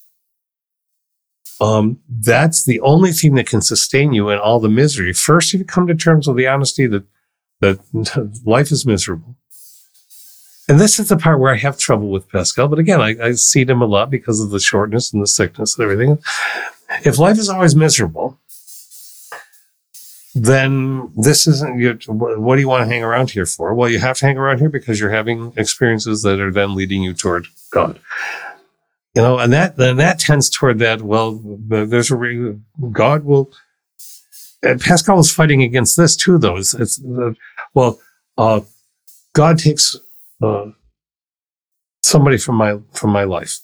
um, 1.59 1.99
that's 2.09 2.65
the 2.65 2.79
only 2.81 3.11
thing 3.11 3.35
that 3.35 3.47
can 3.47 3.61
sustain 3.61 4.13
you 4.13 4.29
in 4.29 4.39
all 4.39 4.59
the 4.59 4.69
misery. 4.69 5.13
First, 5.13 5.53
you 5.53 5.63
come 5.63 5.87
to 5.87 5.95
terms 5.95 6.27
with 6.27 6.37
the 6.37 6.47
honesty 6.47 6.87
that, 6.87 7.03
that 7.59 8.41
life 8.45 8.71
is 8.71 8.85
miserable. 8.85 9.35
And 10.67 10.79
this 10.79 10.99
is 10.99 11.09
the 11.09 11.17
part 11.17 11.39
where 11.39 11.53
I 11.53 11.57
have 11.57 11.77
trouble 11.77 12.09
with 12.09 12.29
Pascal. 12.29 12.67
But 12.67 12.79
again, 12.79 13.01
I, 13.01 13.15
I 13.21 13.31
see 13.33 13.65
him 13.65 13.81
a 13.81 13.85
lot 13.85 14.09
because 14.09 14.39
of 14.39 14.51
the 14.51 14.59
shortness 14.59 15.11
and 15.11 15.21
the 15.21 15.27
sickness 15.27 15.77
and 15.77 15.83
everything. 15.83 16.19
If 17.03 17.17
life 17.17 17.37
is 17.37 17.49
always 17.49 17.75
miserable, 17.75 18.39
then 20.33 21.11
this 21.15 21.45
isn't 21.45 21.79
your, 21.79 21.95
what 22.07 22.55
do 22.55 22.61
you 22.61 22.67
want 22.67 22.83
to 22.87 22.93
hang 22.93 23.03
around 23.03 23.31
here 23.31 23.45
for? 23.45 23.73
Well, 23.73 23.89
you 23.89 23.99
have 23.99 24.17
to 24.19 24.25
hang 24.25 24.37
around 24.37 24.59
here 24.59 24.69
because 24.69 24.99
you're 24.99 25.11
having 25.11 25.51
experiences 25.57 26.21
that 26.21 26.39
are 26.39 26.51
then 26.51 26.73
leading 26.73 27.03
you 27.03 27.13
toward 27.13 27.47
God. 27.71 27.99
You 29.13 29.21
know, 29.21 29.39
and 29.39 29.51
that, 29.51 29.75
then 29.75 29.97
that 29.97 30.19
tends 30.19 30.49
toward 30.49 30.79
that. 30.79 31.01
Well, 31.01 31.41
there's 31.43 32.11
a, 32.11 32.59
God 32.91 33.25
will, 33.25 33.51
Pascal 34.61 35.19
is 35.19 35.33
fighting 35.33 35.63
against 35.63 35.97
this 35.97 36.15
too, 36.15 36.37
though. 36.37 36.55
It's, 36.55 36.73
it's 36.73 37.01
well, 37.73 37.99
uh, 38.37 38.61
God 39.33 39.59
takes, 39.59 39.97
uh, 40.41 40.67
somebody 42.03 42.37
from 42.37 42.55
my, 42.55 42.79
from 42.93 43.09
my 43.09 43.25
life. 43.25 43.59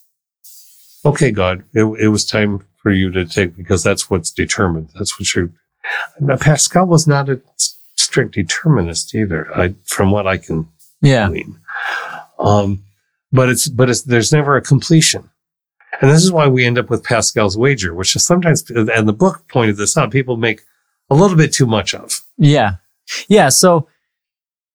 Okay, 1.05 1.31
God, 1.31 1.63
it, 1.73 1.83
it 1.83 2.09
was 2.09 2.25
time 2.25 2.65
for 2.75 2.91
you 2.91 3.09
to 3.11 3.25
take 3.25 3.55
because 3.55 3.83
that's 3.83 4.09
what's 4.09 4.31
determined. 4.31 4.89
That's 4.95 5.17
what 5.17 5.33
you're, 5.33 5.51
Pascal 6.39 6.85
was 6.85 7.07
not 7.07 7.29
a 7.29 7.41
strict 7.95 8.35
determinist 8.35 9.13
either, 9.15 9.55
I, 9.57 9.75
from 9.85 10.11
what 10.11 10.27
I 10.27 10.37
can 10.37 10.67
yeah. 11.01 11.29
Um, 12.39 12.83
but 13.31 13.49
it's, 13.49 13.67
but 13.67 13.89
it's, 13.89 14.01
there's 14.03 14.31
never 14.31 14.55
a 14.55 14.61
completion. 14.61 15.29
And 16.01 16.11
this 16.11 16.23
is 16.23 16.31
why 16.31 16.47
we 16.47 16.65
end 16.65 16.77
up 16.77 16.89
with 16.89 17.03
Pascal's 17.03 17.57
wager, 17.57 17.93
which 17.93 18.15
is 18.15 18.25
sometimes, 18.25 18.69
and 18.69 19.07
the 19.07 19.13
book 19.13 19.43
pointed 19.47 19.77
this 19.77 19.97
out, 19.97 20.11
people 20.11 20.37
make 20.37 20.61
a 21.09 21.15
little 21.15 21.37
bit 21.37 21.53
too 21.53 21.65
much 21.65 21.93
of. 21.93 22.21
Yeah. 22.37 22.75
Yeah. 23.27 23.49
So, 23.49 23.87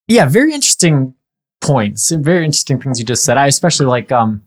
yeah, 0.08 0.26
very 0.26 0.52
interesting 0.52 1.14
points. 1.60 2.10
Very 2.10 2.44
interesting 2.44 2.80
things 2.80 2.98
you 2.98 3.04
just 3.04 3.24
said. 3.24 3.36
I 3.36 3.46
especially 3.46 3.86
like, 3.86 4.10
um, 4.10 4.42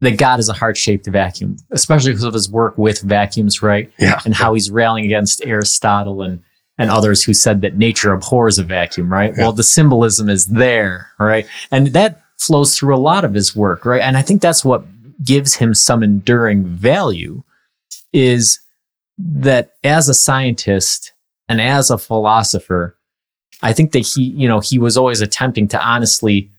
that 0.00 0.18
God 0.18 0.38
is 0.38 0.48
a 0.48 0.52
heart 0.52 0.76
shaped 0.76 1.06
vacuum, 1.06 1.56
especially 1.70 2.12
because 2.12 2.24
of 2.24 2.34
his 2.34 2.50
work 2.50 2.76
with 2.76 3.00
vacuums, 3.00 3.62
right? 3.62 3.90
Yeah. 3.98 4.20
And 4.24 4.34
how 4.34 4.54
he's 4.54 4.70
railing 4.70 5.04
against 5.04 5.44
Aristotle 5.44 6.22
and, 6.22 6.42
and 6.78 6.90
others 6.90 7.22
who 7.22 7.32
said 7.32 7.62
that 7.62 7.76
nature 7.76 8.12
abhors 8.12 8.58
a 8.58 8.62
vacuum, 8.62 9.10
right? 9.10 9.32
Yeah. 9.34 9.44
Well, 9.44 9.52
the 9.52 9.62
symbolism 9.62 10.28
is 10.28 10.46
there, 10.46 11.10
right? 11.18 11.46
And 11.70 11.88
that 11.88 12.22
flows 12.38 12.76
through 12.76 12.94
a 12.94 12.98
lot 12.98 13.24
of 13.24 13.32
his 13.32 13.56
work, 13.56 13.86
right? 13.86 14.02
And 14.02 14.16
I 14.16 14.22
think 14.22 14.42
that's 14.42 14.64
what 14.64 14.84
gives 15.24 15.54
him 15.54 15.72
some 15.72 16.02
enduring 16.02 16.64
value 16.64 17.42
is 18.12 18.60
that 19.18 19.72
as 19.82 20.08
a 20.08 20.14
scientist 20.14 21.12
and 21.48 21.60
as 21.60 21.90
a 21.90 21.96
philosopher, 21.96 22.96
I 23.62 23.72
think 23.72 23.92
that 23.92 24.00
he, 24.00 24.24
you 24.24 24.46
know, 24.46 24.60
he 24.60 24.78
was 24.78 24.98
always 24.98 25.22
attempting 25.22 25.68
to 25.68 25.82
honestly 25.82 26.50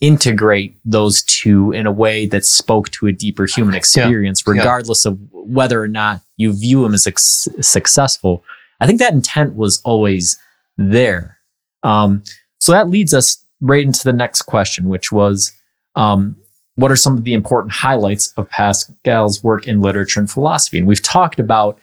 integrate 0.00 0.76
those 0.84 1.22
two 1.22 1.72
in 1.72 1.86
a 1.86 1.92
way 1.92 2.26
that 2.26 2.44
spoke 2.44 2.88
to 2.90 3.06
a 3.06 3.12
deeper 3.12 3.46
human 3.46 3.74
experience, 3.74 4.42
yeah. 4.46 4.52
regardless 4.52 5.04
yeah. 5.04 5.12
of 5.12 5.18
whether 5.32 5.82
or 5.82 5.88
not 5.88 6.20
you 6.36 6.52
view 6.52 6.84
him 6.84 6.94
as 6.94 7.06
ex- 7.06 7.48
successful. 7.60 8.44
I 8.80 8.86
think 8.86 9.00
that 9.00 9.12
intent 9.12 9.56
was 9.56 9.80
always 9.84 10.38
there. 10.76 11.38
Um, 11.82 12.22
so 12.60 12.72
that 12.72 12.88
leads 12.88 13.12
us 13.12 13.44
right 13.60 13.84
into 13.84 14.04
the 14.04 14.12
next 14.12 14.42
question, 14.42 14.88
which 14.88 15.10
was, 15.10 15.52
um, 15.96 16.36
what 16.76 16.92
are 16.92 16.96
some 16.96 17.16
of 17.16 17.24
the 17.24 17.34
important 17.34 17.72
highlights 17.72 18.32
of 18.36 18.48
Pascal's 18.48 19.42
work 19.42 19.66
in 19.66 19.80
literature 19.80 20.20
and 20.20 20.30
philosophy? 20.30 20.78
And 20.78 20.86
we've 20.86 21.02
talked 21.02 21.40
about 21.40 21.76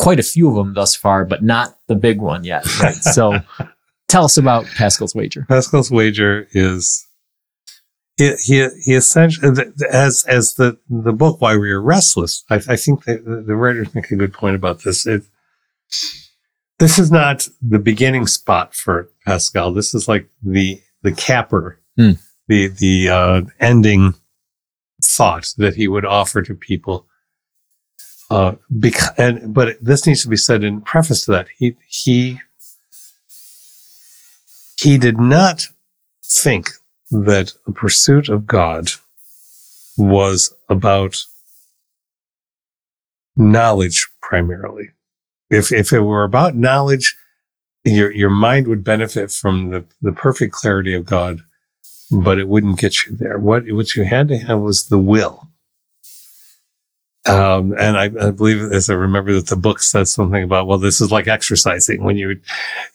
quite 0.00 0.18
a 0.18 0.24
few 0.24 0.48
of 0.48 0.56
them 0.56 0.74
thus 0.74 0.96
far, 0.96 1.24
but 1.24 1.44
not 1.44 1.78
the 1.86 1.94
big 1.94 2.20
one 2.20 2.42
yet. 2.42 2.66
Right? 2.80 2.94
so 2.94 3.38
tell 4.08 4.24
us 4.24 4.36
about 4.36 4.66
Pascal's 4.66 5.14
wager. 5.14 5.46
Pascal's 5.48 5.92
wager 5.92 6.48
is 6.52 7.06
he 8.22 8.34
he, 8.42 8.68
he 8.84 8.94
essentially 8.94 9.72
as 9.90 10.24
as 10.24 10.54
the 10.54 10.78
the 10.88 11.12
book 11.12 11.40
Why 11.40 11.56
We 11.56 11.70
Are 11.70 11.82
Restless. 11.82 12.44
I, 12.50 12.56
I 12.56 12.76
think 12.76 13.04
the, 13.04 13.44
the 13.46 13.56
writers 13.56 13.94
make 13.94 14.10
a 14.10 14.16
good 14.16 14.32
point 14.32 14.56
about 14.56 14.82
this. 14.82 15.06
It, 15.06 15.22
this 16.78 16.98
is 16.98 17.10
not 17.10 17.48
the 17.60 17.78
beginning 17.78 18.26
spot 18.26 18.74
for 18.74 19.08
Pascal. 19.26 19.72
This 19.72 19.94
is 19.94 20.08
like 20.08 20.28
the 20.42 20.80
the 21.02 21.12
capper, 21.12 21.80
hmm. 21.96 22.12
the 22.48 22.68
the 22.68 23.08
uh, 23.08 23.42
ending 23.60 24.14
thought 25.04 25.52
that 25.58 25.74
he 25.74 25.88
would 25.88 26.04
offer 26.04 26.42
to 26.42 26.54
people. 26.54 27.06
Uh, 28.30 28.54
because, 28.78 29.10
and, 29.18 29.52
but 29.52 29.76
this 29.82 30.06
needs 30.06 30.22
to 30.22 30.28
be 30.28 30.36
said 30.36 30.64
in 30.64 30.80
preface 30.80 31.26
to 31.26 31.32
that. 31.32 31.48
He, 31.58 31.76
he, 31.86 32.40
he 34.78 34.96
did 34.96 35.18
not 35.18 35.66
think 36.24 36.70
that 37.12 37.52
the 37.66 37.72
pursuit 37.72 38.28
of 38.28 38.46
God 38.46 38.90
was 39.96 40.54
about 40.68 41.24
knowledge 43.36 44.08
primarily. 44.20 44.90
If, 45.50 45.70
if 45.72 45.92
it 45.92 46.00
were 46.00 46.24
about 46.24 46.56
knowledge, 46.56 47.16
your, 47.84 48.10
your 48.12 48.30
mind 48.30 48.66
would 48.66 48.82
benefit 48.82 49.30
from 49.30 49.70
the, 49.70 49.84
the 50.00 50.12
perfect 50.12 50.52
clarity 50.52 50.94
of 50.94 51.04
God 51.04 51.42
but 52.12 52.38
it 52.38 52.48
wouldn't 52.48 52.78
get 52.78 52.94
you 53.04 53.16
there. 53.16 53.38
What, 53.38 53.64
what 53.72 53.96
you 53.96 54.04
had 54.04 54.28
to 54.28 54.38
have 54.38 54.60
was 54.60 54.86
the 54.86 54.98
will. 54.98 55.48
Um, 57.24 57.72
and 57.78 57.96
I, 57.96 58.04
I, 58.04 58.30
believe, 58.32 58.60
as 58.72 58.90
I 58.90 58.94
remember 58.94 59.32
that 59.34 59.46
the 59.46 59.56
book 59.56 59.80
says 59.80 60.12
something 60.12 60.42
about, 60.42 60.66
well, 60.66 60.78
this 60.78 61.00
is 61.00 61.12
like 61.12 61.28
exercising 61.28 62.02
when 62.02 62.16
you, 62.16 62.40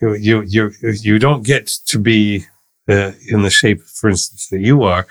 you, 0.01 0.41
you, 0.41 0.71
you 0.81 1.17
don't 1.17 1.45
get 1.45 1.67
to 1.87 1.97
be 1.97 2.45
uh, 2.89 3.11
in 3.27 3.41
the 3.41 3.49
shape, 3.49 3.81
for 3.81 4.09
instance, 4.09 4.47
that 4.49 4.59
you 4.59 4.83
are 4.83 5.07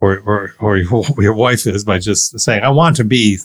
or, 0.00 0.18
or, 0.20 0.54
or 0.60 0.76
your 1.18 1.34
wife 1.34 1.66
is 1.66 1.84
by 1.84 1.98
just 1.98 2.38
saying, 2.38 2.62
I 2.62 2.70
want 2.70 2.96
to 2.96 3.04
be. 3.04 3.38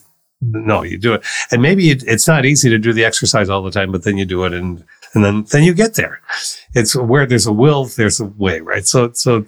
No, 0.43 0.82
you 0.82 0.97
do 0.97 1.13
it. 1.13 1.23
And 1.51 1.61
maybe 1.61 1.91
it, 1.91 2.03
it's 2.07 2.27
not 2.27 2.45
easy 2.45 2.67
to 2.69 2.79
do 2.79 2.93
the 2.93 3.05
exercise 3.05 3.47
all 3.47 3.61
the 3.61 3.69
time, 3.69 3.91
but 3.91 4.03
then 4.03 4.17
you 4.17 4.25
do 4.25 4.43
it 4.45 4.53
and, 4.53 4.84
and 5.13 5.23
then, 5.23 5.43
then 5.51 5.63
you 5.63 5.71
get 5.71 5.93
there. 5.93 6.19
It's 6.73 6.95
where 6.95 7.27
there's 7.27 7.45
a 7.45 7.53
will, 7.53 7.86
there's 7.86 8.19
a 8.19 8.25
way, 8.25 8.59
right? 8.59 8.84
So, 8.88 9.11
so 9.13 9.45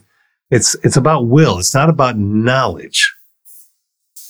it's, 0.51 0.75
it's 0.83 0.95
about 0.95 1.25
will. 1.25 1.57
It's 1.57 1.73
not 1.73 1.89
about 1.89 2.19
knowledge 2.19 3.11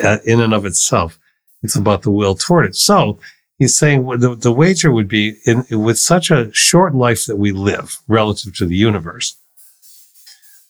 uh, 0.01 0.19
in 0.25 0.39
and 0.39 0.53
of 0.53 0.65
itself. 0.65 1.19
It's 1.63 1.75
about 1.75 2.03
the 2.03 2.11
will 2.11 2.35
toward 2.35 2.65
it. 2.65 2.75
So 2.77 3.19
he's 3.57 3.77
saying 3.77 4.05
the, 4.19 4.33
the 4.33 4.51
wager 4.53 4.89
would 4.89 5.09
be 5.09 5.35
in, 5.45 5.65
with 5.69 5.99
such 5.99 6.31
a 6.31 6.49
short 6.53 6.95
life 6.95 7.25
that 7.25 7.37
we 7.37 7.51
live 7.51 7.99
relative 8.07 8.55
to 8.55 8.65
the 8.65 8.77
universe. 8.77 9.35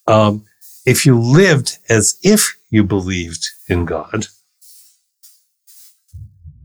Um, 0.08 0.46
if 0.86 1.06
you 1.06 1.20
lived 1.20 1.78
as 1.90 2.18
if 2.24 2.58
you 2.70 2.84
believed 2.84 3.48
in 3.68 3.86
God, 3.86 4.28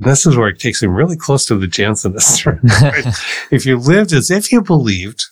this 0.01 0.27
is 0.27 0.37
where 0.37 0.49
it 0.49 0.61
takes 0.61 0.83
him 0.83 0.95
really 0.95 1.17
close 1.17 1.45
to 1.47 1.57
the 1.57 1.67
Jansenists. 1.67 2.45
Right? 2.83 3.15
if 3.51 3.67
you 3.67 3.79
lived 3.79 4.13
as 4.13 4.31
if 4.31 4.53
you 4.53 4.63
believed 4.63 5.25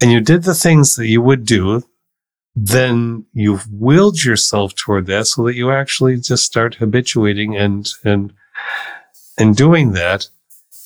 and 0.00 0.10
you 0.10 0.20
did 0.20 0.42
the 0.42 0.54
things 0.54 0.96
that 0.96 1.06
you 1.06 1.22
would 1.22 1.44
do, 1.44 1.82
then 2.54 3.24
you've 3.32 3.66
willed 3.70 4.22
yourself 4.22 4.74
toward 4.74 5.06
that 5.06 5.26
so 5.26 5.44
that 5.44 5.54
you 5.54 5.70
actually 5.70 6.16
just 6.18 6.44
start 6.44 6.74
habituating 6.74 7.56
and, 7.56 7.88
and, 8.04 8.32
and 9.38 9.56
doing 9.56 9.92
that. 9.92 10.28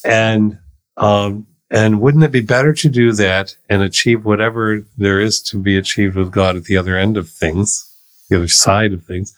And, 0.05 0.59
um, 0.97 1.47
and 1.71 2.01
wouldn't 2.01 2.25
it 2.25 2.33
be 2.33 2.41
better 2.41 2.73
to 2.73 2.89
do 2.89 3.13
that 3.13 3.57
and 3.69 3.83
achieve 3.83 4.25
whatever 4.25 4.85
there 4.97 5.21
is 5.21 5.41
to 5.43 5.59
be 5.59 5.77
achieved 5.77 6.17
with 6.17 6.31
God 6.31 6.57
at 6.57 6.65
the 6.65 6.77
other 6.77 6.97
end 6.97 7.17
of 7.17 7.29
things, 7.29 7.93
the 8.29 8.37
other 8.37 8.49
side 8.49 8.93
of 8.93 9.05
things, 9.05 9.37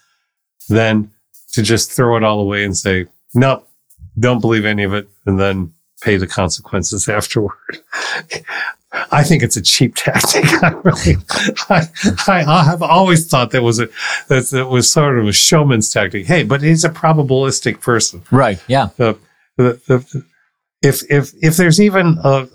than 0.69 1.11
to 1.53 1.63
just 1.63 1.93
throw 1.93 2.17
it 2.17 2.25
all 2.25 2.41
away 2.41 2.65
and 2.65 2.77
say, 2.77 3.07
no, 3.35 3.65
don't 4.19 4.41
believe 4.41 4.65
any 4.65 4.83
of 4.83 4.93
it, 4.93 5.09
and 5.25 5.41
then 5.41 5.73
pay 6.03 6.17
the 6.17 6.27
consequences 6.27 7.09
afterward. 7.09 7.55
I 9.13 9.23
think 9.23 9.43
it's 9.43 9.57
a 9.57 9.63
cheap 9.63 9.95
tactic. 9.97 10.45
I 10.63 10.71
really, 10.83 11.17
I, 11.69 11.89
I, 12.27 12.65
have 12.65 12.83
always 12.83 13.29
thought 13.29 13.51
that 13.51 13.63
was 13.63 13.81
a 13.81 13.89
that, 14.29 14.49
that 14.51 14.69
was 14.69 14.91
sort 14.91 15.19
of 15.19 15.27
a 15.27 15.33
showman's 15.33 15.91
tactic. 15.91 16.27
Hey, 16.27 16.43
but 16.43 16.63
he's 16.63 16.85
a 16.85 16.89
probabilistic 16.89 17.81
person, 17.81 18.23
right? 18.31 18.63
Yeah. 18.67 18.89
The, 18.97 19.19
the, 19.57 19.81
the, 19.87 20.25
if 20.83 21.03
if 21.11 21.33
if 21.43 21.57
there's 21.57 21.81
even 21.81 22.19
a, 22.23 22.49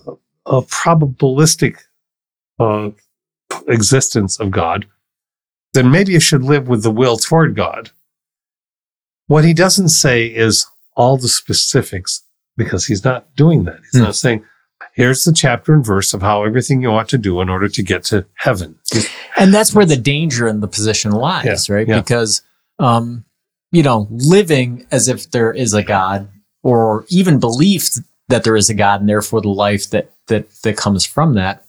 a 0.46 0.62
probabilistic 0.62 1.78
uh, 2.60 2.90
existence 3.68 4.40
of 4.40 4.52
God, 4.52 4.86
then 5.74 5.92
maybe 5.92 6.14
you 6.14 6.20
should 6.20 6.44
live 6.44 6.68
with 6.68 6.84
the 6.84 6.92
will 6.92 7.18
toward 7.18 7.56
God. 7.56 7.92
What 9.28 9.44
he 9.44 9.54
doesn't 9.54 9.90
say 9.90 10.28
is 10.28 10.66
all 10.96 11.18
the 11.18 11.28
specifics 11.28 12.24
because 12.56 12.86
he's 12.86 13.04
not 13.04 13.36
doing 13.36 13.64
that. 13.64 13.80
He's 13.92 14.02
mm. 14.02 14.06
not 14.06 14.16
saying, 14.16 14.46
here's 14.94 15.24
the 15.24 15.34
chapter 15.34 15.74
and 15.74 15.84
verse 15.84 16.14
of 16.14 16.22
how 16.22 16.44
everything 16.44 16.82
you 16.82 16.92
ought 16.92 17.10
to 17.10 17.18
do 17.18 17.42
in 17.42 17.50
order 17.50 17.68
to 17.68 17.84
get 17.84 18.04
to 18.06 18.26
heaven. 18.36 18.78
And 19.38 19.54
that's 19.54 19.74
where 19.74 19.86
the 19.86 19.98
danger 19.98 20.48
in 20.48 20.60
the 20.60 20.68
position 20.68 21.12
lies, 21.12 21.68
yeah, 21.68 21.76
right? 21.76 21.88
Yeah. 21.88 22.02
Because, 22.02 22.44
um, 22.80 23.26
you 23.72 23.82
know, 23.82 24.08
living 24.12 24.86
as 24.92 25.08
if 25.08 25.32
there 25.32 25.52
is 25.52 25.74
a 25.74 25.84
God 25.84 26.30
or 26.62 27.06
even 27.10 27.40
belief 27.40 27.90
that 28.30 28.44
there 28.44 28.56
is 28.56 28.70
a 28.70 28.74
God 28.74 29.02
and 29.02 29.10
therefore 29.10 29.42
the 29.42 29.50
life 29.50 29.90
that, 29.90 30.12
that, 30.28 30.50
that 30.64 30.78
comes 30.78 31.06
from 31.06 31.36
that, 31.36 31.66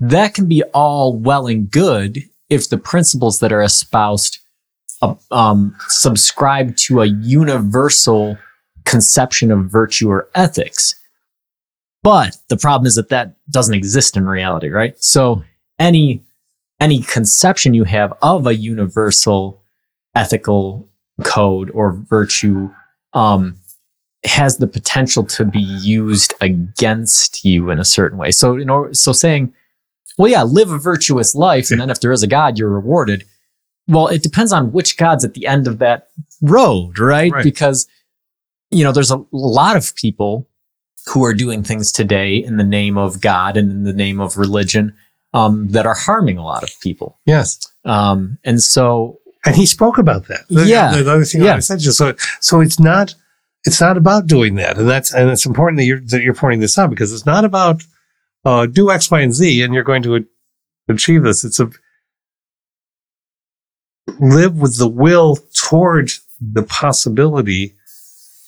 that 0.00 0.34
can 0.34 0.48
be 0.48 0.62
all 0.74 1.16
well 1.16 1.46
and 1.46 1.70
good 1.70 2.22
if 2.50 2.68
the 2.68 2.78
principles 2.78 3.40
that 3.40 3.52
are 3.52 3.62
espoused 3.62 4.38
uh, 5.00 5.14
um, 5.30 5.74
subscribe 5.88 6.76
to 6.76 7.00
a 7.00 7.06
universal 7.06 8.36
conception 8.84 9.50
of 9.50 9.66
virtue 9.66 10.10
or 10.10 10.28
ethics. 10.34 10.94
But 12.02 12.36
the 12.48 12.56
problem 12.56 12.86
is 12.86 12.96
that 12.96 13.08
that 13.10 13.36
doesn't 13.50 13.74
exist 13.74 14.16
in 14.16 14.26
reality, 14.26 14.68
right? 14.68 15.02
So 15.02 15.44
any 15.78 16.22
any 16.80 17.00
conception 17.00 17.74
you 17.74 17.84
have 17.84 18.12
of 18.22 18.46
a 18.46 18.56
universal 18.56 19.62
ethical 20.16 20.88
code 21.22 21.70
or 21.70 21.92
virtue 21.92 22.70
um, 23.12 23.56
has 24.24 24.58
the 24.58 24.66
potential 24.66 25.24
to 25.24 25.44
be 25.44 25.60
used 25.60 26.34
against 26.40 27.44
you 27.44 27.70
in 27.70 27.78
a 27.78 27.84
certain 27.84 28.18
way. 28.18 28.30
So, 28.30 28.56
you 28.56 28.64
know, 28.64 28.92
so 28.92 29.12
saying, 29.12 29.52
well, 30.16 30.30
yeah, 30.30 30.42
live 30.42 30.70
a 30.70 30.78
virtuous 30.78 31.34
life, 31.34 31.70
and 31.70 31.80
then 31.80 31.90
if 31.90 32.00
there 32.00 32.12
is 32.12 32.22
a 32.22 32.26
God, 32.26 32.58
you're 32.58 32.68
rewarded. 32.68 33.24
Well, 33.88 34.06
it 34.08 34.22
depends 34.22 34.52
on 34.52 34.70
which 34.70 34.96
God's 34.96 35.24
at 35.24 35.34
the 35.34 35.46
end 35.46 35.66
of 35.66 35.78
that 35.78 36.08
road, 36.40 36.98
right? 36.98 37.32
right. 37.32 37.42
Because, 37.42 37.88
you 38.70 38.84
know, 38.84 38.92
there's 38.92 39.10
a 39.10 39.24
lot 39.32 39.76
of 39.76 39.94
people 39.96 40.48
who 41.06 41.24
are 41.24 41.34
doing 41.34 41.64
things 41.64 41.90
today 41.90 42.36
in 42.36 42.58
the 42.58 42.64
name 42.64 42.96
of 42.96 43.20
God 43.20 43.56
and 43.56 43.70
in 43.72 43.82
the 43.82 43.92
name 43.92 44.20
of 44.20 44.36
religion 44.36 44.94
um, 45.34 45.68
that 45.68 45.86
are 45.86 45.94
harming 45.94 46.38
a 46.38 46.44
lot 46.44 46.62
of 46.62 46.70
people. 46.80 47.18
Yes. 47.26 47.58
Um, 47.84 48.38
and 48.44 48.62
so, 48.62 49.18
and 49.44 49.56
he 49.56 49.66
spoke 49.66 49.98
about 49.98 50.28
that. 50.28 50.46
The, 50.48 50.64
yeah. 50.64 50.94
The, 50.94 51.02
the 51.02 51.12
other 51.12 51.24
thing 51.24 51.42
yeah. 51.42 51.56
I 51.56 51.58
said, 51.58 51.80
just 51.80 51.98
so, 51.98 52.14
so 52.40 52.60
it's 52.60 52.78
not 52.78 53.16
it's 53.64 53.80
not 53.80 53.96
about 53.96 54.26
doing 54.26 54.56
that. 54.56 54.78
And 54.78 54.88
that's, 54.88 55.14
and 55.14 55.30
it's 55.30 55.46
important 55.46 55.78
that 55.78 55.84
you're, 55.84 56.00
that 56.00 56.22
you're 56.22 56.34
pointing 56.34 56.60
this 56.60 56.78
out 56.78 56.90
because 56.90 57.12
it's 57.12 57.26
not 57.26 57.44
about, 57.44 57.82
uh, 58.44 58.66
do 58.66 58.90
X, 58.90 59.10
Y, 59.10 59.20
and 59.20 59.34
Z 59.34 59.62
and 59.62 59.72
you're 59.72 59.84
going 59.84 60.02
to 60.02 60.26
achieve 60.88 61.22
this. 61.22 61.44
It's 61.44 61.60
a, 61.60 61.70
live 64.18 64.56
with 64.56 64.78
the 64.78 64.88
will 64.88 65.38
toward 65.54 66.10
the 66.40 66.62
possibility. 66.62 67.74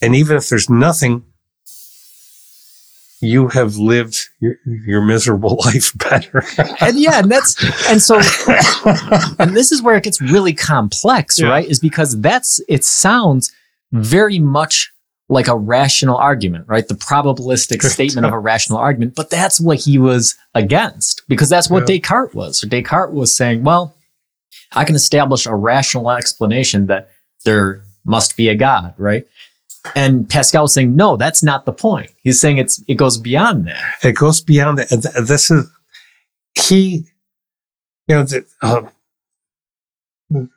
And 0.02 0.14
even 0.14 0.36
if 0.36 0.48
there's 0.48 0.68
nothing, 0.68 1.24
you 3.20 3.48
have 3.48 3.76
lived 3.76 4.18
your, 4.40 4.56
your 4.64 5.00
miserable 5.00 5.60
life 5.64 5.96
better. 5.96 6.44
and 6.80 6.98
yeah, 6.98 7.20
and 7.20 7.30
that's, 7.30 7.56
and 7.88 8.02
so, 8.02 8.20
and 9.38 9.56
this 9.56 9.70
is 9.70 9.80
where 9.80 9.96
it 9.96 10.02
gets 10.02 10.20
really 10.20 10.52
complex, 10.52 11.38
yeah. 11.38 11.48
right? 11.48 11.68
Is 11.68 11.78
because 11.78 12.20
that's, 12.20 12.60
it 12.68 12.84
sounds 12.84 13.52
very 13.92 14.40
much 14.40 14.92
like 15.28 15.48
a 15.48 15.56
rational 15.56 16.16
argument, 16.16 16.66
right? 16.68 16.86
The 16.86 16.94
probabilistic 16.94 17.82
statement 17.82 18.26
of 18.26 18.32
a 18.32 18.38
rational 18.38 18.78
argument. 18.78 19.14
But 19.14 19.30
that's 19.30 19.60
what 19.60 19.78
he 19.78 19.98
was 19.98 20.34
against 20.54 21.22
because 21.28 21.48
that's 21.48 21.70
what 21.70 21.88
yeah. 21.88 21.98
Descartes 21.98 22.34
was. 22.34 22.60
So 22.60 22.68
Descartes 22.68 23.14
was 23.14 23.34
saying, 23.34 23.64
well, 23.64 23.96
I 24.72 24.84
can 24.84 24.94
establish 24.94 25.46
a 25.46 25.54
rational 25.54 26.10
explanation 26.10 26.86
that 26.86 27.10
there 27.44 27.82
must 28.04 28.36
be 28.36 28.48
a 28.48 28.54
God, 28.54 28.94
right? 28.98 29.26
And 29.94 30.28
Pascal 30.28 30.62
was 30.62 30.74
saying, 30.74 30.96
no, 30.96 31.16
that's 31.16 31.42
not 31.42 31.66
the 31.66 31.72
point. 31.72 32.10
He's 32.22 32.40
saying 32.40 32.58
it's 32.58 32.82
it 32.88 32.94
goes 32.94 33.18
beyond 33.18 33.66
that. 33.66 33.98
It 34.02 34.16
goes 34.16 34.40
beyond 34.40 34.78
that. 34.78 35.24
This 35.26 35.50
is 35.50 35.70
he, 36.54 37.04
you 38.08 38.14
know, 38.14 38.24
the, 38.24 38.46
uh, 38.62 38.82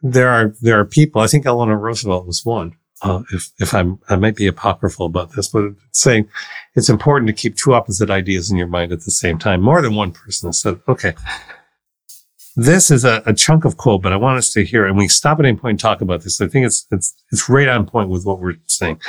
there 0.02 0.30
are 0.30 0.54
there 0.62 0.80
are 0.80 0.86
people. 0.86 1.22
I 1.22 1.28
think 1.28 1.46
Eleanor 1.46 1.78
Roosevelt 1.78 2.26
was 2.26 2.46
one 2.46 2.76
uh, 3.02 3.24
if, 3.32 3.52
if 3.60 3.74
I'm, 3.74 4.00
I 4.10 4.16
might 4.16 4.36
be 4.36 4.48
apocryphal 4.48 5.06
about 5.06 5.34
this, 5.34 5.50
but 5.50 5.72
saying 5.92 6.28
it's 6.76 6.90
important 6.90 7.28
to 7.28 7.34
keep 7.34 7.56
two 7.56 7.74
opposite 7.74 8.10
ideas 8.10 8.50
in 8.50 8.58
your 8.58 8.68
mind 8.68 8.92
at 8.92 9.06
the 9.06 9.12
same 9.12 9.38
time. 9.38 9.62
More 9.62 9.82
than 9.82 9.96
one 9.96 10.12
person 10.12 10.50
has 10.50 10.62
said, 10.62 10.80
okay, 10.88 11.14
this 12.56 12.90
is 12.90 13.06
a, 13.06 13.22
a 13.26 13.34
chunk 13.34 13.66
of 13.66 13.78
quote, 13.78 14.02
but 14.02 14.14
I 14.14 14.18
want 14.18 14.40
us 14.40 14.52
to 14.54 14.66
hear, 14.66 14.86
and 14.86 14.98
we 14.98 15.08
stop 15.08 15.40
at 15.40 15.46
any 15.46 15.58
point 15.58 15.74
and 15.74 15.80
talk 15.80 16.02
about 16.02 16.24
this. 16.24 16.42
I 16.42 16.48
think 16.48 16.66
it's, 16.66 16.88
it's, 16.92 17.14
it's 17.32 17.50
right 17.50 17.68
on 17.68 17.86
point 17.86 18.10
with 18.10 18.26
what 18.26 18.40
we're 18.40 18.56
saying. 18.66 19.00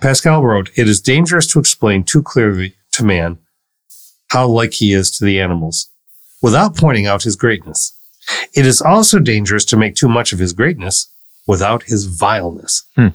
Pascal 0.00 0.42
wrote, 0.42 0.70
it 0.76 0.88
is 0.88 1.00
dangerous 1.00 1.46
to 1.52 1.60
explain 1.60 2.02
too 2.04 2.22
clearly 2.22 2.74
to 2.92 3.04
man 3.04 3.38
how 4.30 4.48
like 4.48 4.72
he 4.72 4.92
is 4.92 5.10
to 5.18 5.24
the 5.24 5.40
animals 5.40 5.90
without 6.42 6.76
pointing 6.76 7.06
out 7.06 7.22
his 7.22 7.36
greatness. 7.36 7.96
It 8.54 8.66
is 8.66 8.80
also 8.80 9.18
dangerous 9.18 9.64
to 9.66 9.76
make 9.76 9.94
too 9.94 10.08
much 10.08 10.32
of 10.32 10.38
his 10.38 10.52
greatness 10.52 11.13
without 11.46 11.84
his 11.84 12.06
vileness. 12.06 12.84
Hmm. 12.96 13.08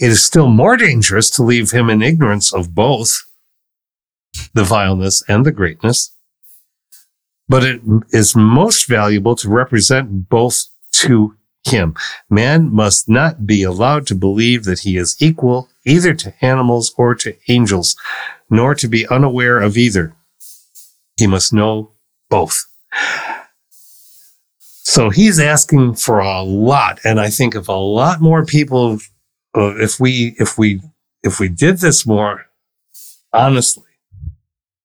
It 0.00 0.10
is 0.10 0.24
still 0.24 0.48
more 0.48 0.76
dangerous 0.76 1.30
to 1.30 1.42
leave 1.42 1.70
him 1.70 1.88
in 1.88 2.02
ignorance 2.02 2.52
of 2.52 2.74
both 2.74 3.22
the 4.54 4.64
vileness 4.64 5.22
and 5.28 5.46
the 5.46 5.52
greatness. 5.52 6.14
But 7.48 7.64
it 7.64 7.80
is 8.10 8.34
most 8.34 8.88
valuable 8.88 9.36
to 9.36 9.48
represent 9.48 10.28
both 10.28 10.64
to 10.92 11.36
him. 11.64 11.94
Man 12.28 12.72
must 12.72 13.08
not 13.08 13.46
be 13.46 13.62
allowed 13.62 14.06
to 14.08 14.14
believe 14.14 14.64
that 14.64 14.80
he 14.80 14.96
is 14.96 15.16
equal 15.20 15.68
either 15.84 16.14
to 16.14 16.34
animals 16.40 16.94
or 16.96 17.14
to 17.16 17.36
angels, 17.48 17.96
nor 18.50 18.74
to 18.74 18.88
be 18.88 19.06
unaware 19.08 19.60
of 19.60 19.76
either. 19.76 20.14
He 21.16 21.26
must 21.26 21.52
know 21.52 21.92
both. 22.30 22.66
So 24.92 25.08
he's 25.08 25.40
asking 25.40 25.94
for 25.94 26.18
a 26.18 26.42
lot. 26.42 27.00
And 27.02 27.18
I 27.18 27.30
think 27.30 27.54
if 27.54 27.66
a 27.66 27.72
lot 27.72 28.20
more 28.20 28.44
people, 28.44 28.98
uh, 29.56 29.74
if 29.78 29.98
we, 29.98 30.36
if 30.38 30.58
we, 30.58 30.82
if 31.22 31.40
we 31.40 31.48
did 31.48 31.78
this 31.78 32.06
more 32.06 32.44
honestly, 33.32 33.88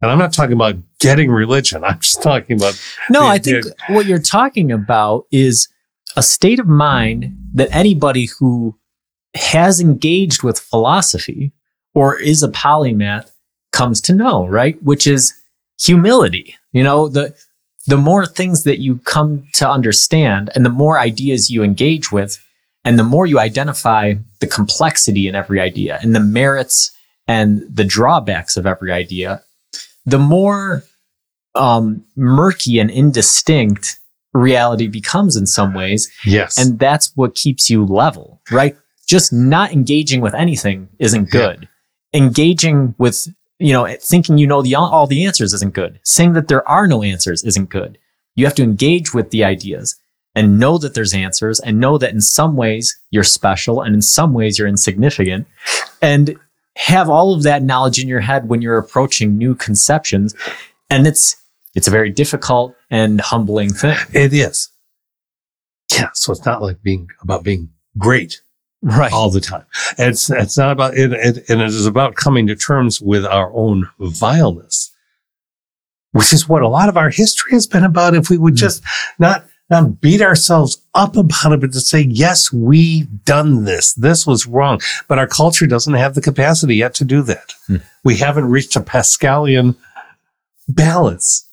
and 0.01 0.09
I'm 0.09 0.17
not 0.17 0.31
talking 0.31 0.53
about 0.53 0.77
getting 1.01 1.29
religion. 1.29 1.83
I'm 1.83 1.99
just 1.99 2.23
talking 2.23 2.55
about. 2.55 2.81
No, 3.09 3.27
I 3.27 3.37
think 3.37 3.65
what 3.89 4.05
you're 4.05 4.17
talking 4.17 4.71
about 4.71 5.25
is 5.29 5.67
a 6.15 6.23
state 6.23 6.61
of 6.61 6.69
mind 6.69 7.35
that 7.55 7.67
anybody 7.75 8.29
who 8.39 8.79
has 9.35 9.81
engaged 9.81 10.41
with 10.41 10.57
philosophy 10.57 11.51
or 11.93 12.17
is 12.17 12.43
a 12.43 12.47
polymath 12.47 13.29
comes 13.73 13.99
to 14.01 14.13
know, 14.13 14.47
right? 14.47 14.81
Which 14.81 15.05
is 15.05 15.33
humility. 15.77 16.55
You 16.71 16.83
know, 16.83 17.09
the 17.09 17.35
the 17.87 17.97
more 17.97 18.25
things 18.25 18.63
that 18.63 18.79
you 18.79 18.99
come 18.99 19.47
to 19.53 19.67
understand 19.67 20.49
and 20.53 20.65
the 20.65 20.69
more 20.69 20.99
ideas 20.99 21.49
you 21.49 21.63
engage 21.63 22.11
with 22.11 22.37
and 22.83 22.99
the 22.99 23.03
more 23.03 23.25
you 23.25 23.39
identify 23.39 24.13
the 24.39 24.47
complexity 24.47 25.27
in 25.27 25.35
every 25.35 25.59
idea 25.59 25.99
and 26.01 26.15
the 26.15 26.19
merits 26.19 26.91
and 27.27 27.63
the 27.73 27.83
drawbacks 27.83 28.55
of 28.57 28.65
every 28.65 28.91
idea, 28.91 29.41
the 30.05 30.19
more 30.19 30.83
um, 31.55 32.03
murky 32.15 32.79
and 32.79 32.91
indistinct 32.91 33.99
reality 34.33 34.87
becomes 34.87 35.35
in 35.35 35.47
some 35.47 35.73
ways. 35.73 36.11
Yes. 36.25 36.57
And 36.57 36.79
that's 36.79 37.11
what 37.15 37.35
keeps 37.35 37.69
you 37.69 37.85
level, 37.85 38.41
right? 38.51 38.75
Just 39.07 39.33
not 39.33 39.71
engaging 39.71 40.21
with 40.21 40.33
anything 40.33 40.89
isn't 40.99 41.29
good. 41.29 41.67
Yeah. 42.13 42.21
Engaging 42.21 42.95
with, 42.97 43.27
you 43.59 43.73
know, 43.73 43.87
thinking 43.99 44.37
you 44.37 44.47
know 44.47 44.61
the, 44.61 44.75
all 44.75 45.07
the 45.07 45.25
answers 45.25 45.53
isn't 45.53 45.73
good. 45.73 45.99
Saying 46.03 46.33
that 46.33 46.47
there 46.47 46.67
are 46.67 46.87
no 46.87 47.03
answers 47.03 47.43
isn't 47.43 47.69
good. 47.69 47.97
You 48.35 48.45
have 48.45 48.55
to 48.55 48.63
engage 48.63 49.13
with 49.13 49.31
the 49.31 49.43
ideas 49.43 49.99
and 50.35 50.59
know 50.59 50.77
that 50.77 50.93
there's 50.93 51.13
answers 51.13 51.59
and 51.59 51.79
know 51.79 51.97
that 51.97 52.13
in 52.13 52.21
some 52.21 52.55
ways 52.55 52.95
you're 53.09 53.23
special 53.23 53.81
and 53.81 53.95
in 53.95 54.01
some 54.01 54.33
ways 54.33 54.59
you're 54.59 54.67
insignificant 54.67 55.47
and 56.01 56.37
have 56.75 57.09
all 57.09 57.33
of 57.33 57.41
that 57.41 57.63
knowledge 57.63 57.99
in 57.99 58.07
your 58.07 58.19
head 58.19 58.47
when 58.47 58.61
you're 58.61 58.77
approaching 58.77 59.37
new 59.37 59.55
conceptions. 59.55 60.35
And 60.91 61.07
it's, 61.07 61.35
it's 61.73 61.87
a 61.87 61.91
very 61.91 62.11
difficult 62.11 62.75
and 62.91 63.19
humbling 63.19 63.73
thing. 63.73 63.97
It 64.13 64.31
is. 64.31 64.69
Yeah. 65.91 66.09
So 66.13 66.31
it's 66.31 66.45
not 66.45 66.61
like 66.61 66.83
being 66.83 67.07
about 67.21 67.43
being 67.43 67.69
great 67.97 68.41
right 68.87 69.11
all 69.11 69.29
the 69.29 69.41
time. 69.41 69.65
It's 69.97 70.29
it's 70.29 70.57
not 70.57 70.71
about 70.71 70.97
it, 70.97 71.13
it, 71.13 71.49
and 71.49 71.61
it 71.61 71.67
is 71.67 71.85
about 71.85 72.15
coming 72.15 72.47
to 72.47 72.55
terms 72.55 73.01
with 73.01 73.25
our 73.25 73.51
own 73.53 73.89
vileness, 73.99 74.95
which 76.11 76.33
is 76.33 76.47
what 76.47 76.61
a 76.61 76.67
lot 76.67 76.89
of 76.89 76.97
our 76.97 77.09
history 77.09 77.51
has 77.51 77.67
been 77.67 77.83
about. 77.83 78.15
If 78.15 78.29
we 78.29 78.37
would 78.37 78.55
mm. 78.55 78.57
just 78.57 78.83
not 79.19 79.45
not 79.69 79.99
beat 79.99 80.21
ourselves 80.21 80.81
up 80.93 81.15
about 81.17 81.51
it, 81.51 81.61
but 81.61 81.73
to 81.73 81.81
say, 81.81 82.01
yes, 82.01 82.53
we've 82.53 83.25
done 83.25 83.65
this. 83.65 83.93
This 83.93 84.25
was 84.25 84.47
wrong. 84.47 84.79
But 85.07 85.19
our 85.19 85.27
culture 85.27 85.67
doesn't 85.67 85.93
have 85.93 86.15
the 86.15 86.21
capacity 86.21 86.77
yet 86.77 86.93
to 86.95 87.05
do 87.05 87.21
that. 87.23 87.53
Hmm. 87.67 87.77
We 88.03 88.17
haven't 88.17 88.49
reached 88.49 88.75
a 88.75 88.81
Pascalian 88.81 89.75
balance. 90.69 91.49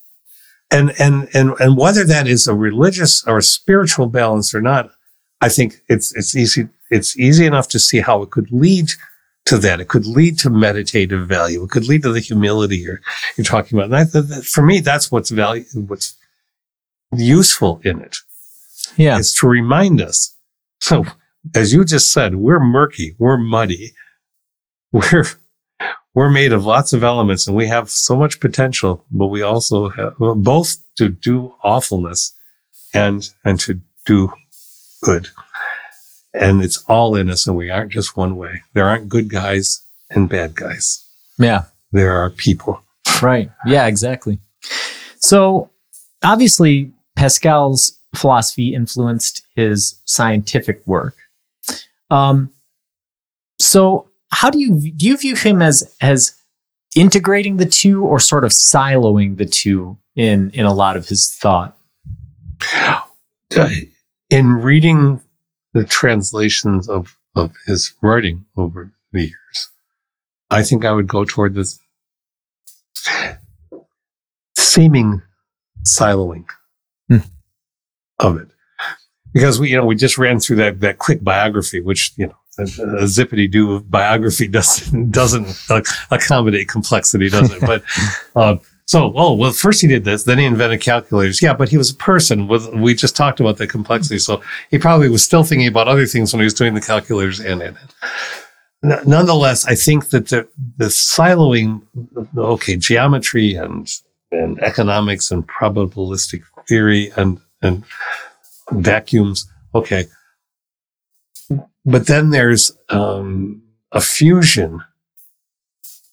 And, 0.70 0.93
and, 0.99 1.28
and, 1.35 1.55
and 1.59 1.76
whether 1.76 2.05
that 2.05 2.26
is 2.26 2.47
a 2.47 2.55
religious 2.55 3.24
or 3.26 3.39
a 3.39 3.43
spiritual 3.43 4.07
balance 4.07 4.55
or 4.55 4.61
not, 4.61 4.91
I 5.41 5.49
think 5.49 5.82
it's, 5.89 6.14
it's 6.16 6.37
easy, 6.37 6.68
it's 6.95 7.18
easy 7.18 7.45
enough 7.45 7.68
to 7.68 7.78
see 7.80 8.01
how 8.01 8.22
it 8.22 8.30
could 8.30 8.51
lead 8.53 8.88
to 9.47 9.59
that. 9.59 9.80
It 9.80 9.88
could 9.88 10.07
lead 10.07 10.38
to 10.40 10.51
meditative 10.51 11.26
value. 11.26 11.64
It 11.64 11.70
could 11.70 11.88
lead 11.88 12.03
to 12.03 12.12
the 12.12 12.20
humility 12.20 12.78
you're, 12.78 13.01
you're 13.36 13.45
talking 13.45 13.76
about. 13.76 13.92
And 13.92 14.24
I, 14.26 14.40
for 14.42 14.62
me, 14.62 14.78
that's 14.78 15.11
what's 15.11 15.30
value, 15.30 15.64
what's 15.74 16.14
useful 17.12 17.80
in 17.84 18.01
it. 18.01 18.16
Yeah. 18.97 19.18
Is 19.18 19.34
to 19.34 19.49
remind 19.49 20.01
us. 20.01 20.36
So 20.80 21.05
as 21.55 21.72
you 21.72 21.84
just 21.84 22.12
said, 22.12 22.36
we're 22.36 22.61
murky, 22.61 23.16
we're 23.18 23.38
muddy, 23.38 23.92
we're, 24.92 25.26
we're 26.14 26.30
made 26.30 26.53
of 26.53 26.64
lots 26.64 26.92
of 26.92 27.03
elements 27.03 27.49
and 27.49 27.57
we 27.57 27.66
have 27.66 27.90
so 27.90 28.14
much 28.14 28.38
potential, 28.38 29.05
but 29.11 29.26
we 29.26 29.42
also 29.42 29.88
have 29.88 30.14
both 30.18 30.76
to 30.97 31.09
do 31.09 31.55
awfulness 31.64 32.34
and, 32.95 33.28
and 33.45 33.59
to 33.61 33.80
do 34.07 34.32
good. 35.03 35.28
And 36.35 36.62
it's 36.62 36.85
all 36.89 37.14
in 37.14 37.30
us 37.30 37.47
and 37.47 37.57
we 37.57 37.70
aren't 37.70 37.93
just 37.93 38.16
one 38.16 38.37
way. 38.37 38.62
There 38.72 38.89
aren't 38.89 39.09
good 39.09 39.30
guys 39.30 39.82
and 40.11 40.28
bad 40.28 40.55
guys. 40.55 41.05
Yeah. 41.39 41.64
There 41.93 42.12
are 42.12 42.30
people. 42.30 42.82
Right. 43.22 43.51
Yeah, 43.64 43.87
exactly. 43.87 44.41
So 45.18 45.70
obviously 46.24 46.93
Pascal's 47.16 47.97
philosophy 48.14 48.74
influenced 48.74 49.43
his 49.55 50.01
scientific 50.05 50.85
work. 50.87 51.16
Um, 52.11 52.51
so, 53.59 54.09
how 54.30 54.51
do 54.51 54.59
you 54.59 54.93
do 54.93 55.07
you 55.07 55.16
view 55.16 55.37
him 55.37 55.62
as 55.62 55.95
as 56.01 56.35
integrating 56.97 57.57
the 57.57 57.66
two, 57.66 58.05
or 58.05 58.18
sort 58.18 58.45
of 58.45 58.51
siloing 58.51 59.37
the 59.37 59.47
two 59.47 59.97
in 60.16 60.51
in 60.51 60.66
a 60.66 60.74
lot 60.74 60.97
of 60.97 61.09
his 61.09 61.32
thought? 61.41 61.76
In 64.30 64.53
reading 64.53 65.20
the 65.74 65.84
translations 65.84 66.88
of 66.88 67.16
of 67.36 67.52
his 67.66 67.94
writing 68.00 68.46
over 68.56 68.92
the 69.12 69.22
years, 69.22 69.70
I 70.50 70.62
think 70.62 70.84
I 70.84 70.92
would 70.92 71.08
go 71.08 71.24
toward 71.24 71.54
this 71.54 71.78
seeming 74.56 75.22
siloing 75.84 76.46
hmm. 77.08 77.18
of 78.18 78.38
it. 78.38 78.48
Because 79.32 79.58
we, 79.58 79.70
you 79.70 79.76
know, 79.76 79.84
we 79.84 79.96
just 79.96 80.16
ran 80.16 80.38
through 80.38 80.56
that, 80.56 80.80
that 80.80 80.98
quick 80.98 81.22
biography, 81.22 81.80
which, 81.80 82.12
you 82.16 82.28
know, 82.28 82.36
a, 82.58 82.62
a 82.62 83.04
zippity 83.04 83.50
doo 83.50 83.80
biography 83.80 84.46
doesn't, 84.46 85.10
doesn't 85.10 85.58
accommodate 86.10 86.68
complexity, 86.68 87.28
does 87.28 87.52
it? 87.52 87.60
but, 87.60 87.82
uh, 88.36 88.56
so, 88.87 89.12
oh, 89.16 89.32
well, 89.32 89.53
first 89.53 89.80
he 89.80 89.89
did 89.89 90.05
this, 90.05 90.24
then 90.24 90.39
he 90.39 90.45
invented 90.45 90.80
calculators. 90.82 91.41
Yeah, 91.41 91.55
but 91.55 91.70
he 91.70 91.78
was 91.78 91.91
a 91.91 91.95
person 91.95 92.49
with, 92.49 92.68
we 92.74 92.95
just 92.95 93.16
talked 93.16 93.41
about 93.41 93.57
the 93.57 93.66
complexity. 93.66 94.18
So 94.18 94.43
he 94.70 94.78
probably 94.78 95.09
was 95.09 95.24
still 95.24 95.43
thinking 95.43 95.68
about 95.68 95.89
other 95.89 96.05
things 96.07 96.32
when 96.32 96.41
he 96.41 96.45
was 96.45 96.55
doing 96.55 96.74
the 96.74 96.82
calculators 96.82 97.41
and 97.41 97.62
in 97.62 97.76
it. 97.76 99.07
Nonetheless, 99.07 99.64
I 99.64 99.74
think 99.74 100.11
that 100.11 100.28
the, 100.28 100.47
the 100.76 100.87
siloing, 100.87 101.80
okay, 102.37 102.76
geometry 102.76 103.55
and, 103.55 103.89
and 104.30 104.62
economics 104.62 105.30
and 105.30 105.49
probabilistic 105.49 106.43
theory 106.68 107.11
and, 107.16 107.41
and 107.62 107.85
vacuums. 108.70 109.51
Okay. 109.74 110.05
But 111.87 112.07
then 112.07 112.30
there's 112.30 112.72
um, 112.91 113.62
a 113.93 114.03
fusion. 114.03 114.85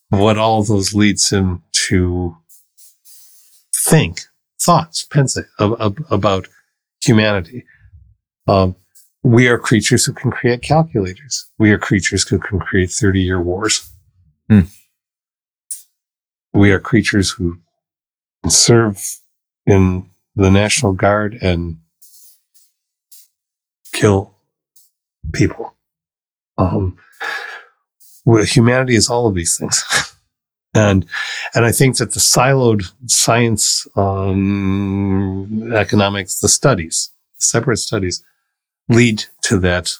What 0.08 0.38
all 0.38 0.64
those 0.64 0.94
leads 0.94 1.30
him 1.30 1.64
to 1.88 2.38
think, 3.92 4.22
thoughts, 4.60 5.06
pensées 5.06 5.46
about 5.60 6.48
humanity. 7.04 7.66
Um, 8.48 8.76
we 9.22 9.48
are 9.48 9.60
creatures 9.60 10.06
who 10.06 10.14
can 10.14 10.32
create 10.32 10.62
calculators. 10.62 11.50
We 11.60 11.72
are 11.72 11.78
creatures 11.78 12.28
who 12.28 12.39
can 12.39 12.60
create 12.60 12.89
30 12.89 13.22
year 13.22 13.42
wars. 13.42 13.92
Hmm. 14.50 14.62
We 16.54 16.72
are 16.72 16.80
creatures 16.80 17.32
who 17.32 17.60
serve 18.48 18.98
in 19.66 20.10
the 20.36 20.50
National 20.50 20.94
Guard 20.94 21.38
and 21.42 21.78
kill 23.94 24.34
people. 25.34 25.76
Um, 26.58 26.98
well, 28.26 28.44
humanity 28.44 28.96
is 28.96 29.10
all 29.10 29.28
of 29.28 29.36
these 29.36 29.58
things. 29.58 29.84
and, 30.74 31.06
and 31.54 31.66
I 31.66 31.72
think 31.72 31.98
that 31.98 32.14
the 32.14 32.20
siloed 32.20 32.92
science, 33.08 33.88
um, 33.96 35.74
economics, 35.74 36.40
the 36.40 36.50
studies, 36.50 37.12
separate 37.38 37.78
studies 37.78 38.24
lead 38.90 39.26
to 39.44 39.60
that, 39.60 39.92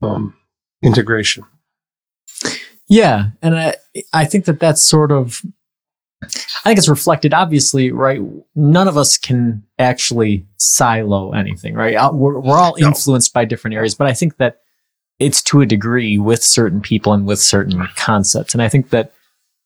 um, 0.00 0.34
integration. 0.82 1.44
Yeah. 2.88 3.30
And 3.40 3.58
I, 3.58 3.74
I 4.12 4.24
think 4.24 4.46
that 4.46 4.60
that's 4.60 4.82
sort 4.82 5.12
of 5.12 5.42
I 6.22 6.68
think 6.68 6.78
it's 6.78 6.88
reflected, 6.88 7.34
obviously, 7.34 7.90
right? 7.90 8.20
None 8.54 8.88
of 8.88 8.96
us 8.96 9.18
can 9.18 9.64
actually 9.78 10.46
silo 10.56 11.32
anything, 11.32 11.74
right? 11.74 11.96
Uh, 11.96 12.12
we're, 12.12 12.38
we're 12.38 12.58
all 12.58 12.76
influenced 12.76 13.34
no. 13.34 13.40
by 13.40 13.44
different 13.44 13.74
areas, 13.74 13.94
but 13.94 14.06
I 14.06 14.12
think 14.12 14.36
that 14.36 14.58
it's 15.22 15.42
to 15.42 15.60
a 15.60 15.66
degree 15.66 16.18
with 16.18 16.42
certain 16.42 16.80
people 16.80 17.12
and 17.12 17.26
with 17.26 17.38
certain 17.38 17.86
concepts. 17.96 18.54
And 18.54 18.62
I 18.62 18.68
think 18.68 18.90
that, 18.90 19.12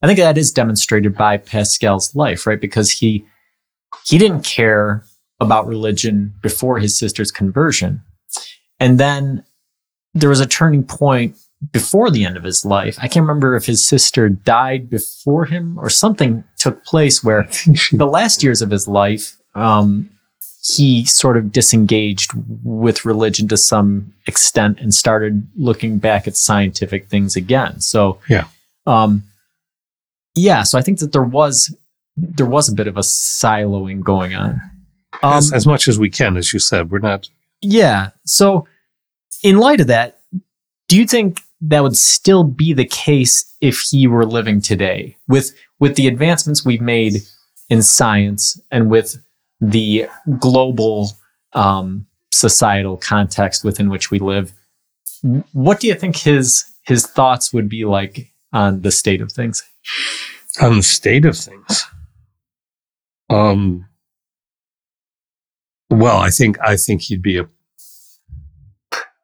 I 0.02 0.06
think 0.06 0.18
that 0.18 0.38
is 0.38 0.52
demonstrated 0.52 1.16
by 1.16 1.38
Pascal's 1.38 2.14
life, 2.14 2.46
right? 2.46 2.60
Because 2.60 2.90
he, 2.90 3.24
he 4.04 4.18
didn't 4.18 4.42
care 4.42 5.04
about 5.40 5.66
religion 5.66 6.34
before 6.42 6.78
his 6.78 6.98
sister's 6.98 7.32
conversion. 7.32 8.02
And 8.78 9.00
then 9.00 9.44
there 10.14 10.28
was 10.28 10.40
a 10.40 10.46
turning 10.46 10.84
point 10.84 11.36
before 11.72 12.10
the 12.10 12.24
end 12.24 12.36
of 12.36 12.44
his 12.44 12.64
life. 12.64 12.98
I 13.00 13.08
can't 13.08 13.24
remember 13.24 13.56
if 13.56 13.66
his 13.66 13.84
sister 13.84 14.28
died 14.28 14.90
before 14.90 15.46
him 15.46 15.78
or 15.78 15.88
something 15.88 16.44
took 16.58 16.84
place 16.84 17.24
where 17.24 17.48
the 17.92 18.06
last 18.06 18.42
years 18.42 18.62
of 18.62 18.70
his 18.70 18.86
life, 18.86 19.36
um, 19.54 20.10
he 20.74 21.04
sort 21.04 21.36
of 21.36 21.52
disengaged 21.52 22.32
with 22.64 23.04
religion 23.04 23.46
to 23.48 23.56
some 23.56 24.12
extent 24.26 24.80
and 24.80 24.94
started 24.94 25.46
looking 25.56 25.98
back 25.98 26.26
at 26.26 26.36
scientific 26.36 27.08
things 27.08 27.36
again. 27.36 27.80
So, 27.80 28.18
yeah. 28.28 28.46
Um, 28.86 29.22
yeah. 30.34 30.64
So 30.64 30.78
I 30.78 30.82
think 30.82 30.98
that 30.98 31.12
there 31.12 31.22
was, 31.22 31.74
there 32.16 32.46
was 32.46 32.68
a 32.68 32.74
bit 32.74 32.88
of 32.88 32.96
a 32.96 33.00
siloing 33.00 34.00
going 34.02 34.34
on. 34.34 34.60
Um, 35.22 35.34
as, 35.34 35.52
as 35.52 35.66
much 35.66 35.88
as 35.88 35.98
we 35.98 36.10
can, 36.10 36.36
as 36.36 36.52
you 36.52 36.58
said, 36.58 36.90
we're 36.90 36.98
not. 36.98 37.28
yeah. 37.62 38.10
So, 38.24 38.66
in 39.42 39.58
light 39.58 39.80
of 39.80 39.86
that, 39.86 40.18
do 40.88 40.96
you 40.96 41.06
think 41.06 41.40
that 41.60 41.82
would 41.82 41.96
still 41.96 42.44
be 42.44 42.72
the 42.72 42.84
case 42.84 43.54
if 43.60 43.80
he 43.90 44.06
were 44.06 44.26
living 44.26 44.60
today 44.60 45.16
with 45.28 45.54
with 45.78 45.96
the 45.96 46.06
advancements 46.06 46.64
we've 46.64 46.80
made 46.80 47.22
in 47.68 47.82
science 47.82 48.60
and 48.70 48.90
with 48.90 49.16
the 49.60 50.06
global 50.38 51.10
um, 51.52 52.06
societal 52.32 52.96
context 52.96 53.64
within 53.64 53.88
which 53.88 54.10
we 54.10 54.18
live? 54.18 54.52
What 55.52 55.80
do 55.80 55.86
you 55.86 55.94
think 55.94 56.16
his 56.16 56.64
his 56.82 57.06
thoughts 57.06 57.52
would 57.52 57.68
be 57.68 57.84
like 57.84 58.32
on 58.52 58.82
the 58.82 58.90
state 58.90 59.20
of 59.20 59.32
things? 59.32 59.62
on 60.60 60.76
the 60.76 60.82
state 60.82 61.24
of 61.24 61.36
things. 61.36 61.84
Um, 63.28 63.88
well, 65.90 66.18
I 66.18 66.30
think 66.30 66.58
I 66.60 66.76
think 66.76 67.02
he'd 67.02 67.22
be 67.22 67.38
a, 67.38 67.48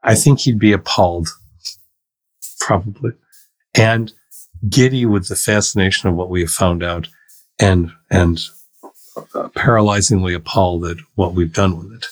I 0.02 0.14
think 0.14 0.40
he'd 0.40 0.58
be 0.58 0.72
appalled, 0.72 1.28
probably, 2.60 3.12
and 3.74 4.12
giddy 4.68 5.06
with 5.06 5.28
the 5.28 5.36
fascination 5.36 6.08
of 6.08 6.14
what 6.14 6.30
we 6.30 6.40
have 6.40 6.50
found 6.50 6.82
out, 6.82 7.08
and 7.58 7.92
and 8.10 8.40
paralyzingly 9.16 10.34
appalled 10.34 10.84
at 10.86 10.98
what 11.14 11.34
we've 11.34 11.52
done 11.52 11.76
with 11.78 11.92
it. 11.92 12.06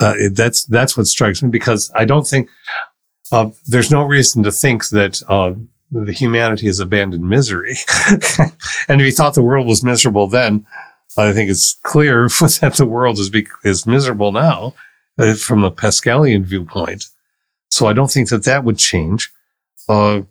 Uh, 0.00 0.14
it 0.16 0.36
that's 0.36 0.64
that's 0.64 0.96
what 0.96 1.06
strikes 1.06 1.42
me 1.42 1.50
because 1.50 1.90
I 1.94 2.04
don't 2.04 2.26
think 2.26 2.48
uh, 3.32 3.50
there's 3.66 3.90
no 3.90 4.02
reason 4.02 4.42
to 4.44 4.52
think 4.52 4.88
that 4.90 5.22
uh, 5.28 5.54
the 5.90 6.12
humanity 6.12 6.66
has 6.66 6.80
abandoned 6.80 7.28
misery. 7.28 7.76
and 8.88 9.00
if 9.00 9.06
you 9.06 9.12
thought 9.12 9.34
the 9.34 9.42
world 9.42 9.66
was 9.66 9.82
miserable 9.82 10.26
then, 10.26 10.66
I 11.16 11.32
think 11.32 11.50
it's 11.50 11.76
clear 11.82 12.28
that 12.60 12.74
the 12.76 12.86
world 12.86 13.18
is, 13.18 13.30
be- 13.30 13.48
is 13.64 13.86
miserable 13.86 14.32
now 14.32 14.74
uh, 15.18 15.34
from 15.34 15.62
the 15.62 15.70
Pascalian 15.70 16.44
viewpoint. 16.44 17.06
So 17.70 17.86
I 17.86 17.92
don't 17.92 18.10
think 18.10 18.28
that 18.30 18.44
that 18.44 18.64
would 18.64 18.78
change. 18.78 19.30
Uh, 19.88 20.22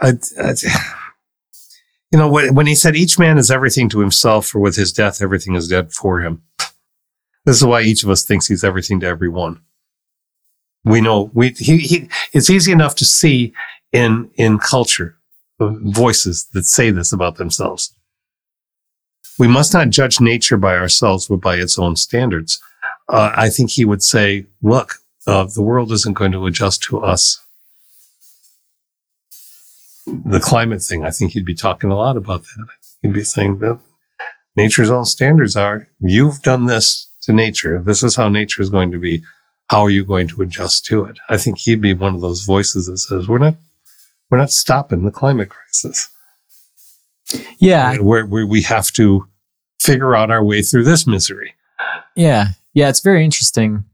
I, 0.00 0.12
I, 0.38 0.54
you 2.10 2.18
know, 2.18 2.28
when, 2.28 2.54
when 2.54 2.66
he 2.66 2.74
said 2.74 2.96
each 2.96 3.18
man 3.18 3.38
is 3.38 3.50
everything 3.50 3.88
to 3.90 4.00
himself, 4.00 4.54
or 4.54 4.58
with 4.58 4.76
his 4.76 4.92
death, 4.92 5.22
everything 5.22 5.54
is 5.54 5.68
dead 5.68 5.92
for 5.92 6.20
him. 6.20 6.42
This 7.44 7.56
is 7.56 7.64
why 7.64 7.82
each 7.82 8.02
of 8.02 8.10
us 8.10 8.24
thinks 8.24 8.46
he's 8.46 8.64
everything 8.64 9.00
to 9.00 9.06
everyone 9.06 9.60
we 10.84 11.00
know 11.00 11.30
we 11.34 11.50
he, 11.50 11.78
he 11.78 12.08
it's 12.32 12.50
easy 12.50 12.72
enough 12.72 12.94
to 12.96 13.04
see 13.04 13.52
in 13.92 14.30
in 14.36 14.58
culture 14.58 15.16
uh, 15.60 15.70
voices 15.82 16.46
that 16.52 16.64
say 16.64 16.90
this 16.90 17.12
about 17.12 17.36
themselves. 17.36 17.94
We 19.38 19.48
must 19.48 19.72
not 19.72 19.90
judge 19.90 20.20
nature 20.20 20.56
by 20.56 20.76
ourselves 20.76 21.28
but 21.28 21.40
by 21.40 21.56
its 21.56 21.78
own 21.78 21.96
standards. 21.96 22.60
Uh, 23.08 23.32
i 23.34 23.48
think 23.48 23.70
he 23.70 23.84
would 23.84 24.02
say 24.02 24.46
look 24.62 24.94
uh, 25.26 25.44
the 25.44 25.62
world 25.62 25.92
isn't 25.92 26.14
going 26.14 26.32
to 26.32 26.46
adjust 26.46 26.82
to 26.82 27.00
us 27.00 27.40
the 30.24 30.40
climate 30.40 30.82
thing 30.82 31.04
i 31.04 31.10
think 31.10 31.32
he'd 31.32 31.44
be 31.44 31.54
talking 31.54 31.90
a 31.90 31.96
lot 31.96 32.16
about 32.16 32.42
that 32.42 32.66
he'd 33.02 33.12
be 33.12 33.24
saying 33.24 33.58
that 33.58 33.78
nature's 34.56 34.90
own 34.90 35.04
standards 35.04 35.56
are 35.56 35.88
you've 36.00 36.42
done 36.42 36.66
this 36.66 37.10
to 37.22 37.32
nature 37.32 37.82
this 37.84 38.02
is 38.02 38.16
how 38.16 38.28
nature 38.28 38.62
is 38.62 38.70
going 38.70 38.90
to 38.90 38.98
be 38.98 39.22
how 39.70 39.82
are 39.82 39.90
you 39.90 40.04
going 40.04 40.26
to 40.26 40.42
adjust 40.42 40.84
to 40.86 41.04
it? 41.04 41.20
I 41.28 41.36
think 41.36 41.58
he'd 41.58 41.80
be 41.80 41.94
one 41.94 42.16
of 42.16 42.20
those 42.20 42.42
voices 42.42 42.86
that 42.86 42.98
says, 42.98 43.28
we're 43.28 43.38
not, 43.38 43.54
we're 44.28 44.38
not 44.38 44.50
stopping 44.50 45.04
the 45.04 45.12
climate 45.12 45.48
crisis. 45.48 46.10
Yeah. 47.58 47.98
Where, 47.98 48.26
where 48.26 48.48
we 48.48 48.62
have 48.62 48.90
to 48.94 49.28
figure 49.78 50.16
out 50.16 50.32
our 50.32 50.42
way 50.42 50.62
through 50.62 50.82
this 50.82 51.06
misery. 51.06 51.54
Yeah. 52.16 52.48
Yeah. 52.74 52.88
It's 52.88 52.98
very 52.98 53.24
interesting 53.24 53.84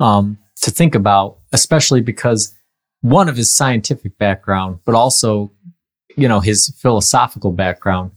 um, 0.00 0.36
to 0.60 0.70
think 0.70 0.94
about, 0.94 1.38
especially 1.50 2.02
because 2.02 2.54
one 3.02 3.28
of 3.28 3.36
his 3.36 3.54
scientific 3.54 4.16
background, 4.18 4.78
but 4.84 4.94
also, 4.94 5.52
you 6.16 6.26
know, 6.28 6.40
his 6.40 6.74
philosophical 6.80 7.52
background 7.52 8.10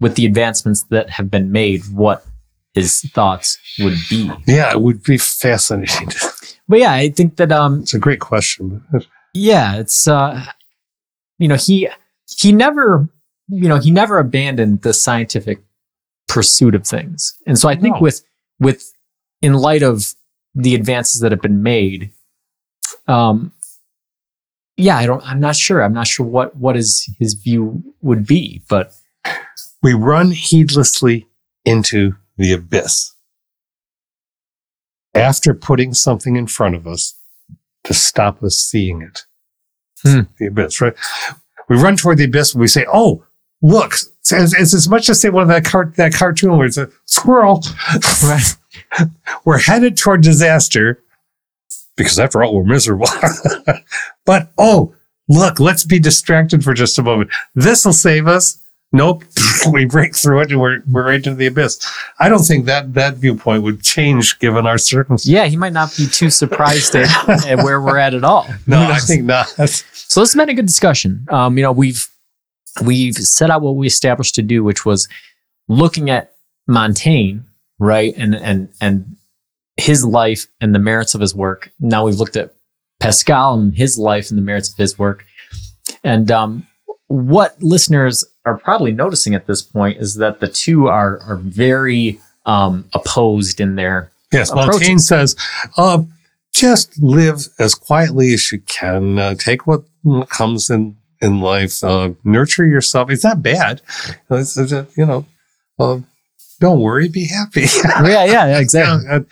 with 0.00 0.14
the 0.16 0.26
advancements 0.26 0.84
that 0.90 1.08
have 1.10 1.30
been 1.30 1.50
made, 1.52 1.82
what 1.92 2.24
his 2.74 3.00
thoughts 3.12 3.58
would 3.80 3.96
be. 4.10 4.30
Yeah, 4.46 4.70
it 4.72 4.80
would 4.80 5.02
be 5.02 5.18
fascinating. 5.18 6.08
But 6.68 6.78
yeah, 6.80 6.92
I 6.92 7.08
think 7.10 7.36
that 7.36 7.50
um 7.52 7.80
it's 7.82 7.94
a 7.94 7.98
great 7.98 8.20
question. 8.20 8.82
yeah, 9.34 9.76
it's 9.76 10.06
uh 10.08 10.44
you 11.38 11.48
know, 11.48 11.56
he 11.56 11.88
he 12.38 12.52
never 12.52 13.08
you 13.48 13.68
know, 13.68 13.78
he 13.78 13.90
never 13.90 14.18
abandoned 14.18 14.82
the 14.82 14.92
scientific 14.92 15.60
pursuit 16.28 16.74
of 16.74 16.86
things. 16.86 17.34
And 17.46 17.58
so 17.58 17.68
I 17.68 17.74
think 17.74 17.96
No. 17.96 18.02
with 18.02 18.22
with 18.60 18.92
in 19.42 19.54
light 19.54 19.82
of 19.82 20.14
the 20.54 20.74
advances 20.74 21.20
that 21.22 21.32
have 21.32 21.40
been 21.42 21.62
made, 21.62 22.10
um 23.06 23.52
yeah, 24.78 24.96
I 24.96 25.06
don't 25.06 25.22
I'm 25.24 25.40
not 25.40 25.56
sure. 25.56 25.82
I'm 25.82 25.92
not 25.92 26.06
sure 26.06 26.24
what 26.24 26.56
what 26.56 26.76
his 26.76 27.08
his 27.18 27.34
view 27.34 27.82
would 28.00 28.26
be, 28.26 28.62
but 28.68 28.92
We 29.82 29.92
run 29.92 30.30
heedlessly 30.30 31.28
into 31.64 32.14
the 32.36 32.52
abyss 32.52 33.12
after 35.14 35.52
putting 35.52 35.94
something 35.94 36.36
in 36.36 36.46
front 36.46 36.76
of 36.76 36.86
us 36.86 37.14
to 37.84 37.92
stop 37.92 38.42
us 38.42 38.56
seeing 38.56 39.02
it. 39.02 39.22
Hmm. 40.02 40.20
The 40.38 40.46
abyss, 40.46 40.80
right? 40.80 40.94
We 41.68 41.76
run 41.76 41.96
toward 41.96 42.18
the 42.18 42.24
abyss 42.24 42.54
and 42.54 42.60
we 42.60 42.68
say, 42.68 42.86
"Oh, 42.92 43.24
look!" 43.60 43.94
It's, 43.94 44.32
it's 44.32 44.74
as 44.74 44.88
much 44.88 45.08
as 45.08 45.20
say 45.20 45.30
one 45.30 45.42
of 45.42 45.48
that 45.48 45.64
cart 45.64 45.96
that 45.96 46.14
cartoon 46.14 46.56
where 46.56 46.66
it's 46.66 46.76
a 46.76 46.88
squirrel. 47.06 47.64
right. 48.22 48.56
we're 49.44 49.58
headed 49.58 49.96
toward 49.96 50.22
disaster 50.22 51.02
because, 51.98 52.18
after 52.18 52.42
all, 52.42 52.54
we're 52.54 52.64
miserable. 52.64 53.08
but 54.24 54.50
oh, 54.56 54.94
look! 55.28 55.60
Let's 55.60 55.84
be 55.84 55.98
distracted 55.98 56.64
for 56.64 56.72
just 56.72 56.98
a 56.98 57.02
moment. 57.02 57.30
This 57.54 57.84
will 57.84 57.92
save 57.92 58.26
us. 58.26 58.58
Nope, 58.90 59.24
we 59.72 59.84
break 59.84 60.16
through 60.16 60.40
it 60.40 60.50
and 60.50 60.60
we're 60.60 60.80
we're 60.90 61.04
right 61.04 61.16
into 61.16 61.34
the 61.34 61.46
abyss. 61.46 61.78
I 62.18 62.30
don't 62.30 62.42
think 62.42 62.64
that 62.64 62.94
that 62.94 63.16
viewpoint 63.16 63.62
would 63.62 63.82
change 63.82 64.38
given 64.38 64.66
our 64.66 64.78
circumstances. 64.78 65.30
Yeah, 65.30 65.44
he 65.44 65.56
might 65.56 65.74
not 65.74 65.94
be 65.94 66.06
too 66.06 66.30
surprised 66.30 66.94
at, 66.94 67.28
at 67.46 67.58
where 67.58 67.82
we're 67.82 67.98
at 67.98 68.14
at 68.14 68.24
all. 68.24 68.46
No, 68.66 68.80
I 68.80 68.98
think 68.98 69.24
not. 69.24 69.48
So 69.48 70.20
this 70.20 70.32
has 70.32 70.34
been 70.34 70.48
a 70.48 70.54
good 70.54 70.66
discussion. 70.66 71.26
Um, 71.28 71.58
you 71.58 71.62
know, 71.62 71.72
we've 71.72 72.08
we've 72.82 73.14
set 73.14 73.50
out 73.50 73.60
what 73.60 73.76
we 73.76 73.86
established 73.86 74.34
to 74.36 74.42
do, 74.42 74.64
which 74.64 74.86
was 74.86 75.06
looking 75.68 76.08
at 76.08 76.34
Montaigne, 76.66 77.40
right, 77.78 78.14
and 78.16 78.34
and 78.34 78.70
and 78.80 79.17
his 79.78 80.04
life 80.04 80.46
and 80.60 80.74
the 80.74 80.78
merits 80.78 81.14
of 81.14 81.20
his 81.20 81.34
work. 81.34 81.70
Now 81.80 82.04
we've 82.04 82.18
looked 82.18 82.36
at 82.36 82.54
Pascal 83.00 83.54
and 83.54 83.74
his 83.74 83.96
life 83.96 84.28
and 84.28 84.36
the 84.36 84.42
merits 84.42 84.70
of 84.70 84.76
his 84.76 84.98
work. 84.98 85.24
And 86.04 86.30
um, 86.30 86.66
what 87.06 87.60
listeners 87.62 88.24
are 88.44 88.58
probably 88.58 88.92
noticing 88.92 89.34
at 89.34 89.46
this 89.46 89.62
point 89.62 89.98
is 89.98 90.16
that 90.16 90.40
the 90.40 90.48
two 90.48 90.88
are 90.88 91.20
are 91.22 91.36
very 91.36 92.20
um, 92.44 92.84
opposed 92.92 93.60
in 93.60 93.76
their 93.76 94.10
Yes, 94.32 94.52
Montaigne 94.54 94.98
says, 94.98 95.36
uh, 95.78 96.02
just 96.52 97.00
live 97.00 97.48
as 97.58 97.74
quietly 97.74 98.34
as 98.34 98.52
you 98.52 98.60
can. 98.60 99.18
Uh, 99.18 99.34
take 99.34 99.66
what 99.66 99.84
comes 100.28 100.68
in 100.68 100.96
in 101.20 101.40
life. 101.40 101.82
Uh, 101.82 102.10
nurture 102.24 102.66
yourself. 102.66 103.10
It's 103.10 103.24
not 103.24 103.42
bad. 103.42 103.80
It's, 104.30 104.56
it's, 104.56 104.72
you 104.96 105.06
know, 105.06 105.24
uh, 105.78 106.00
don't 106.60 106.80
worry. 106.80 107.08
Be 107.08 107.26
happy. 107.26 107.66
yeah 107.84 108.24
yeah, 108.24 108.46
yeah 108.46 108.58
exactly 108.60 109.06
and, 109.08 109.26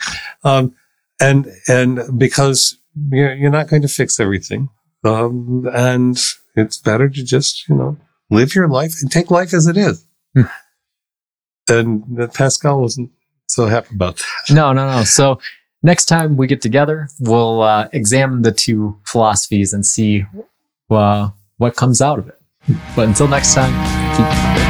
um, 0.45 0.75
and 1.21 1.47
and 1.69 2.19
because 2.19 2.77
you're, 3.11 3.35
you're 3.35 3.51
not 3.51 3.69
going 3.69 3.83
to 3.83 3.89
fix 3.89 4.19
everything, 4.21 4.69
um, 5.05 5.69
and 5.73 6.19
it's 6.55 6.79
better 6.79 7.09
to 7.09 7.25
just 7.25 7.69
you 7.69 7.75
know 7.75 7.97
live 8.31 8.55
your 8.55 8.69
life 8.69 8.95
and 9.01 9.11
take 9.11 9.31
life 9.31 9.53
as 9.55 9.67
it 9.67 9.77
is. 9.77 10.05
Hmm. 10.35 10.43
and 11.69 12.05
that 12.19 12.35
Pascal 12.35 12.83
wasn't 12.83 13.11
so 13.49 13.67
happy 13.67 13.95
about 13.95 14.17
that. 14.17 14.55
No, 14.55 14.73
no, 14.73 14.87
no. 14.87 15.05
So 15.05 15.41
next 15.83 16.07
time 16.07 16.37
we 16.37 16.47
get 16.47 16.61
together, 16.61 17.09
we'll 17.21 17.63
uh, 17.63 17.89
examine 17.93 18.43
the 18.43 18.53
two 18.53 18.99
philosophies 19.07 19.73
and 19.73 19.87
see 19.87 20.25
uh, 20.91 21.31
what 21.57 21.77
comes 21.77 22.03
out 22.03 22.19
of 22.19 22.29
it. 22.29 22.41
But 22.95 23.09
until 23.09 23.29
next 23.29 23.55
time, 23.55 23.73
keep 24.17 24.66